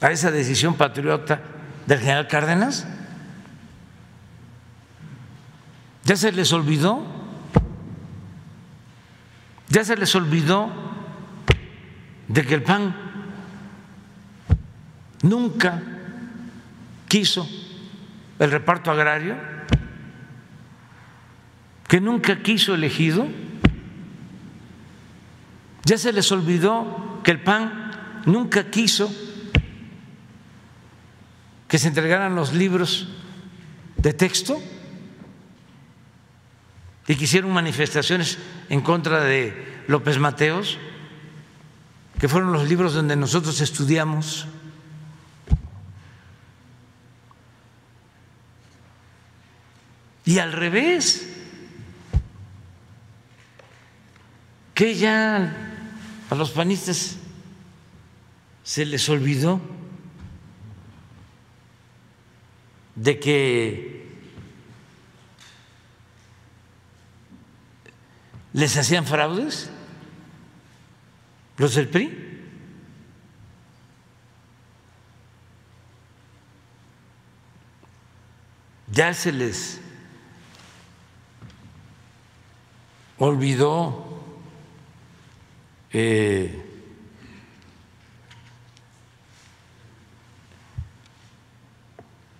[0.00, 1.40] a esa decisión patriota
[1.86, 2.86] del general Cárdenas?
[6.04, 7.04] ¿Ya se les olvidó?
[9.68, 10.70] ¿Ya se les olvidó
[12.28, 13.03] de que el PAN
[15.24, 15.82] nunca
[17.08, 17.48] quiso
[18.38, 19.36] el reparto agrario?
[21.88, 23.26] ¿Que nunca quiso elegido?
[25.84, 29.12] ¿Ya se les olvidó que el PAN nunca quiso
[31.68, 33.08] que se entregaran los libros
[33.96, 34.60] de texto
[37.06, 38.38] y que hicieron manifestaciones
[38.68, 40.78] en contra de López Mateos,
[42.18, 44.46] que fueron los libros donde nosotros estudiamos.
[50.24, 51.28] Y al revés,
[54.74, 55.54] que ya
[56.30, 57.16] a los panistas
[58.62, 59.60] se les olvidó
[62.94, 63.94] de que
[68.54, 69.68] les hacían fraudes
[71.58, 72.20] los del PRI.
[78.90, 79.83] Ya se les
[83.18, 84.04] olvidó
[85.92, 86.64] eh,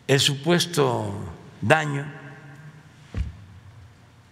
[0.07, 1.15] el supuesto
[1.61, 2.07] daño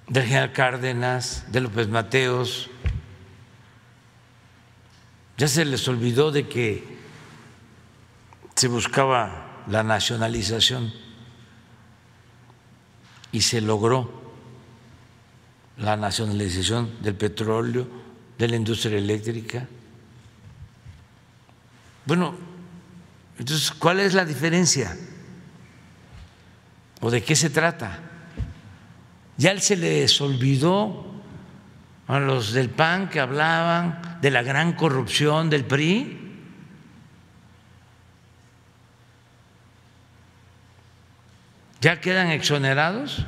[0.08, 2.68] del general Cárdenas, de López Mateos.
[5.38, 6.98] Ya se les olvidó de que
[8.54, 10.92] se buscaba la nacionalización
[13.30, 14.21] y se logró
[15.78, 17.86] la nacionalización del petróleo,
[18.38, 19.66] de la industria eléctrica.
[22.04, 22.34] Bueno,
[23.38, 24.96] entonces, ¿cuál es la diferencia?
[27.00, 27.98] ¿O de qué se trata?
[29.36, 31.06] Ya se les olvidó
[32.06, 36.18] a los del PAN que hablaban de la gran corrupción del PRI.
[41.80, 43.24] ¿Ya quedan exonerados?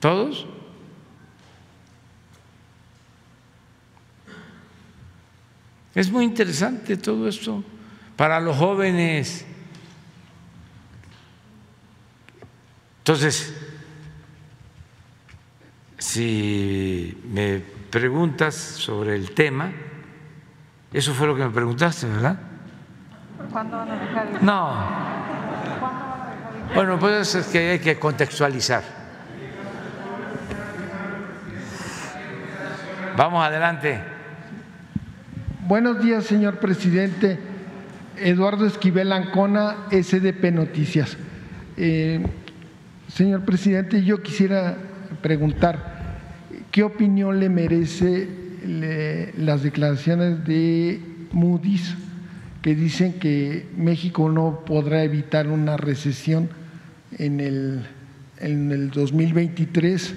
[0.00, 0.46] ¿Todos?
[5.98, 7.64] Es muy interesante todo esto
[8.14, 9.44] para los jóvenes.
[12.98, 13.52] Entonces,
[15.98, 17.58] si me
[17.90, 19.72] preguntas sobre el tema,
[20.92, 22.38] eso fue lo que me preguntaste, ¿verdad?
[23.50, 24.44] ¿Cuándo van a dejar el...
[24.44, 24.74] No.
[26.76, 28.84] Bueno, pues es que hay que contextualizar.
[33.16, 34.17] Vamos adelante.
[35.68, 37.38] Buenos días, señor presidente.
[38.16, 41.18] Eduardo Esquivel Ancona, SDP Noticias.
[41.76, 42.24] Eh,
[43.06, 44.78] Señor presidente, yo quisiera
[45.20, 46.20] preguntar,
[46.70, 48.30] ¿qué opinión le merece
[49.36, 51.96] las declaraciones de Moody's
[52.62, 56.48] que dicen que México no podrá evitar una recesión
[57.18, 57.84] en
[58.40, 60.14] en el 2023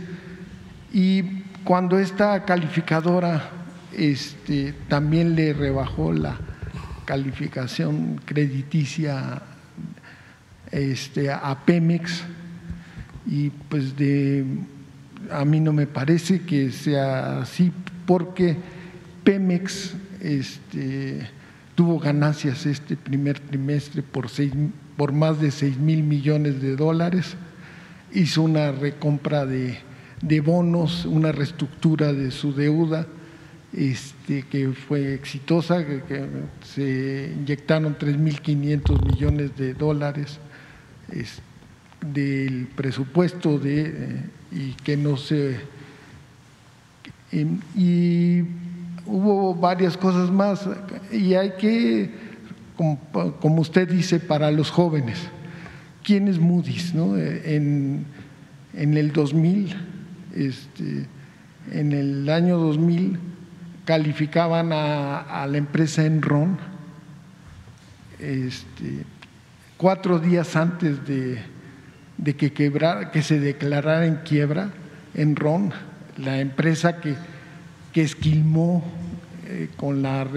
[0.93, 1.23] y
[1.65, 3.60] cuando esta calificadora
[3.97, 6.38] este, también le rebajó la
[7.05, 9.41] calificación crediticia
[10.72, 12.23] este, a Pemex.
[13.27, 14.45] Y pues de
[15.30, 17.72] a mí no me parece que sea así
[18.05, 18.57] porque
[19.23, 21.27] Pemex este,
[21.76, 24.51] tuvo ganancias este primer trimestre por, seis,
[24.97, 27.35] por más de 6 mil millones de dólares,
[28.13, 29.77] hizo una recompra de,
[30.22, 33.07] de bonos, una reestructura de su deuda
[33.73, 36.26] este, que fue exitosa, que,
[36.64, 40.39] se inyectaron 3.500 millones de dólares
[42.02, 45.60] del presupuesto de, eh, y que no se...
[47.31, 48.43] Y,
[49.03, 50.69] hubo varias cosas más
[51.11, 52.11] y hay que,
[52.76, 55.18] como, usted dice, para los jóvenes,
[56.03, 56.93] ¿quién es Moody's?
[56.93, 57.18] No?
[57.18, 58.06] En,
[58.73, 59.76] en el 2000,
[60.35, 61.07] este,
[61.72, 63.19] en el año 2000,
[63.85, 66.57] calificaban a, la empresa Enron
[68.19, 69.05] este,
[69.77, 71.43] cuatro días antes de,
[72.35, 74.71] que, que se declarara en quiebra
[75.13, 75.73] Enron,
[76.17, 77.15] la empresa que,
[77.91, 78.83] que esquilmó
[79.47, 80.27] eh, con, la,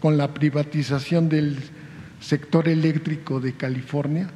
[0.00, 1.58] con la privatización del
[2.20, 4.28] sector eléctrico de California,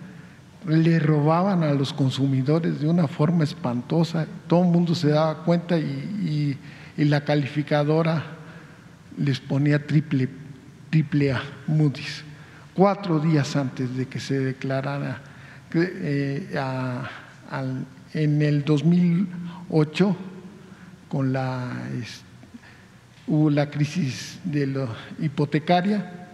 [0.67, 5.79] le robaban a los consumidores de una forma espantosa, todo el mundo se daba cuenta
[5.79, 6.59] y
[7.05, 8.25] la calificadora
[9.19, 10.29] les ponía triple,
[10.91, 12.25] triple A, Moody's,
[12.75, 15.23] cuatro días antes de que se declarara
[15.75, 16.49] eh,
[18.15, 20.17] en el 2008
[21.09, 21.71] con la
[23.27, 24.89] hubo la crisis de la
[25.21, 26.29] hipotecaria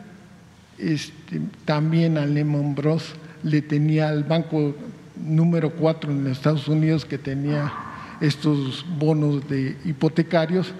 [0.78, 4.76] este, también a Lehman Bros le tenía al banco
[5.16, 7.72] número cuatro en Estados Unidos que tenía
[8.22, 10.72] estos bonos de hipotecarios,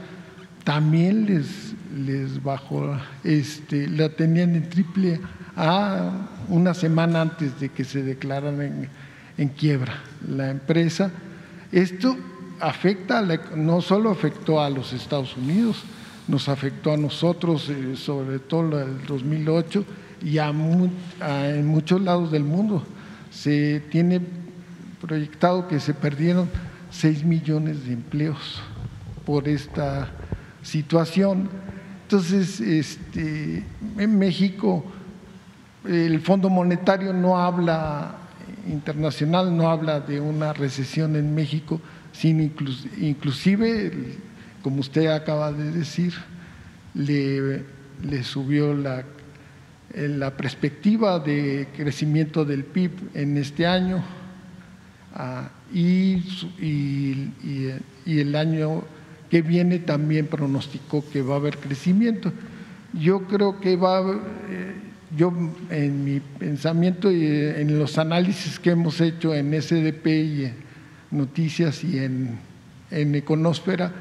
[0.62, 1.74] también les,
[2.06, 5.20] les bajó, este, la tenían en triple
[5.56, 8.88] A una semana antes de que se declararan
[9.36, 9.94] en, quiebra
[10.26, 11.10] la empresa.
[11.72, 12.16] Esto
[12.60, 13.22] afecta,
[13.56, 15.82] no solo afectó a los Estados Unidos,
[16.28, 19.84] nos afectó a nosotros, eh, sobre todo el 2008,
[20.24, 22.84] y a, en muchos lados del mundo.
[23.32, 24.20] Se tiene
[25.00, 26.48] proyectado que se perdieron
[26.92, 28.62] 6 millones de empleos
[29.24, 30.10] por esta
[30.62, 31.48] situación.
[32.02, 33.64] Entonces, este,
[33.96, 34.84] en México,
[35.88, 38.16] el Fondo Monetario no habla
[38.68, 41.80] internacional, no habla de una recesión en México,
[42.12, 42.42] sino
[43.00, 44.18] inclusive,
[44.62, 46.12] como usted acaba de decir,
[46.94, 47.64] le,
[48.22, 49.04] subió la,
[49.94, 54.04] la perspectiva de crecimiento del PIB en este año
[55.72, 56.22] y,
[56.60, 58.82] y, el año
[59.30, 62.32] que viene también pronosticó que va a haber crecimiento.
[62.92, 64.74] Yo creo que va, eh,
[65.16, 65.32] yo
[65.70, 70.54] en mi pensamiento y en los análisis que hemos hecho en SDP y en
[71.10, 72.38] Noticias y en,
[72.90, 73.92] en Econósfera,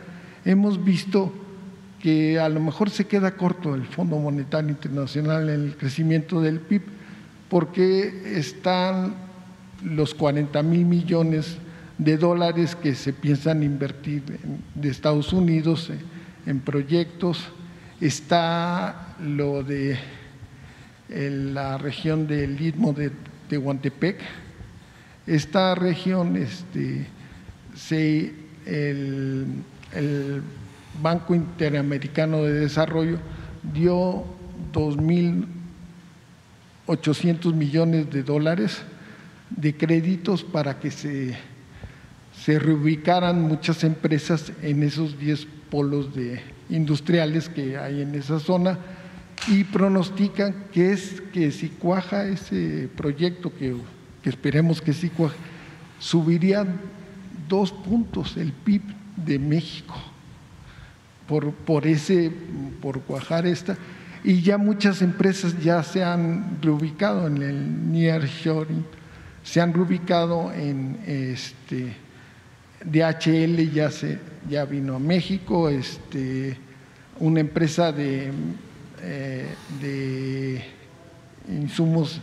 [0.44, 1.34] hemos visto
[2.02, 6.60] que a lo mejor se queda corto el Fondo Monetario Internacional en el crecimiento del
[6.60, 6.82] PIB,
[7.50, 9.31] porque están
[9.84, 11.58] los 40 mil millones
[11.98, 14.24] de dólares que se piensan invertir
[14.76, 15.92] de Estados Unidos
[16.46, 17.50] en proyectos.
[18.00, 19.98] Está lo de
[21.10, 23.12] la región del Istmo de
[23.50, 24.20] Tehuantepec.
[25.28, 27.06] Esta región, este,
[28.66, 29.46] el,
[29.94, 30.42] el
[31.02, 33.20] Banco Interamericano de Desarrollo
[33.74, 34.24] dio
[34.74, 38.82] 2.800 millones de dólares
[39.56, 41.36] de créditos para que se,
[42.44, 48.80] se reubicaran muchas empresas en esos 10 polos de industriales que hay en esa zona
[49.48, 53.76] y pronostican que es que si cuaja ese proyecto que,
[54.24, 55.38] esperemos que sí cuaje,
[56.00, 56.80] subirían
[57.48, 58.82] dos puntos el PIB
[59.16, 59.96] de México
[61.28, 62.32] por, por ese,
[62.82, 63.78] por cuajar esta.
[64.24, 68.86] Y ya muchas empresas ya se han reubicado en el nearshoring
[69.44, 71.96] se han reubicado en este
[72.84, 74.20] DHL ya se
[74.50, 76.58] ya vino a México, este
[77.20, 78.32] una empresa de,
[79.02, 79.48] eh,
[79.80, 80.62] de
[81.48, 82.20] insumos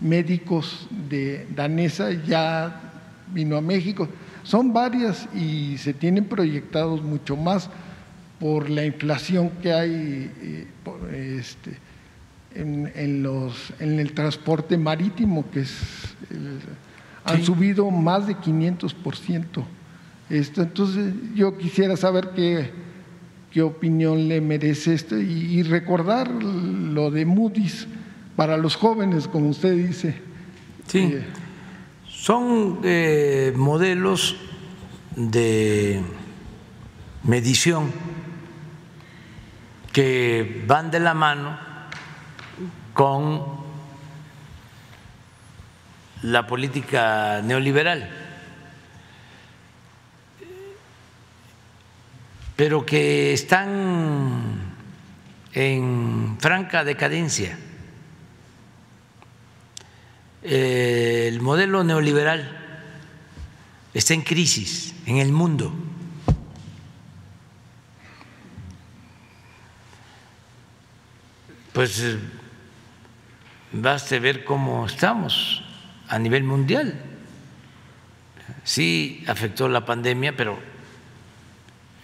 [0.00, 2.92] médicos de danesa ya
[3.32, 4.08] vino a México.
[4.42, 7.70] Son varias y se tienen proyectados mucho más
[8.38, 11.78] por la inflación que hay eh, este,
[12.54, 16.14] en, los, en el transporte marítimo, que es
[17.24, 19.64] han subido más de 500%.
[20.30, 22.70] Esto, entonces yo quisiera saber qué,
[23.50, 27.86] qué opinión le merece esto y, recordar lo de Moody's
[28.36, 30.20] para los jóvenes, como usted dice.
[30.86, 31.24] Sí, eh,
[32.08, 34.36] son eh, modelos
[35.16, 36.02] de
[37.22, 37.90] medición
[39.92, 41.73] que van de la mano
[42.94, 43.42] con
[46.22, 48.08] la política neoliberal,
[52.56, 54.74] pero que están
[55.52, 57.58] en franca decadencia.
[60.42, 62.58] El modelo neoliberal
[63.92, 65.72] está en crisis en el mundo.
[71.74, 72.18] pues eh,
[73.74, 75.62] baste ver cómo estamos
[76.08, 77.00] a nivel mundial.
[78.62, 80.58] Sí afectó la pandemia, pero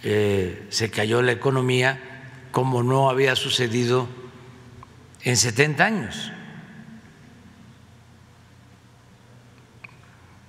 [0.03, 1.99] eh, se cayó la economía
[2.51, 4.07] como no había sucedido
[5.23, 6.31] en 70 años.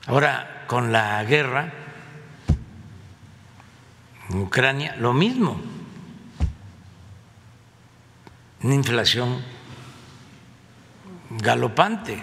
[0.07, 1.73] Ahora, con la guerra
[4.31, 5.61] en Ucrania, lo mismo
[8.63, 9.43] una inflación
[11.39, 12.23] galopante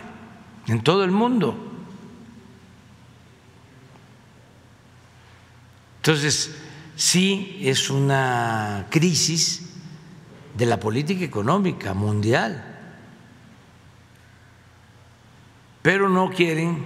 [0.67, 1.55] en todo el mundo.
[5.97, 6.55] Entonces,
[6.95, 9.73] sí es una crisis
[10.55, 12.65] de la política económica mundial,
[15.81, 16.85] pero no quieren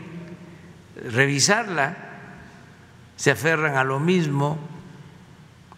[1.11, 1.97] revisarla,
[3.15, 4.57] se aferran a lo mismo.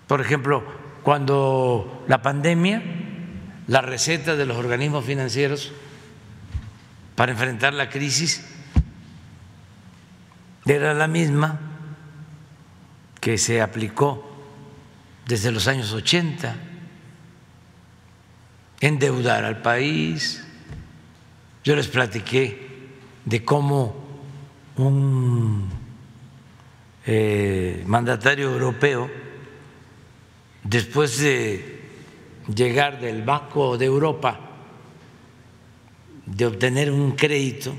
[0.08, 0.64] Por ejemplo,
[1.04, 2.82] cuando la pandemia
[3.68, 5.72] la receta de los organismos financieros
[7.16, 8.44] para enfrentar la crisis
[10.66, 11.60] era la misma
[13.22, 14.24] que se aplicó
[15.26, 16.56] desde los años 80,
[18.82, 20.46] endeudar al país.
[21.64, 22.90] Yo les platiqué
[23.26, 23.96] de cómo
[24.78, 25.70] un
[27.06, 29.10] eh, mandatario europeo,
[30.64, 31.90] después de
[32.54, 34.55] llegar del Banco de Europa
[36.26, 37.76] de obtener un crédito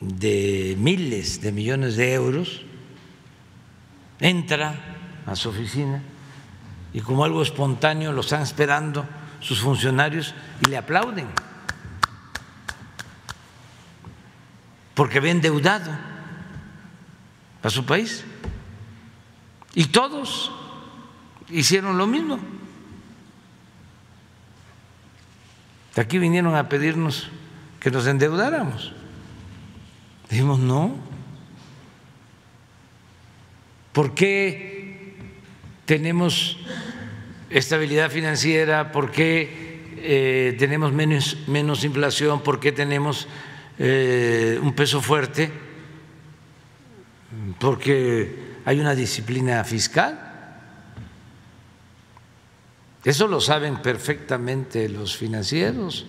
[0.00, 2.62] de miles de millones de euros,
[4.18, 4.74] entra
[5.26, 6.02] a su oficina
[6.92, 9.06] y como algo espontáneo lo están esperando
[9.40, 11.26] sus funcionarios y le aplauden,
[14.94, 15.90] porque ve endeudado
[17.62, 18.24] a su país.
[19.74, 20.50] Y todos
[21.48, 22.38] hicieron lo mismo.
[26.00, 27.28] Aquí vinieron a pedirnos
[27.78, 28.94] que nos endeudáramos.
[30.30, 30.96] Dijimos, no.
[33.92, 35.12] ¿Por qué
[35.84, 36.56] tenemos
[37.50, 38.92] estabilidad financiera?
[38.92, 42.40] ¿Por qué eh, tenemos menos, menos, inflación?
[42.40, 43.28] ¿Por qué tenemos
[43.78, 45.52] eh, un peso fuerte?
[47.58, 50.29] Porque hay una disciplina fiscal.
[53.04, 56.06] Eso lo saben perfectamente los financieros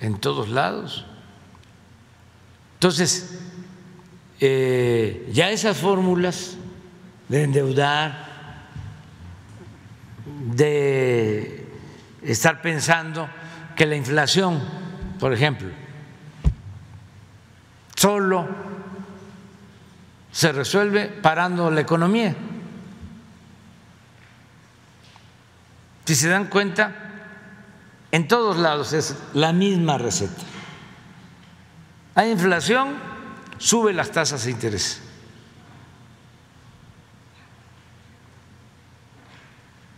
[0.00, 1.04] en todos lados.
[2.74, 3.38] Entonces,
[4.40, 6.56] eh, ya esas fórmulas
[7.28, 8.68] de endeudar,
[10.54, 11.66] de
[12.22, 13.28] estar pensando
[13.76, 14.62] que la inflación,
[15.18, 15.68] por ejemplo,
[17.94, 18.48] solo
[20.32, 22.34] se resuelve parando la economía.
[26.04, 26.92] Si se dan cuenta,
[28.12, 30.42] en todos lados es la misma receta.
[32.14, 32.94] Hay inflación,
[33.58, 35.02] sube las tasas de interés.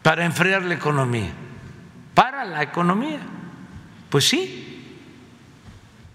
[0.03, 1.33] Para enfriar la economía.
[2.15, 3.21] Para la economía.
[4.09, 4.97] Pues sí,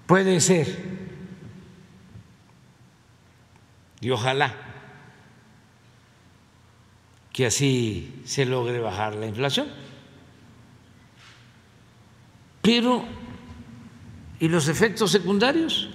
[0.07, 1.01] puede ser.
[3.99, 4.70] Y ojalá
[7.33, 9.67] que así se logre bajar la inflación.
[12.61, 13.03] Pero,
[14.39, 15.89] ¿y los efectos secundarios?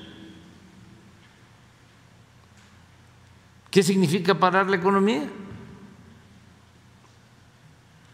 [3.70, 5.28] ¿Qué significa parar la economía?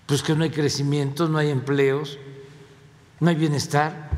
[0.06, 2.18] Pues que no hay crecimiento, no hay empleos,
[3.20, 4.10] no hay bienestar.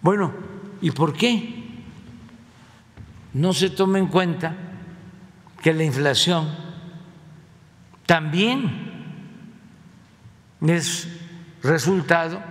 [0.00, 0.32] Bueno,
[0.80, 1.82] ¿y por qué
[3.34, 4.69] no se toma en cuenta
[5.62, 6.48] que la inflación
[8.06, 8.90] también
[10.66, 11.08] es
[11.62, 12.42] resultado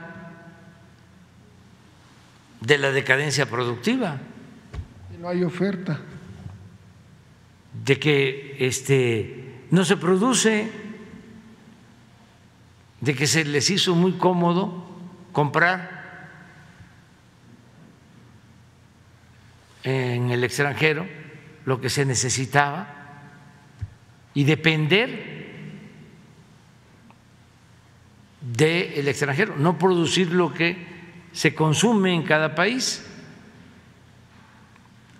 [2.62, 4.18] de la decadencia productiva.
[5.20, 6.00] No hay oferta.
[7.86, 10.72] de que este, no se produce,
[13.00, 14.86] de que se les hizo muy cómodo
[15.32, 16.00] comprar
[19.84, 21.08] en el extranjero
[21.66, 22.99] lo que se necesitaba
[24.40, 25.10] y depender
[28.40, 30.78] del extranjero, no producir lo que
[31.34, 33.06] se consume en cada país,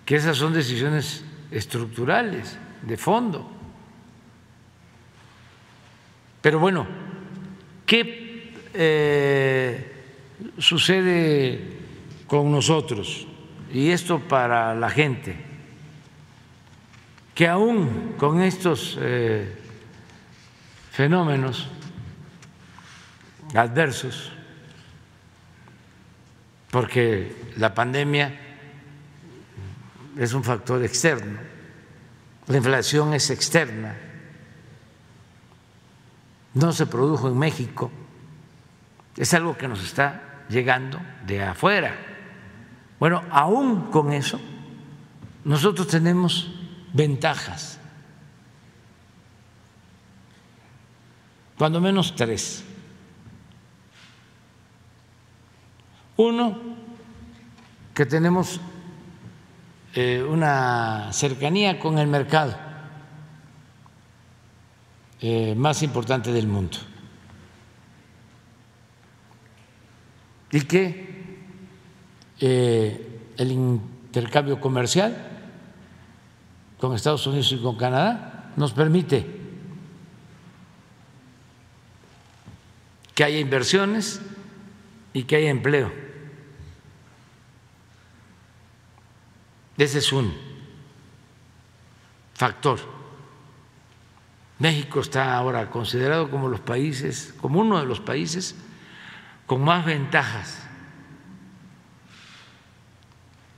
[0.06, 3.46] que esas son decisiones estructurales, de fondo.
[6.40, 6.86] Pero bueno,
[7.84, 9.92] ¿qué eh,
[10.56, 11.76] sucede
[12.26, 13.26] con nosotros?
[13.70, 15.49] Y esto para la gente,
[17.34, 19.56] que aún con estos eh,
[20.90, 21.68] fenómenos
[23.54, 24.32] adversos,
[26.70, 28.38] porque la pandemia
[30.16, 31.38] es un factor externo,
[32.46, 33.96] la inflación es externa,
[36.54, 37.90] no se produjo en México,
[39.16, 41.96] es algo que nos está llegando de afuera.
[42.98, 44.40] Bueno, aún con eso,
[45.44, 46.59] nosotros tenemos
[46.92, 47.78] ventajas,
[51.58, 52.64] cuando menos tres.
[56.16, 56.58] Uno,
[57.94, 58.60] que tenemos
[59.94, 62.56] eh, una cercanía con el mercado
[65.20, 66.78] eh, más importante del mundo.
[70.52, 71.38] Y que
[72.40, 75.29] eh, el intercambio comercial
[76.80, 79.38] con Estados Unidos y con Canadá nos permite
[83.14, 84.20] que haya inversiones
[85.12, 85.92] y que haya empleo.
[89.76, 90.34] Ese es un
[92.34, 92.80] factor.
[94.58, 98.54] México está ahora considerado como los países, como uno de los países
[99.46, 100.66] con más ventajas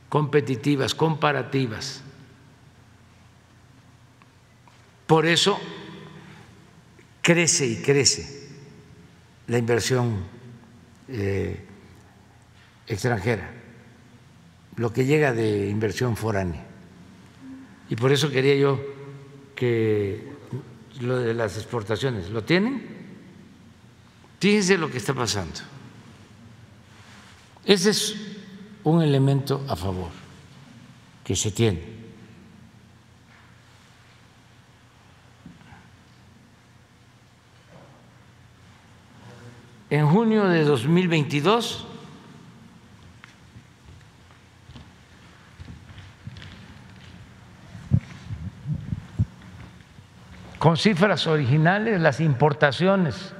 [0.08, 2.02] competitivas, comparativas.
[5.12, 5.60] Por eso
[7.20, 8.48] crece y crece
[9.46, 10.24] la inversión
[11.06, 11.60] eh,
[12.86, 13.52] extranjera
[14.76, 16.64] lo que llega de inversión foránea.
[17.90, 18.80] Y por eso quería yo
[19.54, 20.32] que
[21.02, 22.82] lo de las exportaciones, ¿lo tienen?
[24.40, 25.60] Fíjense lo que está pasando.
[27.66, 28.16] Ese es
[28.82, 30.08] un elemento a favor
[31.22, 31.91] que se tiene.
[39.92, 41.86] En junio de 2022
[50.58, 53.34] Con cifras originales, las importaciones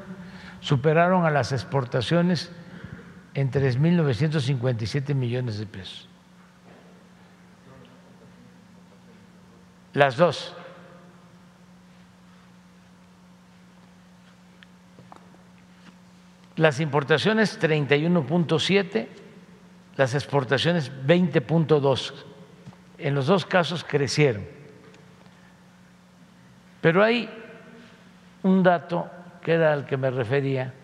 [0.61, 2.53] superaron a las exportaciones
[3.33, 6.07] en 3.957 millones de pesos.
[9.95, 10.55] Las dos.
[16.57, 19.07] Las importaciones 31.7,
[19.97, 22.13] las exportaciones 20.2.
[22.99, 24.45] En los dos casos crecieron.
[26.81, 27.29] Pero hay
[28.43, 29.09] un dato
[29.43, 30.75] que era al que me refería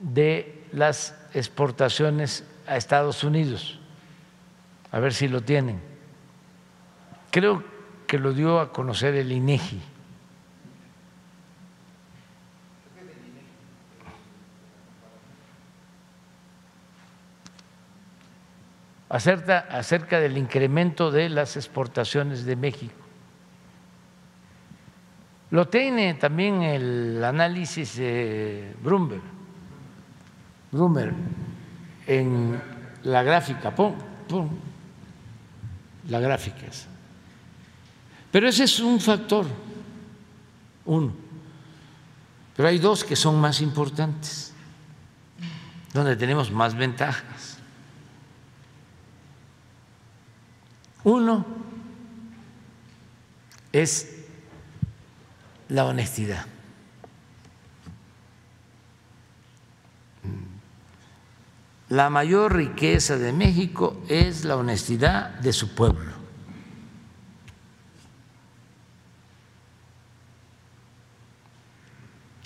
[0.00, 3.78] de las exportaciones a Estados Unidos.
[4.90, 5.80] A ver si lo tienen.
[7.30, 7.62] Creo
[8.06, 9.80] que lo dio a conocer el INEGI.
[19.08, 22.94] Acerca, del incremento de las exportaciones de México.
[25.50, 29.22] Lo tiene también el análisis de Brumberg,
[32.06, 32.60] en
[33.04, 33.72] la gráfica,
[36.08, 36.66] la gráfica.
[38.32, 39.46] Pero ese es un factor,
[40.84, 41.12] uno.
[42.56, 44.52] Pero hay dos que son más importantes,
[45.94, 47.35] donde tenemos más ventajas.
[51.06, 51.46] Uno
[53.70, 54.24] es
[55.68, 56.44] la honestidad.
[61.90, 66.10] La mayor riqueza de México es la honestidad de su pueblo.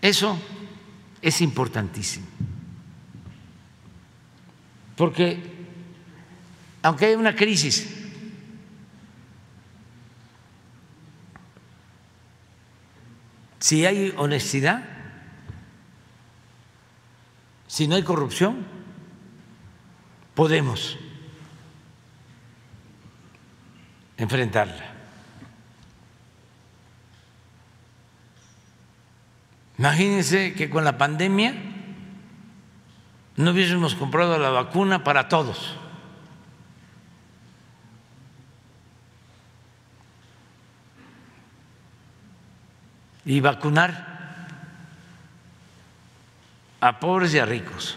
[0.02, 0.38] Eso
[1.22, 2.26] es importantísimo.
[4.98, 5.42] Porque
[6.82, 7.99] aunque hay una crisis,
[13.60, 14.82] si hay honestidad,
[17.66, 18.66] si no hay corrupción,
[20.34, 20.98] podemos
[24.16, 24.90] enfrentarla.
[29.78, 31.54] Imagínense que con la pandemia
[33.36, 35.79] no hubiésemos comprado la vacuna para todos.
[43.24, 44.10] Y vacunar
[46.80, 47.96] a pobres y a ricos.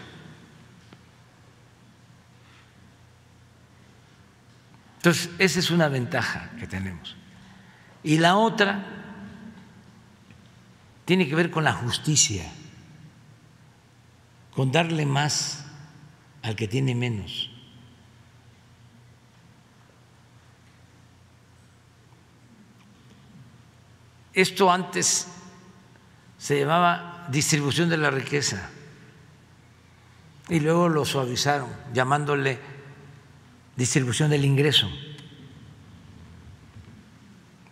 [4.98, 7.16] Entonces, esa es una ventaja que tenemos.
[8.02, 8.84] Y la otra
[11.04, 12.44] tiene que ver con la justicia,
[14.54, 15.64] con darle más
[16.42, 17.50] al que tiene menos.
[24.34, 25.28] Esto antes
[26.38, 28.68] se llamaba distribución de la riqueza
[30.48, 32.58] y luego lo suavizaron llamándole
[33.76, 34.90] distribución del ingreso.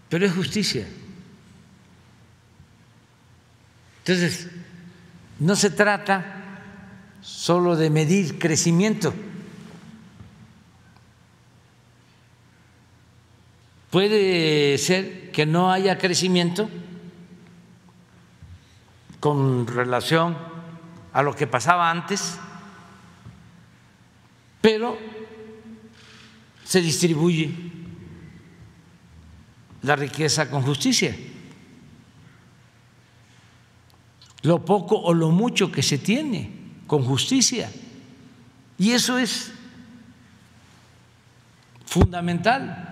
[0.08, 0.86] Pero es justicia.
[3.98, 4.48] Entonces,
[5.38, 6.60] no se trata
[7.20, 9.14] solo de medir crecimiento.
[13.90, 16.68] Puede ser que no haya crecimiento
[19.20, 20.36] con relación
[21.12, 22.38] a lo que pasaba antes,
[24.60, 24.96] pero
[26.64, 27.52] se distribuye
[29.82, 31.16] la riqueza con justicia.
[34.42, 36.50] lo poco o lo mucho que se tiene
[36.86, 37.70] con justicia.
[38.78, 39.52] Y eso es
[41.86, 42.91] fundamental.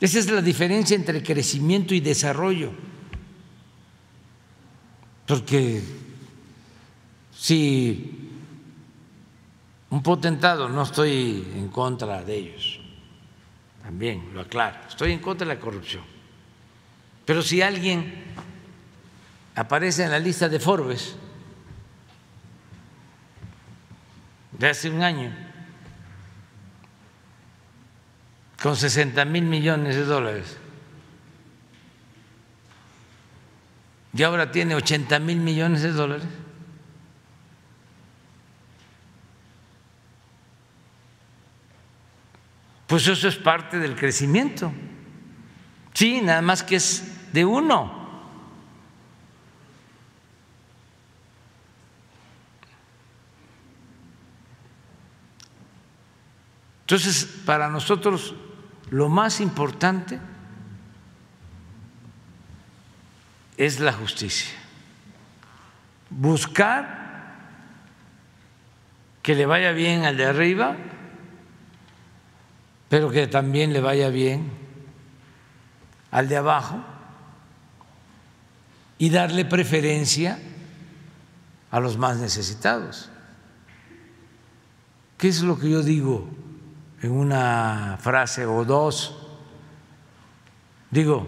[0.00, 2.72] Esa es la diferencia entre crecimiento y desarrollo.
[5.26, 5.82] Porque
[7.36, 8.30] si
[9.90, 12.80] un potentado, no estoy en contra de ellos,
[13.82, 16.02] también lo aclaro, estoy en contra de la corrupción.
[17.26, 18.24] Pero si alguien
[19.54, 21.14] aparece en la lista de Forbes
[24.52, 25.49] de hace un año
[28.62, 30.58] con 60 mil millones de dólares
[34.12, 36.26] y ahora tiene 80 mil millones de dólares.
[42.86, 44.72] Pues eso es parte del crecimiento.
[45.94, 47.98] Sí, nada más que es de uno.
[56.82, 58.34] Entonces, para nosotros
[58.90, 60.18] lo más importante
[63.56, 64.56] es la justicia.
[66.10, 66.98] Buscar
[69.22, 70.76] que le vaya bien al de arriba,
[72.88, 74.50] pero que también le vaya bien
[76.10, 76.82] al de abajo
[78.98, 80.38] y darle preferencia
[81.70, 83.08] a los más necesitados.
[85.16, 86.28] ¿Qué es lo que yo digo?
[87.02, 89.16] En una frase o dos.
[90.90, 91.26] Digo,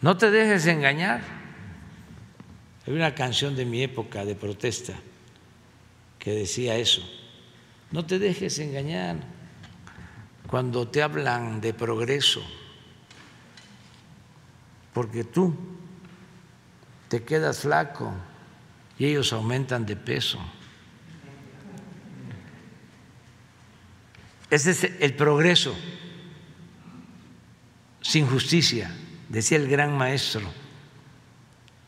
[0.00, 1.22] no te dejes engañar.
[2.86, 4.94] Hay una canción de mi época de protesta
[6.18, 7.02] que decía eso.
[7.90, 9.16] No te dejes engañar
[10.46, 12.42] cuando te hablan de progreso,
[14.92, 15.54] porque tú
[17.08, 18.12] te quedas flaco
[18.98, 20.38] y ellos aumentan de peso.
[24.52, 25.74] Ese es el progreso
[28.02, 28.94] sin justicia,
[29.30, 30.42] decía el gran maestro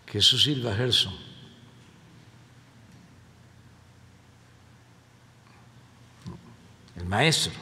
[0.07, 1.15] Jesús Silva Gerson.
[6.97, 7.53] El maestro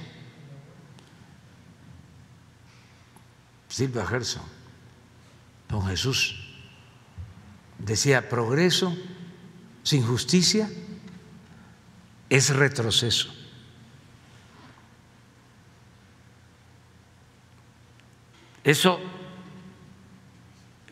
[3.67, 4.45] Silva Gerson,
[5.69, 6.37] don Jesús,
[7.77, 8.97] decía, progreso
[9.83, 10.71] sin justicia
[12.31, 13.42] es retroceso.
[18.65, 19.01] Eso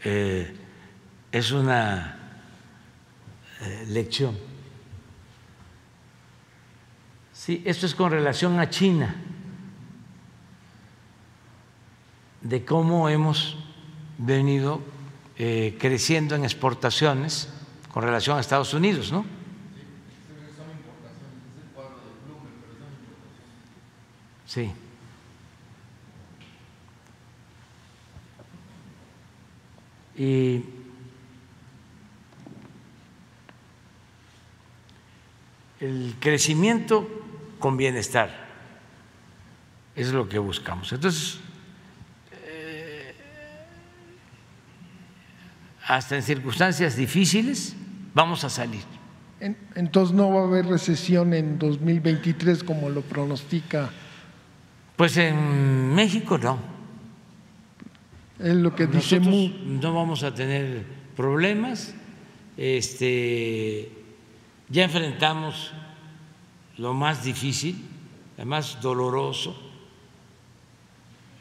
[0.02, 0.56] eh,
[1.30, 2.18] es una
[3.60, 4.36] eh, lección.
[7.32, 9.14] Sí, esto es con relación a China,
[12.42, 13.56] de cómo hemos
[14.18, 14.80] venido
[15.38, 17.48] eh, creciendo en exportaciones
[17.92, 19.24] con relación a Estados Unidos, ¿no?
[24.46, 24.70] Sí.
[30.20, 30.62] Y
[35.80, 37.08] el crecimiento
[37.58, 38.28] con bienestar
[39.96, 40.92] es lo que buscamos.
[40.92, 41.38] Entonces,
[42.32, 43.14] eh,
[45.86, 47.74] hasta en circunstancias difíciles
[48.12, 48.82] vamos a salir.
[49.74, 53.88] Entonces no va a haber recesión en 2023 como lo pronostica.
[54.96, 56.79] Pues en México no.
[58.42, 60.82] Es lo que dice No vamos a tener
[61.14, 61.94] problemas.
[62.56, 63.92] Este,
[64.70, 65.72] ya enfrentamos
[66.78, 67.84] lo más difícil,
[68.38, 69.54] lo más doloroso,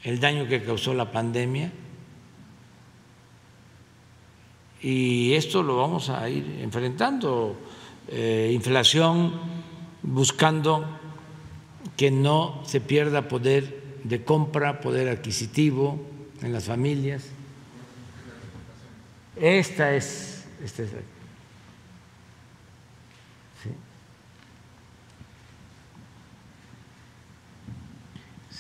[0.04, 1.72] el daño que causó la pandemia.
[4.82, 7.58] Y esto lo vamos a ir enfrentando
[8.10, 9.40] eh, inflación,
[10.04, 10.86] buscando
[11.96, 16.09] que no se pierda poder de compra, poder adquisitivo
[16.42, 17.26] en las familias.
[19.36, 20.90] Esta es, esta es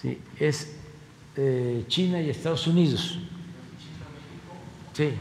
[0.01, 0.18] sí.
[0.39, 0.76] es
[1.35, 3.19] eh, China y Estados Unidos.
[4.93, 5.14] Sí.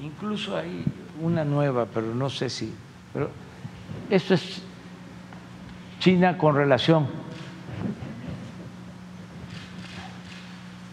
[0.00, 0.84] Incluso hay
[1.20, 2.72] una nueva, pero no sé si.
[3.12, 3.30] Pero
[4.10, 4.62] esto es
[5.98, 7.06] China con relación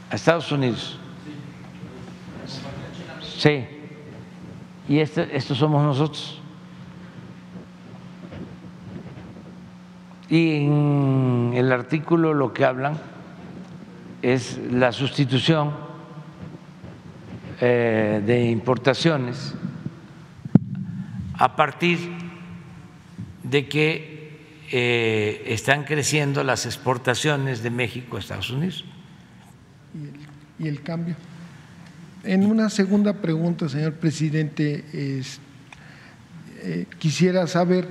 [0.10, 0.98] a Estados Unidos.
[3.38, 3.66] Sí.
[4.88, 6.40] Y este, estos somos nosotros.
[10.30, 12.98] Y en el artículo lo que hablan
[14.22, 15.72] es la sustitución
[17.62, 19.54] eh, de importaciones
[21.38, 22.23] a partir
[23.44, 24.32] de que
[24.72, 28.86] eh, están creciendo las exportaciones de México a Estados Unidos.
[30.60, 31.16] ¿Y el, cambio?
[32.24, 37.88] En una segunda pregunta, señor presidente, eh, quisiera saber,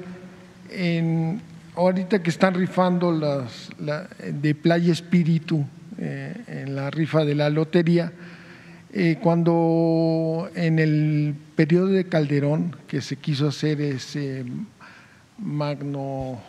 [0.71, 1.41] en,
[1.77, 5.65] ahorita que están rifando las de Playa Espíritu
[5.99, 8.13] en la rifa de la lotería,
[8.95, 14.45] eh, cuando en el periodo de Calderón, que se quiso hacer ese
[15.43, 16.41] magno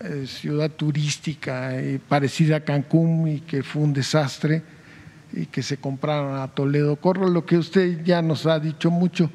[0.00, 4.62] eh, ciudad turística eh, parecida a Cancún y que fue un desastre
[5.32, 9.30] y que se compraron a Toledo Corro, lo que usted ya nos ha dicho mucho,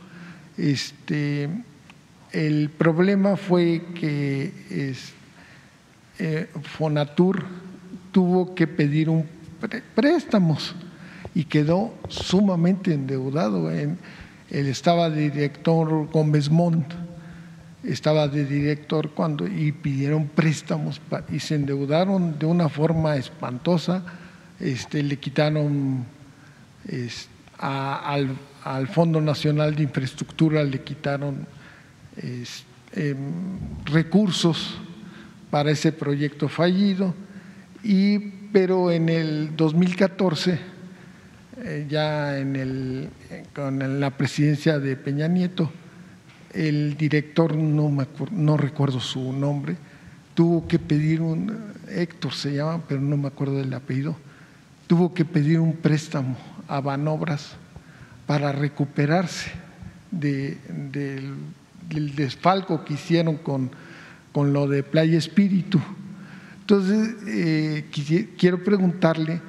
[0.57, 1.49] este,
[2.31, 4.93] el problema fue que
[6.63, 7.45] Fonatur
[8.11, 9.25] tuvo que pedir un
[9.95, 10.75] préstamos
[11.33, 13.69] y quedó sumamente endeudado.
[13.71, 13.97] él
[14.49, 16.93] estaba director Gómez Montt,
[17.85, 21.01] estaba de director cuando y pidieron préstamos
[21.31, 24.03] y se endeudaron de una forma espantosa.
[24.59, 26.05] Este, le quitaron
[27.59, 31.45] al, Fondo Nacional de Infraestructura, le quitaron
[32.17, 33.17] em,
[33.85, 34.77] recursos
[35.51, 37.13] para ese proyecto fallido,
[37.83, 38.19] y,
[38.51, 40.75] pero en el 2014
[41.63, 43.09] eh, ya en el,
[43.53, 45.71] con la presidencia de Peña Nieto,
[46.55, 49.75] el director, no, me no recuerdo su nombre,
[50.33, 51.55] tuvo que pedir un,
[51.89, 54.15] Héctor se llama, pero no me acuerdo del apellido,
[54.87, 56.37] tuvo que pedir un préstamo
[56.67, 57.55] a Banobras
[58.25, 59.51] para recuperarse
[60.11, 60.57] del,
[62.15, 63.69] desfalco que hicieron con,
[64.31, 65.79] con lo de Playa Espíritu.
[66.61, 67.85] Entonces, eh,
[68.37, 69.39] quiero preguntarle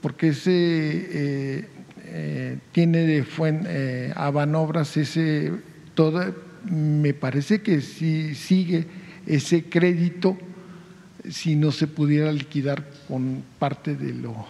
[0.00, 1.68] porque ese eh,
[2.04, 5.52] eh, tiene de fuente, eh, a Banobras ese
[5.98, 6.32] todo,
[6.70, 8.86] me parece que si sigue
[9.26, 10.38] ese crédito
[11.28, 14.46] si no se pudiera liquidar con parte de lo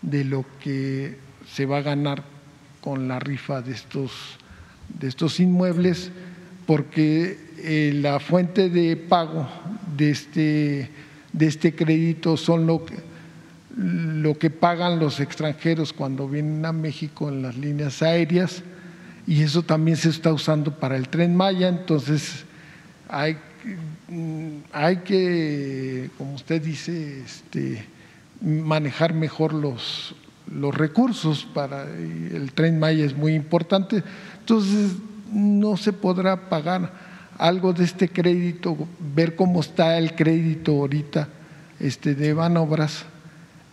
[0.00, 1.16] de lo que
[1.52, 2.22] se va a ganar
[2.80, 4.12] con la rifa de estos
[5.00, 6.12] de estos inmuebles
[6.66, 7.36] porque
[7.94, 9.48] la fuente de pago
[9.96, 10.90] de este
[11.32, 12.86] de este crédito son lo
[13.76, 18.62] lo que pagan los extranjeros cuando vienen a México en las líneas aéreas
[19.30, 22.44] y eso también se está usando para el tren Maya, entonces
[23.08, 23.36] hay,
[24.72, 27.86] hay que, como usted dice, este,
[28.42, 30.16] manejar mejor los,
[30.52, 34.02] los recursos para el tren Maya es muy importante,
[34.40, 34.96] entonces
[35.32, 36.92] no se podrá pagar
[37.38, 38.76] algo de este crédito,
[39.14, 41.28] ver cómo está el crédito ahorita
[41.78, 43.04] este, de Banobras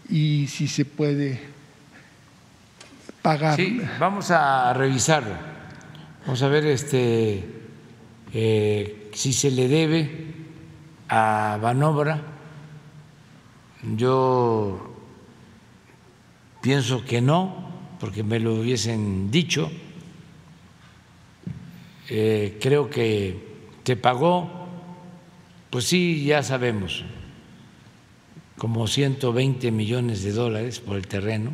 [0.07, 1.56] y si se puede
[3.55, 5.33] Sí, vamos a revisarlo.
[6.25, 7.43] Vamos a ver este,
[8.33, 10.33] eh, si se le debe
[11.09, 12.21] a Banobra.
[13.95, 14.93] Yo
[16.61, 19.71] pienso que no, porque me lo hubiesen dicho.
[22.09, 23.47] Eh, creo que
[23.83, 24.49] se pagó,
[25.69, 27.05] pues sí, ya sabemos,
[28.57, 31.53] como 120 millones de dólares por el terreno,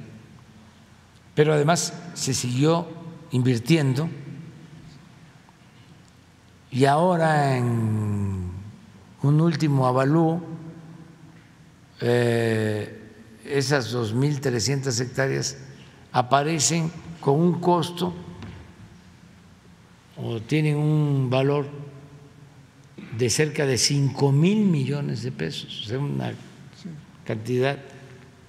[1.36, 2.88] pero además se siguió
[3.32, 4.10] invirtiendo.
[6.72, 8.52] Y ahora en
[9.22, 10.42] un último avalúo,
[12.02, 13.00] eh,
[13.46, 15.58] esas 2.300 hectáreas
[16.12, 18.14] aparecen con un costo
[20.18, 21.68] o tienen un valor
[23.18, 26.34] de cerca de 5 mil millones de pesos, o sea, una
[27.26, 27.78] cantidad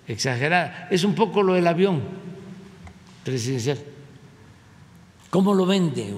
[0.06, 0.89] exagerada.
[0.90, 2.23] Es un poco lo del avión
[3.24, 3.78] presidencial.
[5.30, 6.14] ¿Cómo lo vende?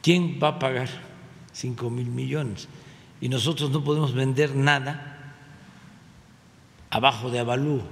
[0.00, 0.88] ¿Quién va a pagar
[1.52, 2.68] 5 mil millones?
[3.20, 5.34] Y nosotros no podemos vender nada
[6.90, 7.82] abajo de avalúo.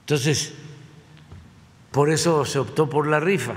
[0.00, 0.54] Entonces,
[1.90, 3.54] por eso se optó por la rifa.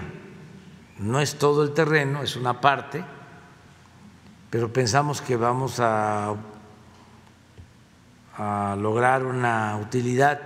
[0.99, 3.03] No es todo el terreno, es una parte,
[4.49, 6.36] pero pensamos que vamos a,
[8.38, 10.40] a lograr una utilidad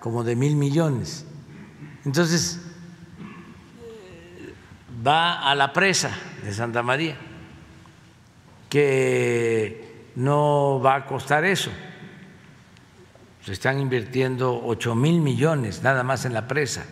[0.00, 1.26] como de mil millones.
[2.04, 2.60] Entonces,
[5.06, 6.10] va a la presa
[6.42, 7.16] de Santa María,
[8.68, 11.70] que no va a costar eso.
[13.42, 16.86] Se están invirtiendo ocho mil millones nada más en la presa,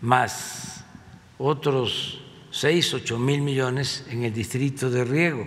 [0.00, 0.84] más
[1.38, 5.46] otros seis, ocho mil millones en el distrito de riego.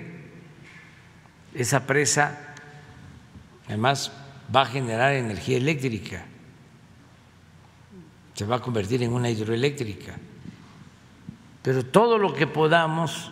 [1.54, 2.49] Esa presa,
[3.70, 4.12] además,
[4.54, 6.26] va a generar energía eléctrica,
[8.34, 10.18] se va a convertir en una hidroeléctrica.
[11.62, 13.32] Pero todo lo que podamos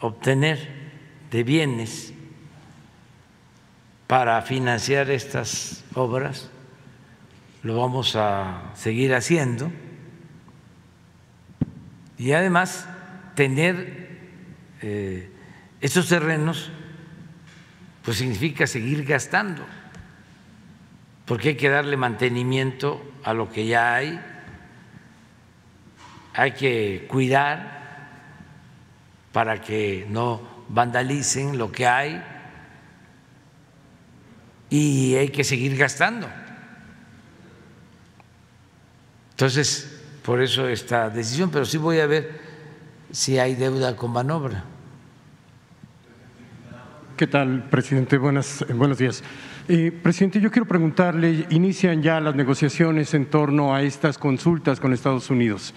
[0.00, 0.92] obtener
[1.30, 2.12] de bienes
[4.06, 6.50] para financiar estas obras,
[7.62, 9.70] lo vamos a seguir haciendo.
[12.18, 12.86] Y además
[13.34, 14.18] tener
[14.82, 15.30] eh,
[15.80, 16.70] estos terrenos
[18.04, 19.64] pues significa seguir gastando,
[21.24, 24.20] porque hay que darle mantenimiento a lo que ya hay
[26.34, 27.82] hay que cuidar
[29.32, 32.22] para que no vandalicen lo que hay
[34.70, 36.28] y hay que seguir gastando.
[39.30, 42.40] Entonces, por eso esta decisión, pero sí voy a ver
[43.10, 44.64] si hay deuda con Manobra.
[47.22, 48.18] ¿Qué tal, presidente?
[48.18, 49.22] Buenas, buenos días.
[49.68, 54.92] Eh, presidente, yo quiero preguntarle, inician ya las negociaciones en torno a estas consultas con
[54.92, 55.72] Estados Unidos.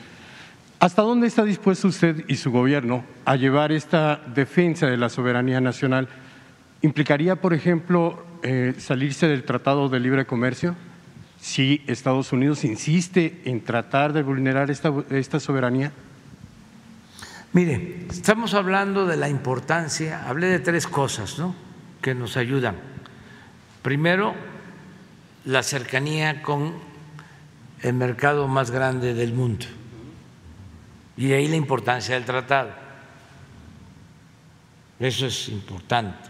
[0.79, 5.61] ¿Hasta dónde está dispuesto usted y su gobierno a llevar esta defensa de la soberanía
[5.61, 6.09] nacional?
[6.81, 10.75] ¿Implicaría, por ejemplo, eh, salirse del Tratado de Libre Comercio
[11.39, 15.91] si Estados Unidos insiste en tratar de vulnerar esta soberanía?
[17.55, 21.55] Mire, estamos hablando de la importancia, hablé de tres cosas ¿no?
[22.01, 22.75] que nos ayudan.
[23.81, 24.35] Primero,
[25.45, 26.73] la cercanía con
[27.81, 29.67] el mercado más grande del mundo
[31.15, 32.71] y de ahí la importancia del tratado.
[34.99, 36.29] Eso es importante,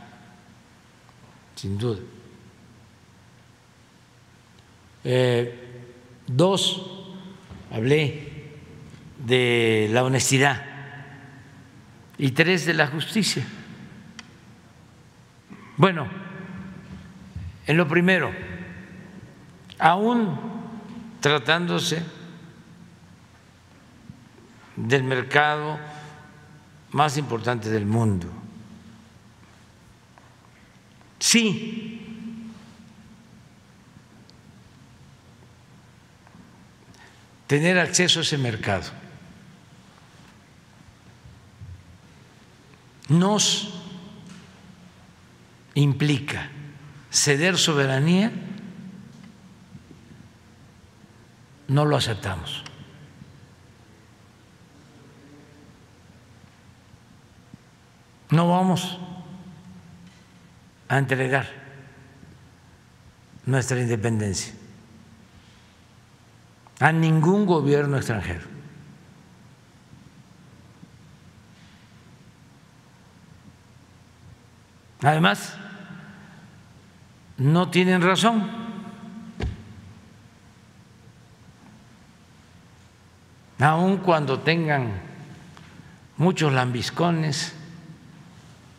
[1.56, 2.02] sin duda.
[5.04, 5.90] Eh,
[6.28, 6.86] dos,
[7.72, 8.52] hablé
[9.26, 10.75] de la honestidad
[12.18, 13.46] y tres, de la justicia.
[15.78, 16.08] Bueno,
[17.68, 18.32] en lo primero,
[19.80, 20.40] aún
[21.20, 22.04] tratándose
[24.76, 25.80] del mercado
[26.92, 28.28] más importante del mundo.
[31.20, 32.52] Sí,
[37.48, 39.05] tener acceso a ese mercado
[43.10, 43.74] nos
[45.74, 46.50] implica
[47.12, 48.32] ceder soberanía,
[51.68, 52.64] no lo aceptamos.
[58.30, 58.98] No vamos
[60.88, 61.48] a entregar
[63.46, 64.54] nuestra independencia
[66.80, 68.55] a ningún gobierno extranjero.
[75.06, 75.54] Además,
[77.38, 78.50] no tienen razón.
[83.60, 85.00] Aun cuando tengan
[86.18, 87.54] muchos lambiscones,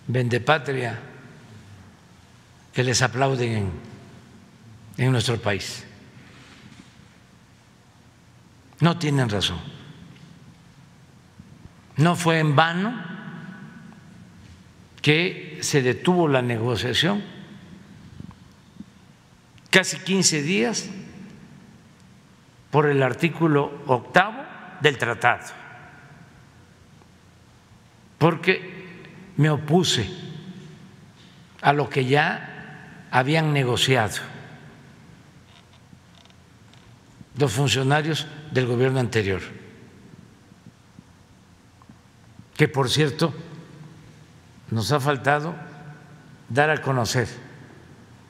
[0.09, 0.99] vendepatria,
[2.73, 3.71] que les aplauden en,
[4.97, 5.87] en nuestro país.
[8.81, 9.61] No tienen razón.
[11.99, 13.01] No fue en vano
[15.01, 17.23] que se detuvo la negociación.
[19.71, 20.89] Casi 15 días
[22.71, 24.45] por el artículo octavo
[24.81, 25.47] del tratado,
[28.19, 29.05] porque
[29.37, 30.09] me opuse
[31.63, 34.17] a lo que ya habían negociado
[37.39, 39.43] los funcionarios del gobierno anterior,
[42.57, 43.35] que por cierto
[44.71, 45.55] nos ha faltado
[46.49, 47.29] dar a conocer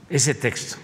[0.09, 0.77] ese texto.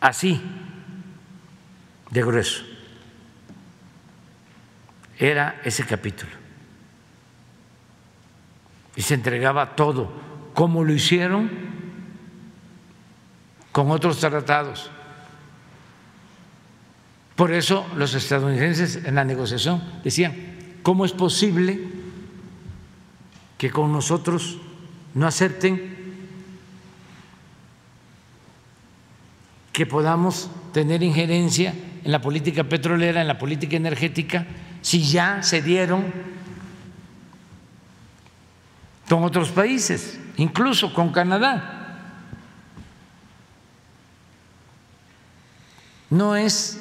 [0.00, 0.40] Así
[2.10, 2.62] de grueso
[5.18, 6.30] era ese capítulo.
[8.94, 10.12] Y se entregaba todo,
[10.54, 11.50] como lo hicieron
[13.72, 14.90] con otros tratados.
[17.36, 21.88] Por eso los estadounidenses en la negociación decían, ¿cómo es posible
[23.58, 24.58] que con nosotros
[25.14, 25.96] no acepten
[29.72, 31.74] que podamos tener injerencia
[32.04, 34.46] en la política petrolera, en la política energética,
[34.80, 36.12] si ya se dieron
[39.08, 41.74] con otros países, incluso con Canadá.
[46.10, 46.80] No es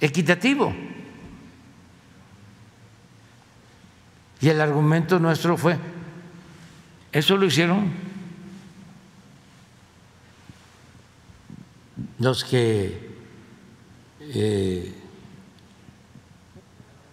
[0.00, 0.74] equitativo.
[4.42, 5.78] Y el argumento nuestro fue,
[7.12, 7.92] eso lo hicieron
[12.18, 13.16] los que
[14.20, 14.94] eh,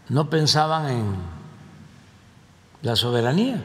[0.09, 1.15] no pensaban en
[2.81, 3.63] la soberanía.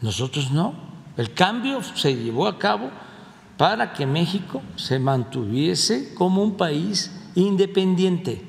[0.00, 0.74] Nosotros no.
[1.16, 2.90] El cambio se llevó a cabo
[3.56, 8.44] para que México se mantuviese como un país independiente,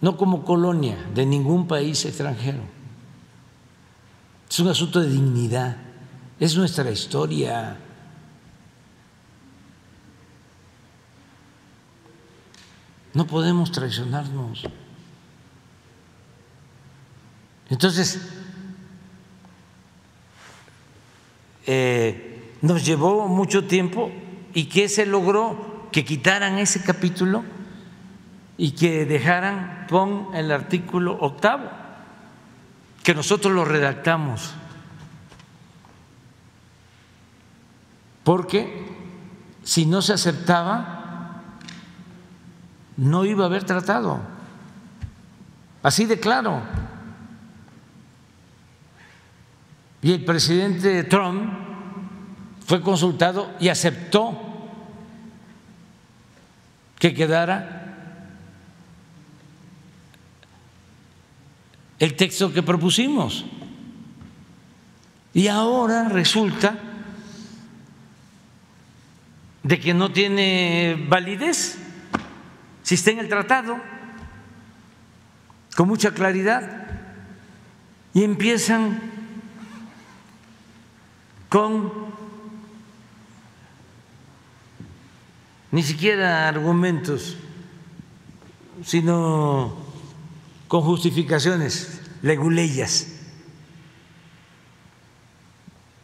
[0.00, 2.62] no como colonia de ningún país extranjero.
[4.48, 5.76] Es un asunto de dignidad,
[6.38, 7.78] es nuestra historia.
[13.14, 14.64] No podemos traicionarnos.
[17.68, 18.20] Entonces,
[21.66, 24.12] eh, nos llevó mucho tiempo
[24.54, 27.42] y que se logró que quitaran ese capítulo
[28.56, 31.68] y que dejaran con el artículo octavo,
[33.02, 34.52] que nosotros lo redactamos,
[38.24, 38.86] porque
[39.62, 41.42] si no se aceptaba,
[42.96, 44.20] no iba a haber tratado.
[45.82, 46.62] Así de claro.
[50.02, 51.52] Y el presidente Trump
[52.64, 54.36] fue consultado y aceptó
[56.98, 57.75] que quedara
[61.98, 63.44] el texto que propusimos.
[65.32, 66.78] Y ahora resulta
[69.62, 71.78] de que no tiene validez
[72.82, 73.80] si está en el tratado,
[75.74, 76.86] con mucha claridad,
[78.14, 79.00] y empiezan
[81.48, 81.92] con
[85.72, 87.36] ni siquiera argumentos,
[88.84, 89.85] sino
[90.68, 93.08] con justificaciones leguleyas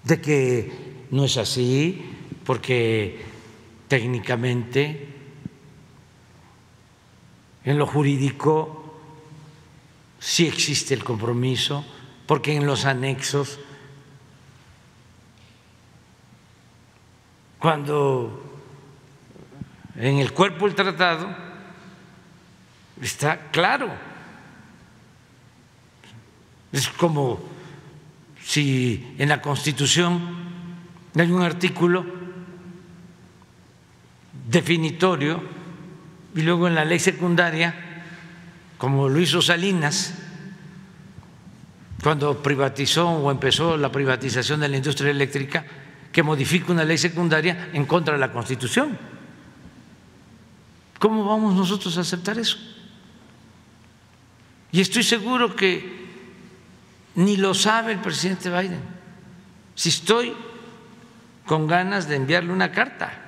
[0.05, 2.11] de que no es así,
[2.45, 3.25] porque
[3.89, 5.09] técnicamente
[7.65, 9.01] en lo jurídico
[10.19, 11.85] sí existe el compromiso,
[12.27, 13.61] porque en los anexos,
[17.59, 18.61] cuando
[19.97, 21.29] en el cuerpo del tratado
[23.01, 24.12] está claro,
[26.73, 27.41] es como
[28.43, 30.21] si en la Constitución
[31.15, 32.05] hay un artículo
[34.49, 35.43] definitorio
[36.35, 38.05] y luego en la ley secundaria,
[38.79, 40.15] como lo hizo Salinas,
[42.03, 45.65] cuando privatizó o empezó la privatización de la industria eléctrica,
[46.11, 48.99] que modifica una ley secundaria en contra de la Constitución.
[50.99, 52.59] ¿Cómo vamos nosotros a aceptar eso?
[54.73, 56.02] Y estoy seguro que
[57.15, 58.81] ni lo sabe el presidente Biden.
[59.75, 60.35] Si estoy
[61.47, 63.23] con ganas de enviarle una carta.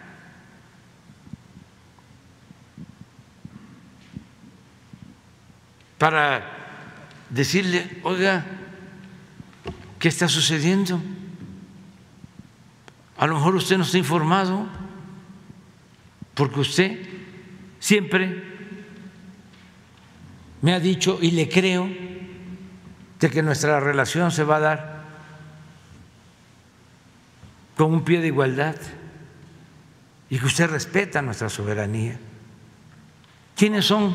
[6.04, 6.44] para
[7.30, 8.44] decirle, oiga,
[9.98, 11.00] ¿qué está sucediendo?
[13.16, 14.68] A lo mejor usted no está informado,
[16.34, 17.08] porque usted
[17.78, 18.42] siempre
[20.60, 21.88] me ha dicho, y le creo,
[23.24, 25.00] de que nuestra relación se va a dar
[27.74, 28.76] con un pie de igualdad
[30.28, 32.20] y que usted respeta nuestra soberanía.
[33.56, 34.14] ¿Quiénes son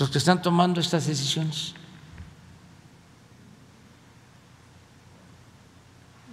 [0.00, 1.74] los que están tomando estas decisiones?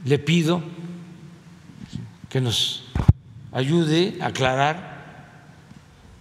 [0.06, 0.64] Le pido
[2.30, 2.92] que nos
[3.52, 5.38] ayude a aclarar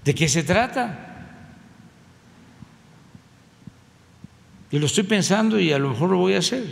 [0.04, 1.11] de qué se trata.
[4.72, 6.64] Y lo estoy pensando y a lo mejor lo voy a hacer.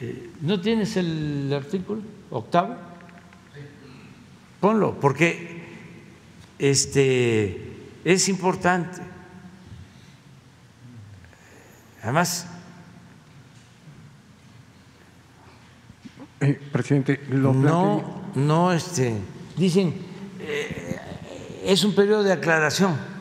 [0.00, 2.74] Eh, ¿No tienes el artículo octavo?
[4.60, 5.62] Ponlo, porque
[6.58, 9.00] este, es importante.
[12.02, 12.48] Además,
[16.40, 19.14] eh, presidente, lo no, no, este,
[19.56, 19.94] dicen,
[20.40, 20.98] eh,
[21.64, 23.13] es un periodo de aclaración.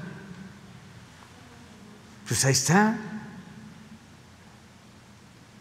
[2.28, 2.98] Pues ahí está.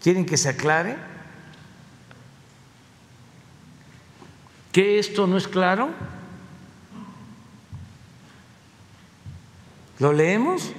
[0.03, 0.97] ¿Quieren que se aclare?
[4.73, 5.91] ¿Que esto no es claro?
[9.99, 10.73] ¿Lo leemos?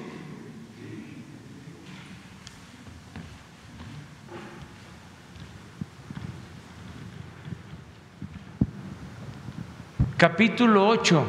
[10.17, 11.25] Capítulo 8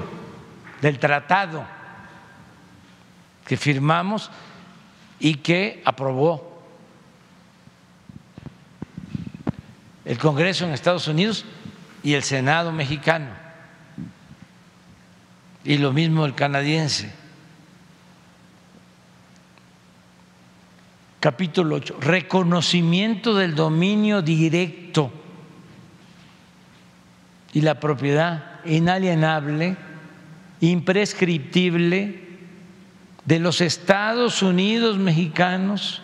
[0.81, 1.84] del tratado
[3.47, 4.31] que firmamos
[5.21, 6.55] y que aprobó
[10.05, 11.45] el Congreso en Estados Unidos
[12.03, 13.31] y el Senado mexicano,
[15.65, 17.11] y lo mismo el canadiense.
[21.21, 25.11] Capítulo 8, reconocimiento del dominio directo
[27.55, 29.75] y la propiedad inalienable,
[30.61, 32.24] imprescriptible
[33.25, 36.03] de los Estados Unidos mexicanos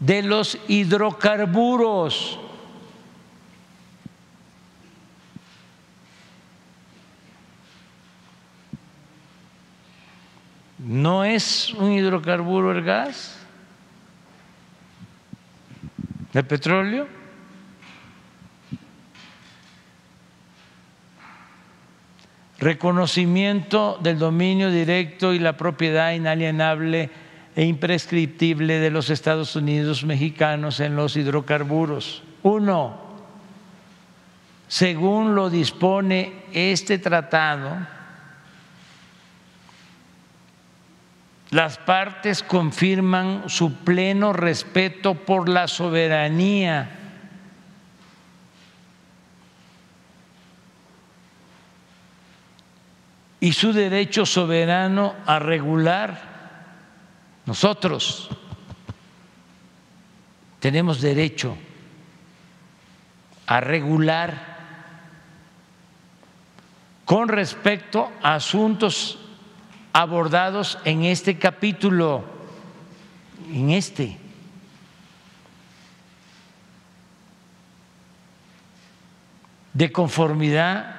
[0.00, 2.40] de los hidrocarburos.
[10.78, 13.36] ¿No es un hidrocarburo el gas?
[16.32, 17.17] ¿El petróleo?
[22.58, 27.10] Reconocimiento del dominio directo y la propiedad inalienable
[27.54, 32.22] e imprescriptible de los Estados Unidos mexicanos en los hidrocarburos.
[32.42, 33.00] Uno,
[34.66, 37.76] según lo dispone este tratado,
[41.50, 46.97] las partes confirman su pleno respeto por la soberanía
[53.40, 56.20] y su derecho soberano a regular.
[57.46, 58.28] Nosotros
[60.60, 61.56] tenemos derecho
[63.46, 64.58] a regular
[67.04, 69.18] con respecto a asuntos
[69.92, 72.24] abordados en este capítulo,
[73.50, 74.18] en este.
[79.78, 80.96] de conformidad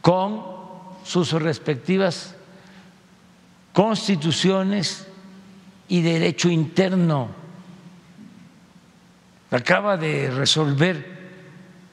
[0.00, 0.57] con
[1.08, 2.34] sus respectivas
[3.72, 5.06] constituciones
[5.88, 7.30] y derecho interno.
[9.50, 11.18] Acaba de resolver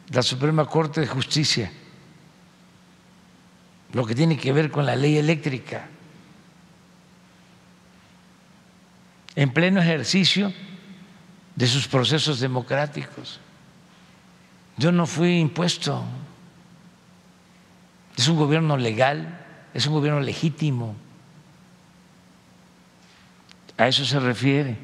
[0.09, 1.71] la Suprema Corte de Justicia
[3.93, 5.87] lo que tiene que ver con la ley eléctrica
[9.33, 10.51] en pleno ejercicio
[11.55, 13.39] de sus procesos democráticos.
[14.75, 16.03] Yo no fui impuesto
[18.15, 20.95] es un gobierno legal, es un gobierno legítimo.
[23.77, 24.77] A eso se refiere.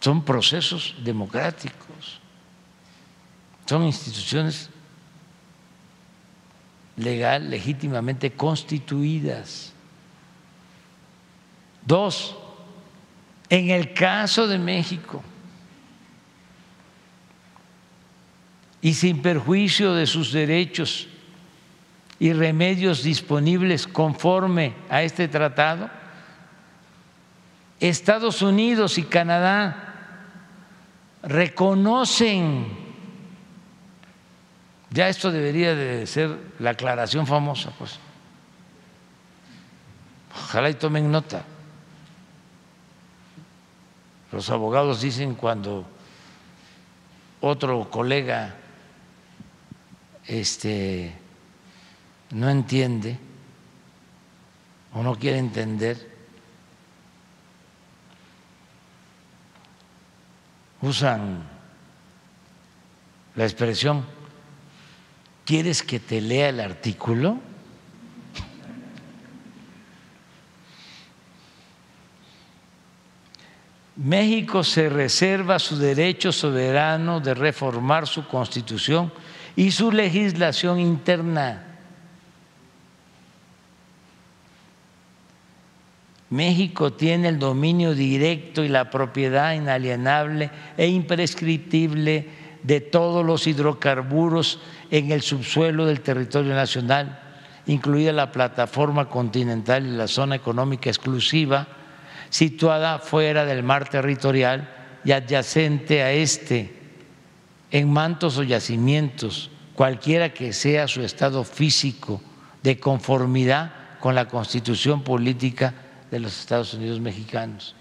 [0.00, 2.20] Son procesos democráticos,
[3.66, 4.68] son instituciones
[6.96, 9.72] legal, legítimamente constituidas.
[11.86, 12.36] Dos,
[13.48, 15.22] en el caso de México,
[18.82, 21.08] y sin perjuicio de sus derechos
[22.18, 25.88] y remedios disponibles conforme a este tratado,
[27.80, 29.94] Estados Unidos y Canadá
[31.22, 32.66] reconocen,
[34.90, 37.98] ya esto debería de ser la aclaración famosa, pues,
[40.34, 41.44] Ojalá y tomen nota.
[44.30, 45.84] Los abogados dicen cuando
[47.40, 48.54] otro colega
[50.26, 51.12] este,
[52.30, 53.18] no entiende
[54.94, 56.10] o no quiere entender,
[60.82, 61.42] usan
[63.34, 64.04] la expresión,
[65.44, 67.40] ¿quieres que te lea el artículo?
[73.96, 79.12] México se reserva su derecho soberano de reformar su constitución
[79.56, 81.64] y su legislación interna.
[86.30, 92.26] México tiene el dominio directo y la propiedad inalienable e imprescriptible
[92.62, 94.60] de todos los hidrocarburos
[94.90, 97.18] en el subsuelo del territorio nacional,
[97.66, 101.68] incluida la plataforma continental y la zona económica exclusiva
[102.30, 104.66] situada fuera del mar territorial
[105.04, 106.81] y adyacente a este,
[107.72, 112.20] en mantos o yacimientos, cualquiera que sea su estado físico,
[112.62, 115.74] de conformidad con la constitución política
[116.10, 117.74] de los Estados Unidos mexicanos.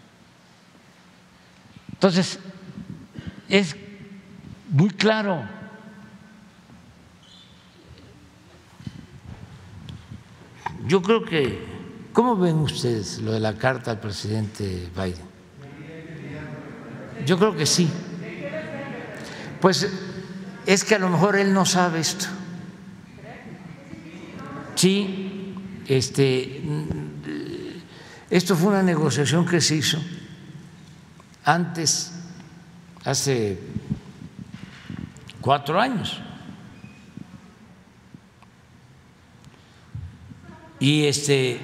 [1.91, 2.39] Entonces,
[3.47, 3.75] es
[4.69, 5.43] muy claro.
[10.87, 11.59] Yo creo que,
[12.13, 15.29] ¿cómo ven ustedes lo de la carta al presidente Biden?
[17.25, 17.87] Yo creo que sí.
[19.61, 19.87] Pues
[20.65, 22.25] es que a lo mejor él no sabe esto.
[24.75, 25.55] Sí,
[25.87, 26.63] este
[28.31, 30.01] esto fue una negociación que se hizo
[31.43, 32.13] antes,
[33.03, 33.59] hace
[35.41, 36.19] cuatro años.
[40.79, 41.59] Y este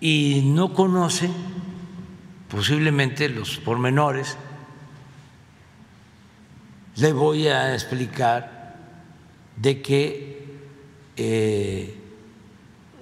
[0.00, 1.28] y no conoce
[2.48, 4.38] posiblemente los pormenores.
[6.98, 8.74] Le voy a explicar
[9.56, 10.46] de que
[11.16, 11.96] eh,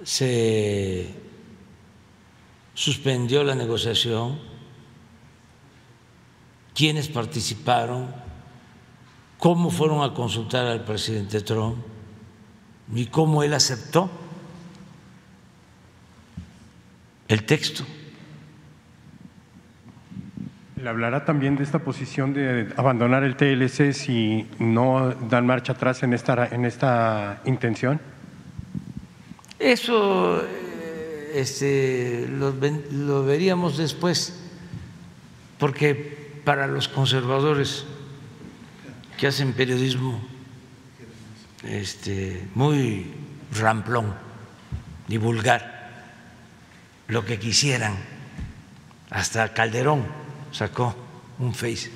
[0.03, 1.15] se
[2.75, 4.39] suspendió la negociación,
[6.75, 8.13] quiénes participaron,
[9.39, 11.77] cómo fueron a consultar al presidente Trump
[12.93, 14.11] y cómo él aceptó
[17.27, 17.83] el texto.
[20.81, 26.03] ¿Le hablará también de esta posición de abandonar el TLC si no dan marcha atrás
[26.03, 27.99] en esta, en esta intención?
[29.57, 30.43] Eso
[31.33, 34.39] este, lo, veríamos después,
[35.57, 37.85] porque para los conservadores
[39.17, 40.21] que hacen periodismo
[41.63, 43.15] este, muy
[43.51, 44.13] ramplón
[45.07, 46.13] y vulgar,
[47.07, 47.95] lo que quisieran,
[49.09, 50.26] hasta Calderón
[50.57, 50.95] sacó
[51.37, 51.91] un face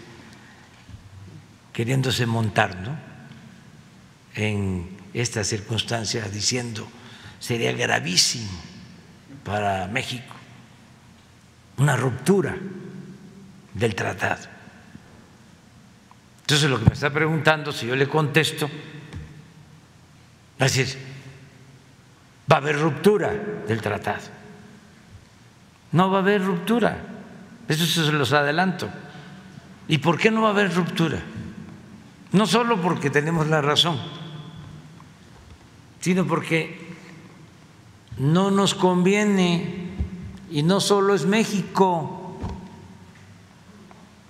[1.74, 2.96] queriéndose montar ¿no?
[4.36, 6.88] en esta circunstancia, diciendo
[7.40, 8.52] sería gravísimo
[9.44, 10.36] para México,
[11.78, 12.56] una ruptura
[13.74, 14.46] del tratado.
[16.42, 18.68] Entonces lo que me está preguntando, si yo le contesto,
[20.62, 20.96] va a decir,
[22.52, 23.34] va a haber ruptura
[23.68, 24.42] del tratado.
[25.94, 27.11] No va a haber ruptura,
[27.68, 28.90] eso se los adelanto.
[29.88, 31.22] ¿Y por qué no va a haber ruptura?
[32.32, 34.00] No solo porque tenemos la razón,
[36.00, 36.96] sino porque
[38.18, 39.90] no nos conviene
[40.50, 42.38] y no solo es México,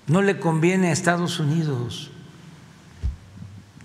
[0.08, 2.12] no le conviene a Estados Unidos.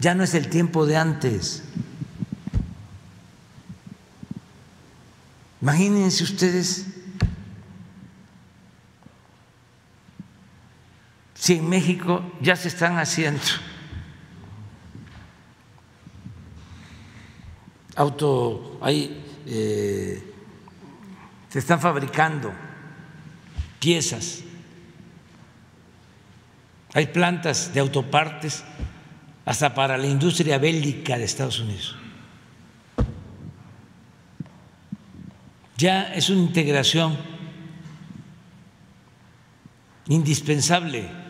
[0.01, 1.63] Ya no es el tiempo de antes.
[5.61, 6.96] Imagínense ustedes
[11.47, 13.41] si en México ya se están haciendo
[17.95, 20.35] auto, hay eh,
[21.49, 22.53] se están fabricando
[23.79, 24.41] piezas,
[26.95, 28.65] hay plantas de autopartes
[29.45, 31.95] hasta para la industria bélica de Estados Unidos.
[35.77, 37.17] Ya es una integración
[40.09, 41.26] indispensable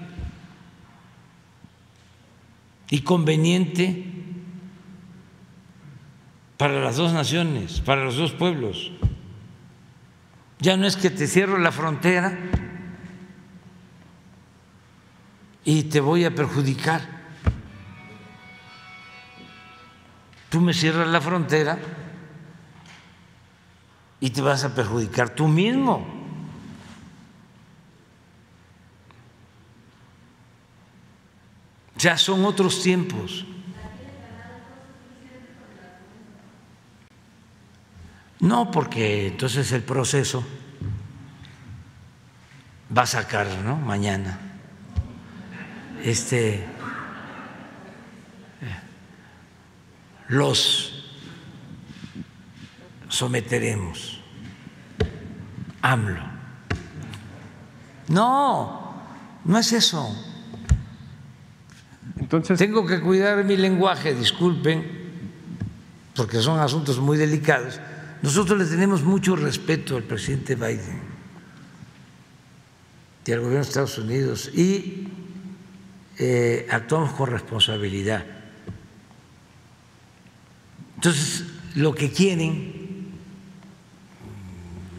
[2.90, 4.04] y conveniente
[6.56, 8.92] para las dos naciones, para los dos pueblos.
[10.58, 12.38] Ya no es que te cierro la frontera
[15.64, 17.16] y te voy a perjudicar.
[20.48, 21.78] Tú me cierras la frontera
[24.20, 26.15] y te vas a perjudicar tú mismo.
[31.98, 33.44] Ya son otros tiempos.
[38.40, 40.44] No, porque entonces el proceso
[42.96, 43.76] va a sacar, ¿no?
[43.76, 44.38] Mañana.
[46.02, 46.66] Este
[50.28, 50.92] los
[53.08, 54.20] someteremos.
[55.82, 56.22] AMLO.
[58.08, 58.94] No,
[59.44, 60.35] no es eso.
[62.56, 64.84] Tengo que cuidar mi lenguaje, disculpen,
[66.14, 67.78] porque son asuntos muy delicados.
[68.22, 71.00] Nosotros le tenemos mucho respeto al presidente Biden
[73.26, 75.08] y al gobierno de Estados Unidos y
[76.18, 78.24] eh, actuamos con responsabilidad.
[80.94, 83.12] Entonces, lo que quieren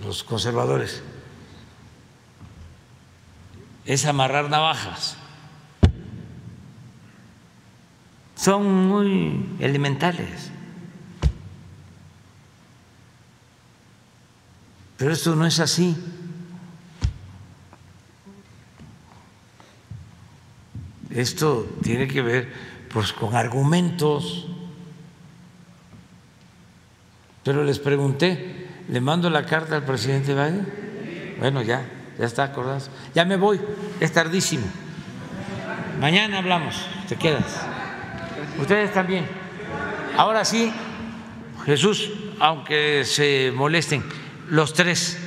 [0.04, 1.02] los conservadores
[3.86, 5.18] es amarrar navajas.
[8.38, 10.52] Son muy elementales.
[14.98, 15.96] Pero esto no es así.
[21.10, 22.54] Esto tiene que ver
[22.94, 24.48] pues con argumentos.
[27.44, 31.36] Pero les pregunté, ¿le mando la carta al presidente Biden?
[31.40, 31.86] Bueno, ya,
[32.20, 32.82] ya está acordado.
[33.16, 33.60] Ya me voy,
[34.00, 34.66] es tardísimo.
[36.00, 36.76] Mañana hablamos,
[37.08, 37.77] te quedas.
[38.60, 39.26] Ustedes también.
[40.18, 40.74] Ahora sí,
[41.66, 44.04] Jesús, aunque se molesten,
[44.50, 45.20] los tres.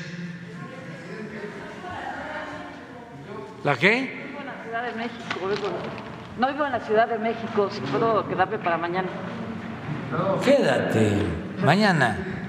[3.62, 4.26] ¿La qué?
[4.26, 5.78] Vivo en la Ciudad de México.
[6.38, 9.08] No vivo en la Ciudad de México, si puedo quedarme para mañana.
[10.42, 11.12] Quédate,
[11.62, 12.39] mañana.